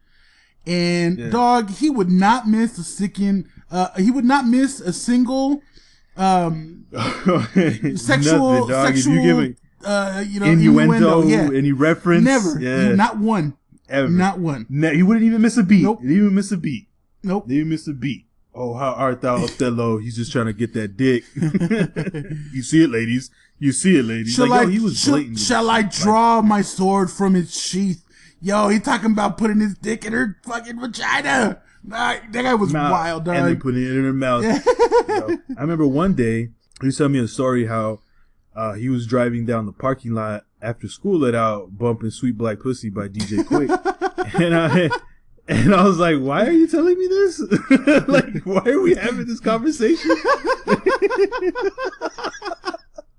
[0.66, 1.30] And Yeah.
[1.30, 3.46] dog, he would not miss a second.
[3.70, 5.62] Uh, he would not miss a single
[6.18, 6.84] um
[7.96, 12.94] sexual Nothing, sexual you give a uh you know innuendo, Yeah, any reference, never, yeah,
[12.94, 13.56] not one,
[13.88, 14.08] ever.
[14.08, 14.66] not one.
[14.68, 15.82] Ne- he wouldn't even miss a beat.
[15.82, 16.00] Nope.
[16.00, 16.88] He didn't even miss a beat.
[17.22, 17.48] Nope.
[17.48, 18.26] They didn't miss a beat.
[18.54, 19.98] Oh, how art thou, Othello?
[19.98, 21.22] He's just trying to get that dick.
[22.52, 23.30] you see it, ladies.
[23.60, 24.34] You see it, ladies.
[24.34, 24.62] Shall like, I?
[24.64, 25.38] yo, he was shall, blatant.
[25.38, 28.04] shall I draw my sword from its sheath?
[28.40, 31.60] Yo, he talking about putting his dick in her fucking vagina.
[31.84, 33.36] Nah, that guy was Mouth, wild, dog.
[33.36, 34.44] And they put it in her mouth.
[35.56, 36.48] I remember one day
[36.80, 38.00] he was telling me a story how
[38.58, 42.58] uh, he was driving down the parking lot after school let out bumping "Sweet Black
[42.58, 43.70] Pussy" by DJ Quik,
[44.42, 44.90] and I
[45.46, 47.40] and I was like, "Why are you telling me this?
[48.08, 50.10] like, why are we having this conversation?"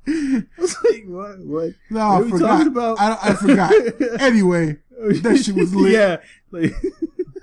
[0.07, 1.39] I was like, "What?
[1.39, 1.73] What?
[1.89, 2.47] No, what I are we forgot.
[2.47, 3.71] talking about?" I, I forgot.
[4.21, 5.93] anyway, That shit was lit.
[5.93, 6.17] yeah.
[6.51, 6.73] Like,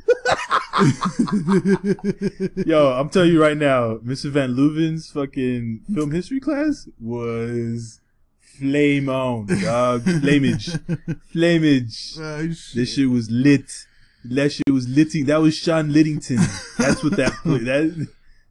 [2.67, 4.31] Yo, I'm telling you right now, Mr.
[4.31, 8.01] Van Leuven's fucking film history class was
[8.59, 10.03] flame on, dog.
[10.03, 10.79] Flamage.
[11.35, 12.19] Flamage.
[12.19, 12.75] Uh, shit.
[12.75, 13.87] This shit was lit.
[14.25, 15.27] That shit was litting.
[15.27, 16.39] That was Sean Littington.
[16.77, 18.09] That's what that that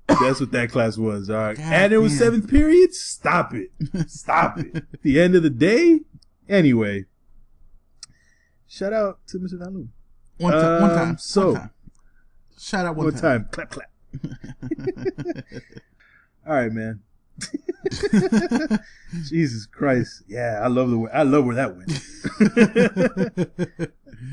[0.08, 1.30] that's what that class was.
[1.30, 2.20] All right, God and it was damn.
[2.20, 2.94] seventh period.
[2.94, 3.72] Stop it.
[4.10, 4.76] Stop it.
[4.76, 6.02] At the end of the day.
[6.48, 7.06] Anyway,
[8.68, 9.60] shout out to Mr.
[9.60, 9.88] Van Leuven.
[10.38, 10.82] One time.
[10.82, 11.18] one Um, time.
[11.18, 11.70] so- one time.
[12.58, 13.22] Shout out one, One time.
[13.44, 13.50] time.
[13.52, 13.92] Clap clap.
[16.48, 17.02] All right, man.
[19.26, 20.24] Jesus Christ.
[20.28, 21.92] Yeah, I love the way I love where that went.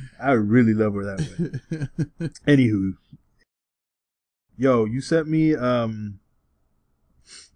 [0.22, 2.32] I really love where that went.
[2.46, 2.92] Anywho.
[4.56, 6.20] Yo, you sent me um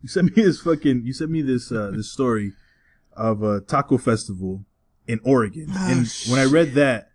[0.02, 2.52] you sent me this fucking you sent me this uh this story
[3.12, 4.64] of a taco festival
[5.06, 5.66] in Oregon.
[5.70, 7.10] Oh, and when I read that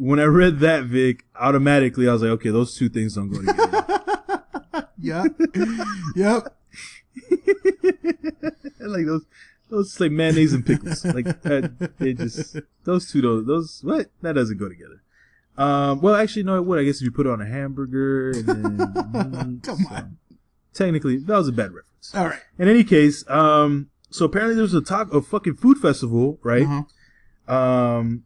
[0.00, 3.40] when I read that Vic, automatically I was like, okay, those two things don't go
[3.40, 4.88] together.
[4.98, 5.26] yep.
[6.16, 6.56] yep.
[8.80, 9.26] like those
[9.68, 11.04] those like mayonnaise and pickles.
[11.04, 15.02] Like that, they just those two those those what that doesn't go together.
[15.58, 16.78] Um, well, actually, no, it would.
[16.78, 20.16] I guess if you put it on a hamburger and then mm, Come so, on.
[20.72, 22.14] Technically, that was a bad reference.
[22.14, 22.40] All right.
[22.58, 26.66] In any case, um, so apparently there was a talk a fucking food festival, right?
[26.66, 27.54] Uh-huh.
[27.54, 28.24] Um,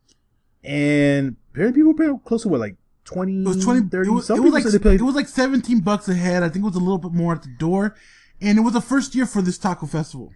[0.65, 4.09] and apparently people paid close to what like 20, It was 20 30.
[4.09, 6.15] it was, Some it was like said they paid it was like 17 bucks a
[6.15, 6.43] head.
[6.43, 7.95] I think it was a little bit more at the door.
[8.41, 10.33] And it was the first year for this taco festival.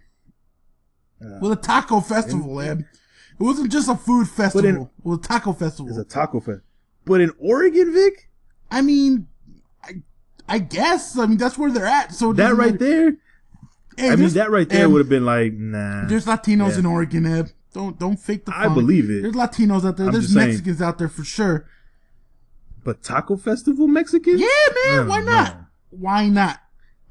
[1.21, 2.87] Uh, Well, a taco festival, man.
[3.39, 4.69] It wasn't just a food festival.
[4.69, 5.89] in- it was a taco festival.
[5.89, 6.61] it's a taco fest.
[7.05, 8.29] But in Oregon, Vic,
[8.69, 9.27] I mean,
[9.83, 10.01] I,
[10.47, 11.17] I guess.
[11.17, 12.13] I mean, that's where they're at.
[12.13, 12.77] So that right matter.
[12.77, 13.15] there,
[13.97, 16.05] Hey, I mean, that right there would have been like, nah.
[16.07, 16.79] There's Latinos Yeah.
[16.79, 17.49] in Oregon, Eb.
[17.73, 18.53] Don't don't fake the.
[18.55, 18.75] I funk.
[18.75, 19.21] believe it.
[19.21, 20.07] There's Latinos out there.
[20.07, 20.47] I'm There's just saying.
[20.49, 21.65] Mexicans out there for sure.
[22.83, 24.39] But Taco Festival Mexicans?
[24.41, 24.47] Yeah,
[24.87, 24.99] man.
[24.99, 25.57] I Why not?
[25.91, 26.59] Why not?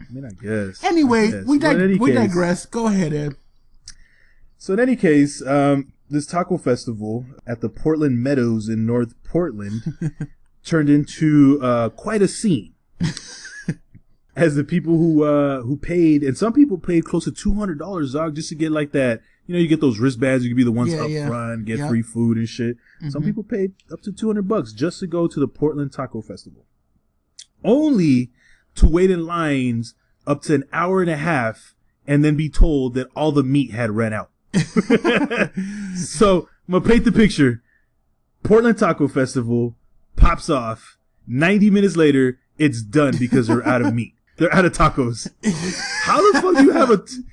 [0.00, 0.82] I mean, I guess.
[0.82, 1.44] Anyway, I guess.
[1.46, 2.66] we dig- we case- digress.
[2.66, 3.36] Go ahead, Ed.
[4.56, 9.82] So in any case, um, this taco festival at the Portland Meadows in North Portland
[10.64, 12.74] turned into uh, quite a scene.
[14.36, 17.78] As the people who uh, who paid, and some people paid close to two hundred
[17.80, 19.20] dollars, dog, just to get like that.
[19.48, 20.44] You know, you get those wristbands.
[20.44, 21.26] You can be the ones Yeah, up yeah.
[21.26, 21.88] front, get Yep.
[21.88, 22.76] free food and shit.
[23.08, 23.26] Some Mhm.
[23.26, 26.64] people paid up to two hundred bucks just to go to the Portland Taco Festival,
[27.64, 28.30] only
[28.76, 29.94] to wait in lines
[30.26, 31.74] up to an hour and a half,
[32.06, 34.30] and then be told that all the meat had ran out.
[35.96, 37.62] so I'm gonna paint the picture.
[38.42, 39.76] Portland Taco Festival
[40.16, 40.96] pops off.
[41.26, 44.14] 90 minutes later, it's done because they're out of meat.
[44.36, 45.28] They're out of tacos.
[46.02, 46.98] How the fuck do you have a?
[46.98, 47.24] T-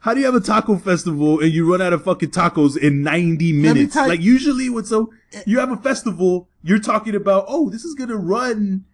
[0.00, 3.02] how do you have a taco festival and you run out of fucking tacos in
[3.02, 3.94] 90 minutes?
[3.94, 5.42] you- like usually, when so eh.
[5.46, 8.84] you have a festival, you're talking about, oh, this is gonna run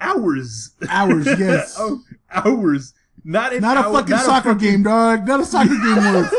[0.00, 0.70] hours.
[0.88, 1.76] Hours, yes.
[1.78, 2.00] oh,
[2.30, 2.94] hours.
[3.24, 5.26] Not Not a fucking not a soccer fucking- game, dog.
[5.26, 6.32] Not a soccer game worth.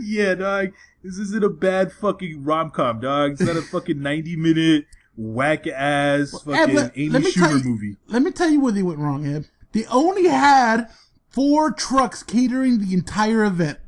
[0.00, 0.72] yeah, dog.
[1.02, 3.32] This isn't a bad fucking rom com, dog.
[3.32, 4.86] It's not a fucking ninety minute
[5.16, 7.96] whack ass fucking let- Amy let me Schumer you- movie.
[8.08, 9.48] Let me tell you where they went wrong, Ed.
[9.72, 10.88] They only had
[11.36, 13.78] four trucks catering the entire event.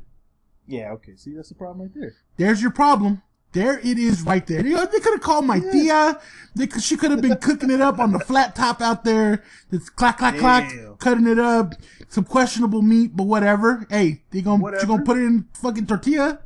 [0.67, 1.15] Yeah, okay.
[1.15, 2.13] See, that's the problem right there.
[2.37, 3.23] There's your problem.
[3.53, 4.63] There it is right there.
[4.63, 6.21] You know, they could have called my tia.
[6.55, 9.43] They could, she could have been cooking it up on the flat top out there.
[9.71, 11.73] It's clack, clack, clack, cutting it up.
[12.09, 13.87] Some questionable meat, but whatever.
[13.89, 14.85] Hey, they gonna, Whatever.
[14.85, 16.39] gonna put it in fucking tortilla.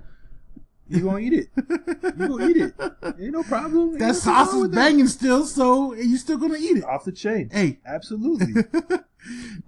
[0.87, 1.47] You gonna eat it?
[2.17, 2.73] You gonna eat it?
[3.19, 3.89] Ain't no problem.
[3.91, 4.75] Ain't That sauce is with that.
[4.77, 6.85] banging still, so you still gonna eat it.
[6.85, 7.49] off the chain.
[7.51, 7.79] Hey.
[7.85, 8.63] absolutely.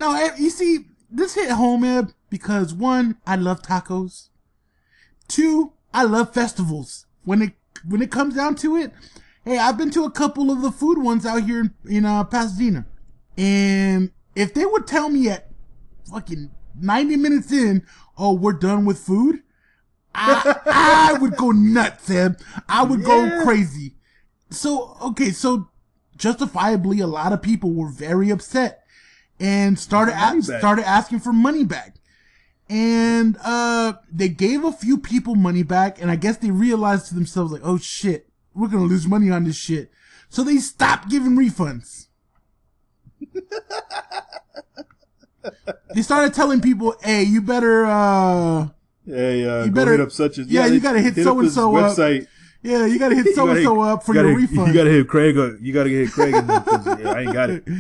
[0.02, 4.30] No, eh, you see, this hit home, Eb, because one, I love tacos.
[5.28, 7.06] Two, I love festivals.
[7.24, 7.54] When it
[7.88, 8.92] when it comes down to it,
[9.44, 12.24] hey, I've been to a couple of the food ones out here in, in uh,
[12.24, 12.86] Pasadena,
[13.38, 15.50] and if they would tell me at
[16.12, 17.86] fucking ninety minutes in,
[18.18, 19.42] oh, we're done with food,
[20.14, 22.40] I I would go nuts, Eb.
[22.70, 23.06] I would Yeah.
[23.08, 23.96] go crazy.
[24.52, 25.70] So okay, so
[26.18, 28.85] justifiably, a lot of people were very upset
[29.40, 31.96] and started a- started asking for money back.
[32.70, 37.14] And uh they gave a few people money back and I guess they realized to
[37.16, 39.92] themselves like, "Oh shit, we're going to lose money on this shit."
[40.30, 42.08] So they stopped giving refunds.
[45.94, 48.70] they started telling people, "Hey, you better uh
[49.06, 51.84] hey, uh, You better- hit up such as yeah, you gotta hit up so-and-so his
[51.84, 51.98] up.
[51.98, 52.28] website.
[52.64, 54.74] yeah, you got to hit so and so up for you your gotta- refund." You
[54.74, 55.38] gotta hit Craig.
[55.38, 55.54] Up.
[55.62, 56.34] You gotta hit Craig.
[56.36, 57.64] in there 'cause, yeah, I ain't got it.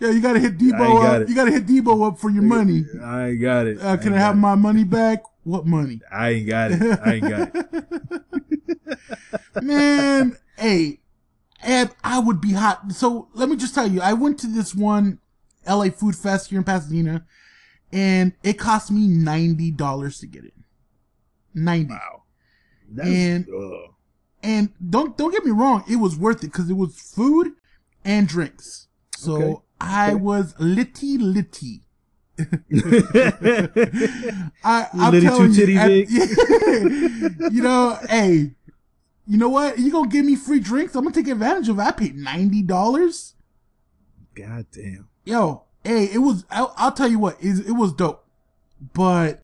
[0.00, 1.22] yeah, you got to hit Debo up.
[1.22, 1.28] it.
[1.28, 2.84] You got to hit Debo up for your money.
[3.02, 3.78] I ain't got it.
[3.80, 5.22] Uh, can ain't I have got my money back?
[5.44, 6.00] What money?
[6.12, 7.00] I ain't got it.
[7.04, 8.22] I ain't got it.
[9.62, 11.00] Man, hey,
[11.62, 12.92] Eb, I would be hot.
[12.92, 15.18] So let me just tell you, I went to this one
[15.66, 17.24] LA Food Fest here in Pasadena,
[17.92, 20.52] and it cost me ninety dollars to get in.
[21.54, 21.92] Ninety.
[21.94, 22.22] Wow.
[22.90, 23.94] That's, And- ugh.
[24.40, 27.54] And don't don't get me wrong, it was worth it because it was food
[28.04, 28.86] and drinks.
[29.16, 29.60] So Okay.
[29.80, 31.82] I was litty litty.
[32.38, 32.44] I,
[34.92, 36.08] I'm Litty telling two titty you, at-
[37.52, 38.52] you know, hey,
[39.26, 39.78] you know what?
[39.78, 40.94] You gonna give me free drinks?
[40.94, 41.82] I'm gonna take advantage of it.
[41.82, 43.34] I paid ninety dollars.
[44.34, 45.08] God damn.
[45.24, 46.44] Yo, hey, it was.
[46.50, 48.24] I'll, I'll tell you what, it, it was dope,
[48.94, 49.40] but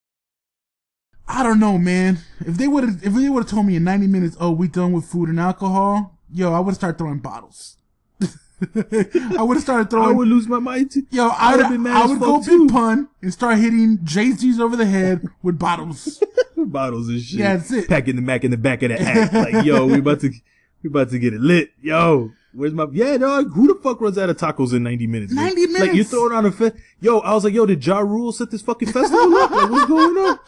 [1.26, 2.18] I don't know, man.
[2.40, 4.68] If they would have, if they would have told me in 90 minutes, oh, we
[4.68, 7.76] done with food and alcohol, yo, I would have started throwing bottles.
[9.38, 10.08] I would have started throwing.
[10.08, 11.02] I would lose my mind too.
[11.10, 12.66] Yo, I I'd have been mad I would go too.
[12.66, 16.22] big pun and start hitting Jay Z's over the head with bottles.
[16.56, 17.40] bottles and shit.
[17.40, 17.88] Yeah, that's it.
[17.88, 19.32] Packing the Mac in the back of the ass.
[19.32, 20.30] like, yo, we about to
[20.82, 21.70] we about to get it lit.
[21.82, 23.52] Yo, where's my yeah, dog?
[23.54, 25.32] Who the fuck runs out of tacos in 90 minutes?
[25.34, 25.54] man?
[25.54, 28.32] 90 Like you're throwing on a fe- yo, I was like, yo, did Ja Rule
[28.32, 29.50] set this fucking festival up?
[29.50, 30.38] Like, what's going on?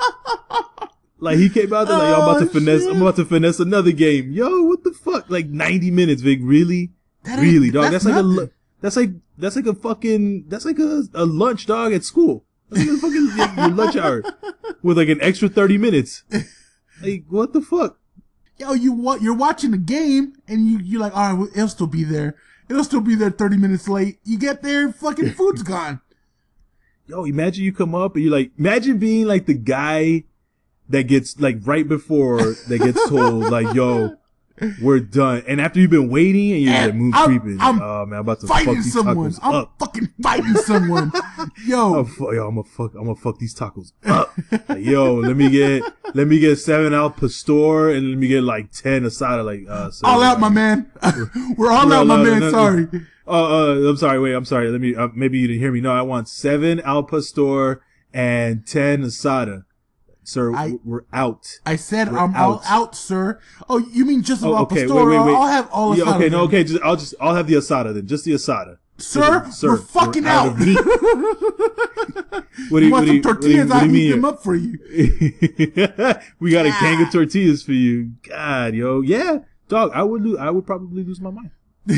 [1.18, 2.90] Like he came out there like, yo, I'm about to Oh, finesse, shit.
[2.94, 4.30] I'm about to finesse another game.
[4.32, 5.30] Yo, what the fuck?
[5.30, 6.38] Like 90 minutes, Vic.
[6.42, 6.90] Really?
[7.26, 7.90] That really, dog.
[7.92, 8.36] that's That's, like a nothing.
[8.36, 8.50] lu-
[8.80, 12.44] that's like that's like a fucking that's like a, a lunch, dog, at school.
[12.70, 14.22] That's like a fucking your, your lunch hour
[14.82, 16.24] with like an extra 30 minutes.
[17.02, 17.98] Like what the fuck?
[18.58, 19.20] Yo, you what?
[19.22, 22.36] You're watching the game and you you're like, all right, well, it'll still be there.
[22.68, 24.18] It'll still be there 30 minutes late.
[24.24, 26.00] You get there, fucking food's gone.
[27.06, 30.24] Yo, imagine you come up and you're like, imagine being like the guy
[30.88, 34.16] that gets like right before that gets told like, yo,
[34.80, 35.42] we're done.
[35.46, 38.18] And after you've been waiting and you're like And mood I'm- creeping, I'm oh man,
[38.18, 39.30] I'm about to fuck these someone.
[39.32, 39.74] tacos I'm up.
[39.78, 41.12] fucking fighting someone.
[41.66, 42.94] Yo, I'm, fu- yo, I'm gonna fuck.
[42.94, 44.32] I'm gonna fuck these tacos up.
[44.68, 45.82] Like, yo, let me get,
[46.14, 49.44] let me get seven al pastor and let me get like ten asada.
[49.44, 50.90] Like, uh, so, all out, my man.
[51.56, 52.50] We're all We're out, my out, man.
[52.50, 52.88] Sorry.
[53.26, 54.18] Uh, uh, I'm sorry.
[54.20, 54.70] Wait, I'm sorry.
[54.70, 54.94] Let me.
[54.94, 55.80] Uh, maybe you didn't hear me.
[55.80, 57.82] No, I want seven al pastor
[58.14, 59.64] and ten asada.
[60.28, 61.60] Sir, I- we're out.
[61.64, 62.62] I said We're I'm all out.
[62.66, 63.38] out, sir.
[63.68, 64.80] Oh, you mean just Oh, about okay.
[64.82, 64.94] pastor?
[64.96, 65.34] Wait, wait, wait.
[65.36, 66.64] I'll have all of Yeah, okay, no, okay.
[66.64, 68.08] Just, I'll just, I'll have the asada then.
[68.08, 68.78] Just the asada.
[68.98, 70.58] Sir, Sir, we're we're fucking out out.
[72.70, 73.68] What do you you, want what some you, what do you, tortillas?
[73.68, 74.10] what I'll do you heat mean?
[74.10, 74.78] them up for you.
[76.40, 78.12] we got a gang of tortillas for you.
[78.28, 79.92] God, yo, yeah, dog.
[79.94, 80.38] I would, lose.
[80.38, 81.50] I would probably lose my mind.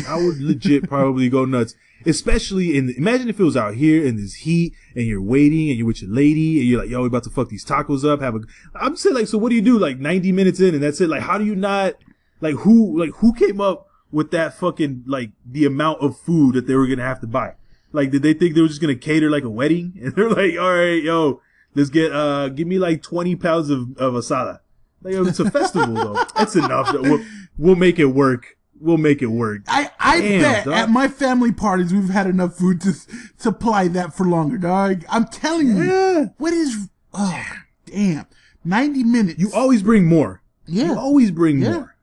[0.06, 1.74] I would legit probably go nuts.
[2.08, 5.78] Especially in, imagine if it was out here in this heat and you're waiting and
[5.78, 8.20] you're with your lady and you're like, yo, we're about to fuck these tacos up.
[8.20, 8.40] Have a,
[8.74, 9.78] I'm saying like, so what do you do?
[9.78, 11.08] Like 90 minutes in and that's it.
[11.08, 11.94] Like, how do you not,
[12.40, 16.66] like, who, like, who came up with that fucking, like, the amount of food that
[16.66, 17.54] they were gonna have to buy?
[17.92, 19.92] Like, did they think they were just gonna cater like a wedding?
[20.02, 21.42] And they're like, all right, yo,
[21.74, 24.60] let's get, uh, give me like 20 pounds of, of asada.
[25.02, 26.24] Like, it's a festival though.
[26.34, 26.92] That's enough.
[26.92, 27.24] We'll,
[27.56, 28.56] we'll make it work.
[28.80, 29.62] We'll make it work.
[29.68, 30.74] I, I Damn, bet dog.
[30.74, 32.92] at my family parties we've had enough food to
[33.36, 35.04] supply that for longer, dog.
[35.08, 35.82] I'm telling you.
[35.82, 36.24] Yeah.
[36.38, 36.88] What is?
[37.14, 37.44] Oh,
[37.86, 38.26] damn.
[38.64, 39.38] Ninety minutes.
[39.38, 40.42] You always bring more.
[40.66, 40.86] yeah.
[40.92, 41.72] You always bring Yeah.
[41.72, 41.94] more.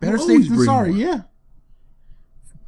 [0.00, 0.90] Better safe than sorry.
[0.92, 0.98] more.
[0.98, 1.20] Yeah.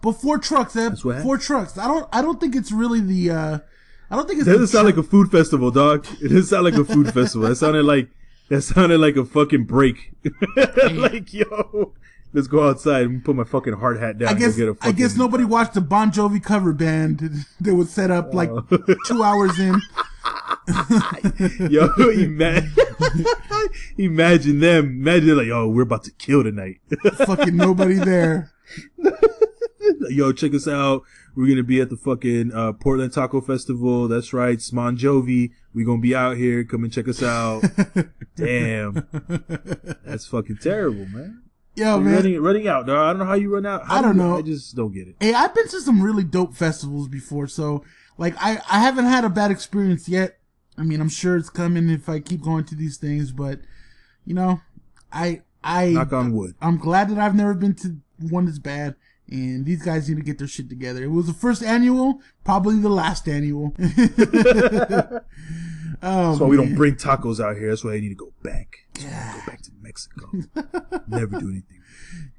[0.02, 0.72] But four trucks.
[0.74, 1.76] That's what Four trucks.
[1.76, 2.08] I don't.
[2.12, 3.30] I don't think it's really the.
[3.30, 3.58] uh
[4.10, 4.46] I don't think it's.
[4.46, 6.06] That doesn't sound like a food festival, dog.
[6.20, 7.48] It doesn't sound like a food festival.
[7.48, 8.08] That sounded like
[8.48, 10.12] that sounded like a fucking break.
[10.92, 11.92] like, yo,
[12.32, 14.28] let's go outside and put my fucking hard hat down.
[14.28, 14.58] I and guess.
[14.58, 17.18] a I guess nobody watched the Bon Jovi cover band
[17.60, 18.50] that was set up like
[19.06, 19.80] two hours in.
[21.70, 22.72] Yo, imagine,
[23.96, 24.84] imagine them.
[24.86, 26.80] Imagine like, oh, we're about to kill tonight.
[27.16, 28.52] Fucking nobody there.
[30.10, 31.02] yo, check us out.
[31.34, 34.06] We're gonna be at the fucking uh, Portland Taco Festival.
[34.06, 35.52] That's right, Smon Jovi.
[35.74, 36.62] We're gonna be out here.
[36.64, 37.62] Come and check us out.
[38.36, 39.06] Damn,
[40.04, 41.42] that's fucking terrible, man.
[41.80, 42.14] Yo, You're man.
[42.16, 42.98] running, running out, dog.
[42.98, 43.86] I don't know how you run out.
[43.86, 44.36] How I do don't you- know.
[44.36, 45.16] I just don't get it.
[45.18, 47.84] Hey, I've been to some really dope festivals before, so
[48.18, 50.38] like I I haven't had a bad experience yet.
[50.76, 53.60] I mean, I'm sure it's coming if I keep going to these things, but
[54.26, 54.60] you know,
[55.10, 56.54] I I Knock on wood.
[56.60, 57.96] I'm glad that I've never been to
[58.28, 58.94] one that's bad.
[59.30, 61.02] And these guys need to get their shit together.
[61.04, 63.72] It was the first annual, probably the last annual.
[63.78, 65.20] oh,
[66.02, 67.68] That's why we don't bring tacos out here.
[67.68, 68.86] That's why I need to go back.
[68.98, 70.30] Why I go back to Mexico.
[71.08, 71.64] Never do anything.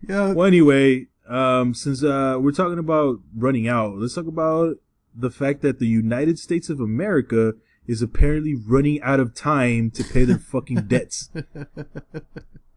[0.07, 4.77] Yeah, Well, anyway, um, since uh, we're talking about running out, let's talk about
[5.15, 7.53] the fact that the United States of America
[7.87, 11.29] is apparently running out of time to pay their fucking debts.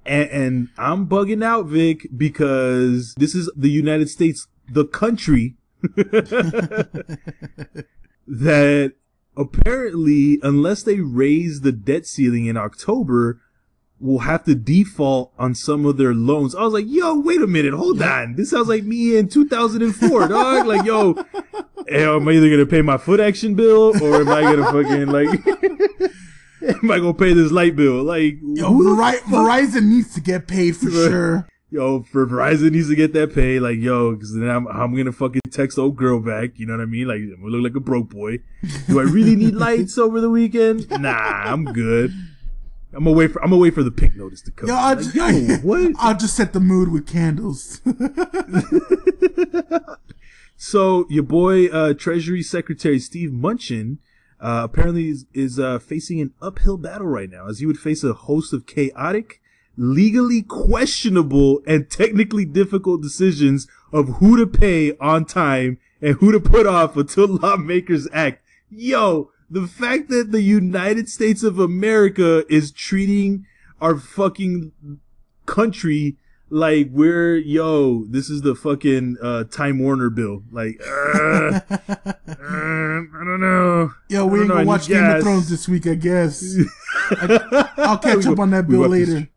[0.07, 5.57] And, and I'm bugging out, Vic, because this is the United States, the country
[8.27, 8.93] that
[9.36, 13.40] apparently, unless they raise the debt ceiling in October,
[14.01, 16.55] will have to default on some of their loans.
[16.55, 18.35] I was like, yo, wait a minute, hold on.
[18.36, 20.66] This sounds like me in 2004, dog.
[20.66, 21.12] Like, yo,
[21.90, 25.47] am I either gonna pay my foot action bill or am I gonna fucking like,
[26.62, 28.02] am I gonna pay this light bill?
[28.02, 31.48] Like, Yo, Veri- Verizon needs to get paid for sure.
[31.75, 33.59] Yo, for Verizon needs to get that pay.
[33.59, 36.51] Like, yo, because then I'm, I'm gonna fucking text old girl back.
[36.57, 37.09] You know what I mean?
[37.09, 38.39] Like, I'm gonna look like a broke boy.
[38.87, 40.89] Do I really need lights over the weekend?
[40.89, 42.13] Nah, I'm good.
[42.93, 44.69] I'm gonna wait for I'm gonna for the pink notice to come.
[44.69, 45.93] Yo, I'll, Like, ju- yo, what?
[45.99, 47.81] I'll just set the mood with candles.
[50.57, 53.99] So your boy, uh, Treasury Secretary Steve Mnuchin,
[54.41, 58.03] uh, apparently is, is uh, facing an uphill battle right now, as he would face
[58.05, 59.43] a host of chaotic,
[59.77, 66.41] legally questionable, and technically difficult decisions of who to pay on time and who to
[66.41, 68.43] put off until lawmakers act.
[68.71, 73.47] Yo, the fact that the United States of America is treating
[73.81, 74.73] our fucking
[75.47, 76.17] country
[76.51, 83.25] like we're yo this is the fucking uh time warner bill like uh, uh, i
[83.25, 85.17] don't know Yo, we ain't gonna watch Game gas.
[85.17, 86.57] of Thrones this week, I guess.
[87.77, 89.29] I'll catch up on that bill go have to later.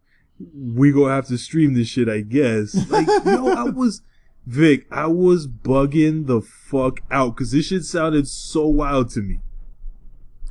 [0.53, 2.75] We gonna have to stream this shit i guess.
[2.89, 4.01] Like yo i was
[4.45, 9.39] vic i was bugging the fuck out because this shit sounded so wild to me.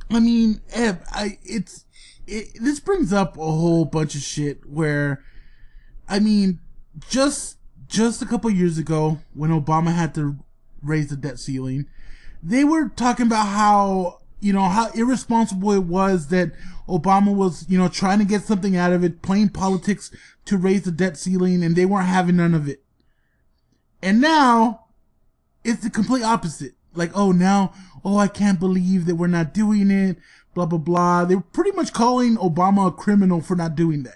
[0.09, 1.85] I mean, Eb, I it's
[2.25, 5.23] it, this brings up a whole bunch of shit where,
[6.07, 6.59] I mean,
[7.09, 7.57] just
[7.87, 10.37] just a couple years ago when Obama had to
[10.81, 11.87] raise the debt ceiling,
[12.43, 16.51] they were talking about how you know how irresponsible it was that
[16.87, 20.11] Obama was you know trying to get something out of it, playing politics
[20.45, 22.81] to raise the debt ceiling, and they weren't having none of it.
[24.01, 24.85] And now
[25.63, 26.73] it's the complete opposite.
[26.93, 27.73] Like, oh, now,
[28.03, 30.17] oh, I can't believe that we're not doing it,
[30.53, 31.25] blah, blah, blah.
[31.25, 34.15] They were pretty much calling Obama a criminal for not doing that.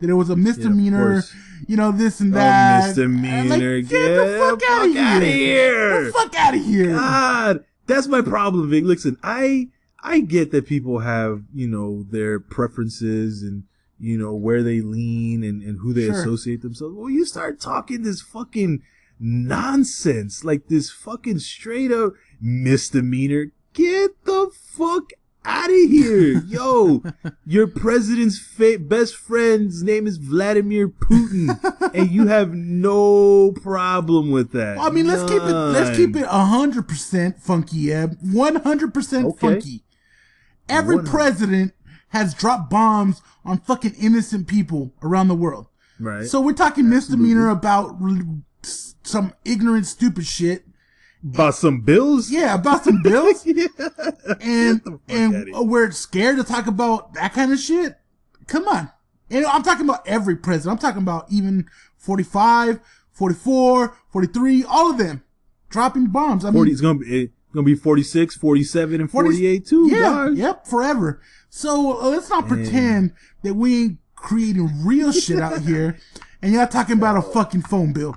[0.00, 1.34] That it was a misdemeanor, course.
[1.68, 2.88] you know, this and that.
[2.88, 3.36] misdemeanor.
[3.36, 5.20] I'm like, Get get the fuck, out of here.
[5.20, 6.94] Get the fuck out of here.
[6.94, 8.84] God, that's my problem, Vic.
[8.84, 9.68] Listen, I
[10.02, 13.64] I get that people have you know their preferences and
[13.98, 16.20] you know where they lean and, and who they Sure.
[16.20, 16.94] associate themselves.
[16.96, 18.82] Well, you start talking this fucking
[19.20, 23.52] nonsense, like this fucking straight up misdemeanor.
[23.72, 25.12] Get the fuck
[25.44, 27.02] out of here, yo!
[27.44, 31.58] Your president's fa- best friend's name is Vladimir Putin,
[31.94, 34.78] and you have no problem with that.
[34.78, 38.16] I mean, let's keep it, let's keep it hundred percent funky, Eb.
[38.32, 39.38] One hundred percent Okay.
[39.38, 39.84] funky.
[40.68, 41.10] Every 100.
[41.10, 41.74] president
[42.10, 45.66] has dropped bombs on fucking innocent people around the world.
[45.98, 46.24] right.
[46.26, 47.96] So we're talking misdemeanor about
[48.62, 50.64] some ignorant, stupid shit.
[51.24, 52.30] About some bills?
[52.30, 53.66] Yeah, about some bills, Yeah.
[54.40, 57.96] and and we're scared to talk about that kind of shit.
[58.48, 58.90] Come on,
[59.30, 60.72] and I'm talking about every president.
[60.72, 61.66] I'm talking about even
[61.96, 62.80] 45,
[63.12, 65.22] 44, 43, all of them
[65.68, 66.44] dropping bombs.
[66.44, 69.88] I mean, 40, it's gonna be it's gonna be 46, 47, and 40 48 too,
[69.90, 71.20] Yeah, yep, forever.
[71.50, 73.12] So uh, let's not pretend
[73.42, 75.98] that we ain't creating real shit out here,
[76.42, 78.16] and y'all talking about a fucking phone bill.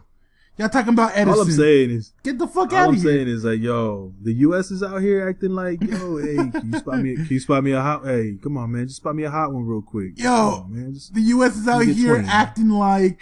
[0.58, 1.30] Y'all talking about Edison.
[1.30, 2.80] All I'm saying is Get the fuck out of here.
[2.80, 6.36] all I'm saying is like, yo, the US is out here acting like, yo, hey,
[6.36, 8.98] can you spot me can you spot me a hot hey, come on man, just
[8.98, 10.18] spot me a hot one real quick.
[10.18, 10.32] Yo.
[10.32, 10.94] On, man.
[10.94, 11.58] Just, The U.S.
[11.58, 12.28] is out here 20.
[12.30, 13.20] acting like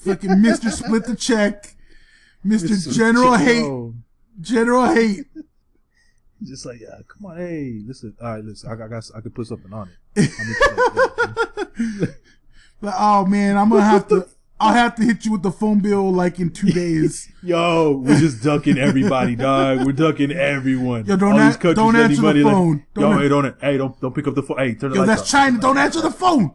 [0.00, 0.70] fucking Mr.
[0.70, 1.74] Split the Check,
[2.46, 2.92] Mr.
[2.94, 3.92] General Hate,
[4.40, 5.26] General Hate.
[6.44, 9.34] just like, yeah, come on, hey, listen, all right, listen, I, I got I could
[9.34, 10.30] put something on it.
[12.80, 14.28] But oh man, I'm gonna have to.
[14.58, 17.30] I'll have to hit you with the phone bill like in two days.
[17.42, 19.84] Yo, we're just ducking everybody, dog.
[19.84, 21.04] We're ducking everyone.
[21.04, 22.86] Yo, don't All an- these countries don't answer the money, like, phone.
[22.94, 24.58] Don't yo, an- hey, don't, hey, don't, don't pick up the phone.
[24.58, 25.16] Hey, turn the Yo, lights off.
[25.16, 25.30] Yo, that's.
[25.30, 25.60] China.
[25.60, 26.54] Don't answer the phone.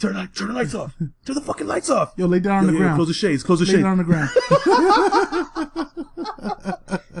[0.00, 0.94] Turn, the- turn the lights off.
[0.98, 2.12] Turn the fucking lights off.
[2.16, 2.96] Yo, lay down on Yo, the yo, ground.
[2.96, 3.42] Close the shades.
[3.44, 3.84] Close the lay shades.
[3.84, 4.30] Lay down on the ground.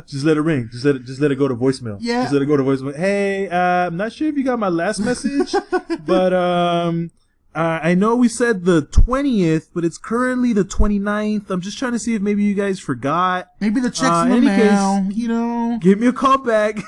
[0.06, 0.68] Just let it ring.
[0.72, 1.04] Just let it.
[1.04, 1.98] Just let it go to voicemail.
[2.00, 2.22] Yeah.
[2.22, 2.96] Just let it go to voicemail.
[2.96, 5.54] Hey, uh, I'm not sure if you got my last message,
[6.06, 7.10] but um,
[7.58, 11.50] uh, I know we said the 20th, but it's currently the 29th.
[11.50, 13.48] I'm just trying to see if maybe you guys forgot.
[13.60, 15.06] Maybe the check's Uh, in the any mail.
[15.10, 15.78] You know.
[15.80, 16.78] Give me a call back.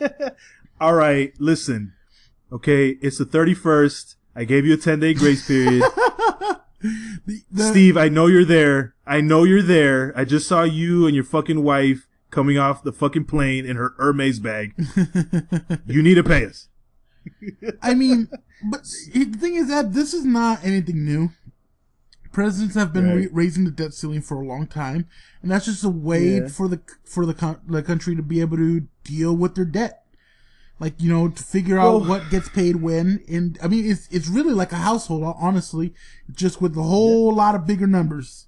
[0.80, 1.94] All right, listen.
[2.52, 4.16] Okay, it's the 31st.
[4.36, 5.82] I gave you a 10 day grace period.
[6.80, 8.94] The- the- Steve, I know you're there.
[9.04, 10.12] I know you're there.
[10.16, 13.94] I just saw you and your fucking wife coming off the fucking plane in her
[13.98, 14.74] Hermes bag.
[15.86, 16.68] you need to pay us.
[17.82, 18.28] I mean,
[18.70, 21.30] but the thing is that this is not anything new.
[22.32, 23.24] Presidents have been Right.
[23.24, 25.06] ra- raising the debt ceiling for a long time,
[25.42, 26.48] and that's just a way Yeah.
[26.48, 30.04] for the for the, the country to be able to deal with their debt.
[30.80, 33.20] like you know to figure out Well- what gets paid when.
[33.28, 35.92] And I mean, it's it's really like a household, honestly,
[36.30, 38.46] just with a whole lot of bigger numbers.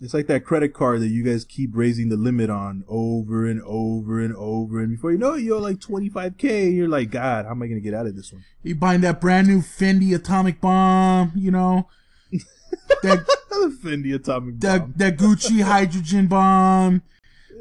[0.00, 3.60] It's like that credit card that you guys keep raising the limit on over and
[3.62, 6.66] over and over, and before you know it, you're like 25k.
[6.68, 8.44] And you're like, God, how am I gonna get out of this one?
[8.62, 11.88] You buying that brand new Fendi atomic bomb, you know,
[13.02, 13.26] that
[13.82, 17.02] Fendi atomic bomb, that that Gucci hydrogen bomb.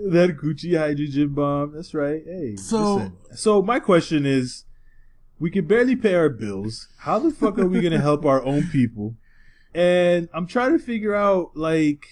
[0.10, 1.74] that Gucci hydrogen bomb.
[1.74, 2.22] That's right.
[2.26, 3.14] Hey, So- listen.
[3.36, 4.66] so my question is,
[5.40, 6.88] we can barely pay our bills.
[7.00, 9.16] How the fuck are we gonna help our own people?
[9.74, 12.06] And I'm trying to figure out like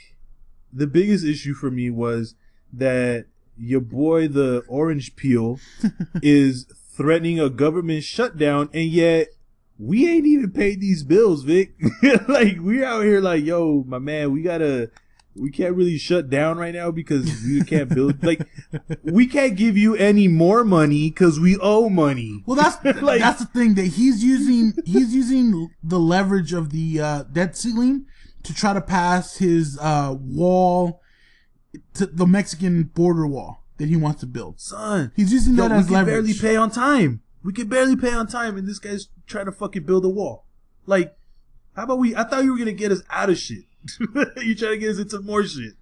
[0.75, 2.35] the biggest issue for me was
[2.73, 3.25] that
[3.57, 5.59] your boy the orange peel
[6.21, 6.65] is
[6.95, 9.29] threatening a government shutdown and yet
[9.77, 11.73] we ain't even paid these bills, Vic.
[12.29, 14.89] like we out here like, yo, my man, we gotta
[15.35, 18.47] we can't really shut down right now because we can't build like
[19.03, 22.41] we can't give you any more money because we owe money.
[22.45, 24.73] Well, that's Like- that's the thing that he's using.
[24.85, 28.05] He's using the leverage of the uh, debt ceiling
[28.45, 31.01] to try to pass his uh, wall,
[31.95, 34.59] to the Mexican border wall that he wants to build.
[34.59, 36.13] Son, He's using yo, that we as can leverage.
[36.13, 37.21] barely pay on time.
[37.43, 40.45] We can barely pay on time, and this guy's trying to fucking build a wall.
[40.85, 41.15] Like,
[41.75, 42.15] how about we?
[42.15, 43.65] I thought you were gonna get us out of shit.
[44.37, 45.73] you trying to get us into more shit.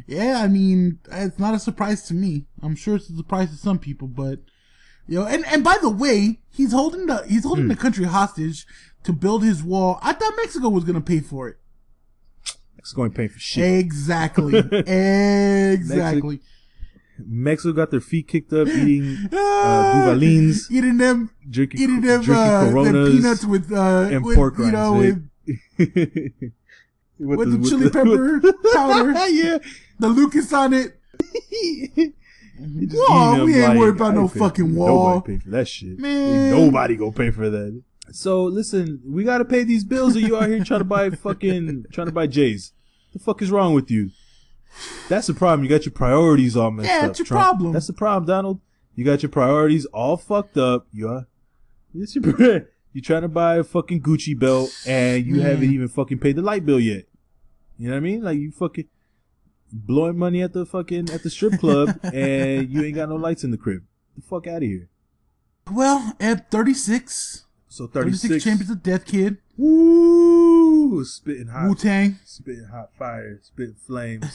[0.08, 2.46] yeah, I mean, it's not a surprise to me.
[2.62, 4.40] I'm sure it's a surprise to some people, but
[5.12, 7.72] you know, and and by the way, he's holding the he's holding Hmm.
[7.72, 8.66] the country hostage
[9.04, 10.00] to build his wall.
[10.02, 11.58] I thought Mexico was gonna pay for it.
[12.78, 13.80] Mexico ain't paying for shit.
[13.80, 14.58] Exactly.
[14.88, 16.40] exactly.
[17.20, 22.34] Mexico got their feet kicked up eating uh, Duvalines, Eating them, drinking, eating them, drinking
[22.34, 25.30] uh, them Coronas, peanuts with, uh, and with, pork you know, with,
[25.78, 28.42] with, with the chili pepper
[28.74, 29.58] powder, yeah.
[30.00, 30.98] the Lucas on it.
[32.60, 35.16] Just Wall, we ain't like, worried about no fucking wall.
[35.16, 35.98] Nobody pay for that shit.
[36.00, 36.54] Man.
[36.54, 37.82] Ain't nobody gonna pay for that.
[38.12, 41.86] So listen, we gotta pay these bills, or you out here trying to buy fucking
[41.92, 42.74] trying to buy J's.
[43.14, 44.12] The fuck is wrong with you?
[45.10, 45.64] That's the problem.
[45.64, 47.10] You got your priorities all messed Yeah, up.
[47.12, 47.42] it's your Trump.
[47.44, 47.74] problem.
[47.74, 48.60] That's the problem, Donald.
[48.96, 50.88] You got your priorities all fucked up.
[50.94, 51.28] You are.
[51.94, 52.24] It's your,
[52.94, 55.46] you trying to buy a fucking Gucci belt and you Man.
[55.46, 57.06] haven't even fucking paid the light bill yet.
[57.78, 58.22] You know what I mean?
[58.24, 58.88] Like you fucking
[59.72, 63.44] blowing money at the fucking at the strip club and you ain't got no lights
[63.44, 63.84] in the crib.
[64.16, 64.90] the fuck out of here.
[65.72, 68.44] Well, at 36, So 36, 36.
[68.44, 71.06] Champions of Death Kid, Woo!
[71.06, 71.68] Spitting hot.
[71.70, 73.40] Wu Tang, Spitting hot fire.
[73.44, 74.26] Spitting flames.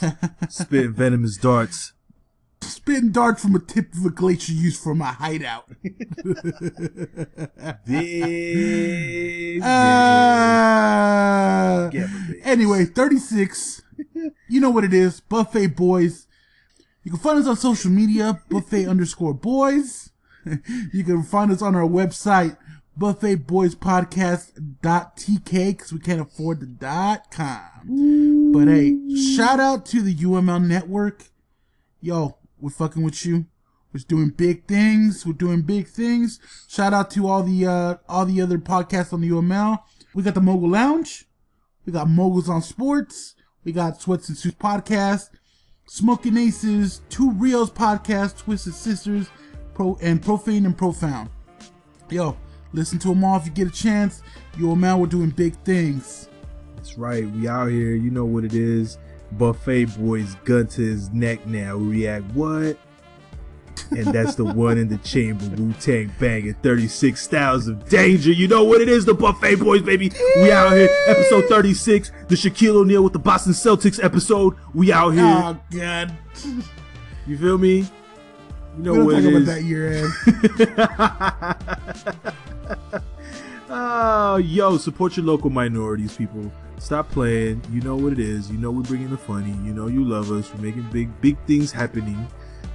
[0.49, 1.93] spitting venomous darts.
[2.61, 5.65] spitting darts from a tip of a glacier used for my hideout.
[7.85, 9.61] Big.
[9.61, 9.67] Uh,
[12.43, 13.81] anyway, 36.
[14.49, 15.19] You know what it is.
[15.19, 16.27] Buffet Boys.
[17.03, 20.11] You can find us on social media, buffet underscore boys.
[20.93, 22.57] You can find us on our website,
[22.97, 28.51] buffetboyspodcast.tk, because we can't afford the dot com.
[28.53, 28.97] But hey,
[29.35, 31.25] shout out to the UML network.
[32.01, 33.45] Yo, we're fucking with you.
[33.93, 35.25] We're doing big things.
[35.25, 36.39] We're doing big things.
[36.67, 39.79] Shout out to all the uh all the other podcasts on the UML.
[40.13, 41.25] We got the Mogul Lounge.
[41.85, 43.33] We got Moguls on Sports.
[43.67, 45.29] We got Sweats and Suits Podcast.
[45.87, 49.27] Smoking Aces, Two Reels Podcast, Twisted Sisters,
[49.73, 51.29] Pro and Profane and Profound.
[52.09, 52.37] Yo,
[52.71, 54.21] listen to them all if you get a chance.
[54.57, 56.29] Yo, man, we're doing big things.
[56.77, 57.29] That's right.
[57.29, 57.93] We out here.
[57.93, 58.99] You know what it is.
[59.33, 61.75] Buffet boys gun to his neck now.
[61.75, 62.77] React what?
[63.91, 65.45] And that's the one in the chamber.
[65.55, 68.31] Wu Tang banging at 36 Styles of Danger.
[68.31, 69.05] You know what it is.
[69.05, 70.11] The Buffet Boys, baby.
[70.37, 70.89] We out here.
[71.07, 72.11] Episode 36.
[72.27, 74.55] The Shaquille O'Neal with the Boston Celtics episode.
[74.73, 75.23] We out here.
[75.25, 76.11] Oh God,
[77.25, 77.77] You feel me?
[78.77, 79.47] You know we what it about is.
[79.47, 80.13] that year end.
[83.69, 86.51] oh, yo, support your local minorities, people.
[86.79, 87.61] Stop playing.
[87.71, 88.51] You know what it is.
[88.51, 89.49] You know we're bringing the funny.
[89.65, 90.53] You know you love us.
[90.53, 92.27] We're making big, big things happening.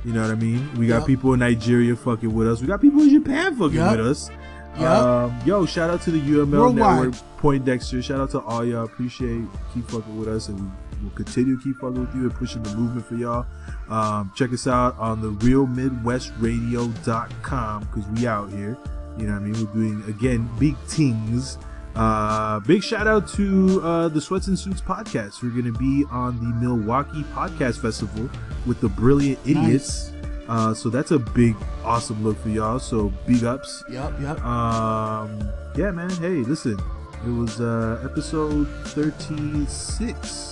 [0.04, 0.68] You know what I mean?
[0.76, 1.06] We got Yup.
[1.06, 2.60] people in Nigeria fucking with us.
[2.60, 3.96] We got people in Japan fucking Yup.
[3.98, 4.30] with us.
[4.78, 5.02] Yup.
[5.04, 7.04] Um, yo, shout out to the UML Worldwide.
[7.04, 8.02] Network, Point Dexter.
[8.02, 8.84] Shout out to all y'all.
[8.84, 9.42] Appreciate
[9.74, 12.62] keep fucking with us, and we will continue to keep fucking with you and pushing
[12.62, 13.46] the movement for y'all.
[13.90, 18.76] Um, check us out on the realmidwestradio.com because we out here.
[19.18, 19.66] You know what I mean?
[19.66, 21.58] We're doing again big things.
[21.94, 25.42] Uh, big shout out to uh, the Sweats and Suits podcast.
[25.42, 28.30] We're gonna be on the Milwaukee Podcast Festival
[28.66, 30.12] with the Brilliant Idiots.
[30.48, 31.54] Uh, so that's a big,
[31.84, 32.78] awesome look for y'all.
[32.78, 33.84] So big ups.
[33.90, 34.44] Yep, yep.
[34.44, 36.10] Um, yeah, man.
[36.10, 36.78] Hey, listen,
[37.24, 40.48] it was uh, episode 36.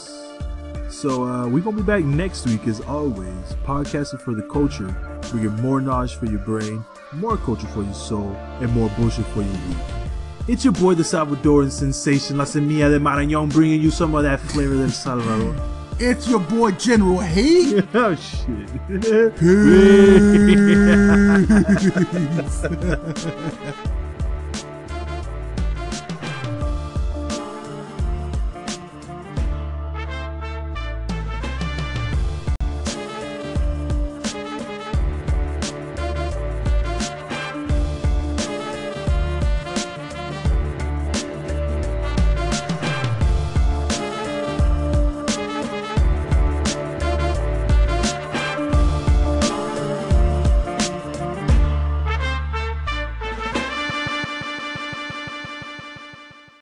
[0.90, 4.94] So uh, we're gonna be back next week as always, podcasting for the culture.
[5.32, 6.84] We get more knowledge for your brain,
[7.14, 10.09] more culture for your soul, and more bullshit for your week.
[10.50, 14.40] It's your boy, the Salvadoran sensation, La Semilla de Marañón, bringing you some of that
[14.40, 15.54] flavor del Salvador.
[16.00, 17.84] It's your boy General Hate.
[17.94, 19.36] oh shit.
[23.68, 23.86] Peace.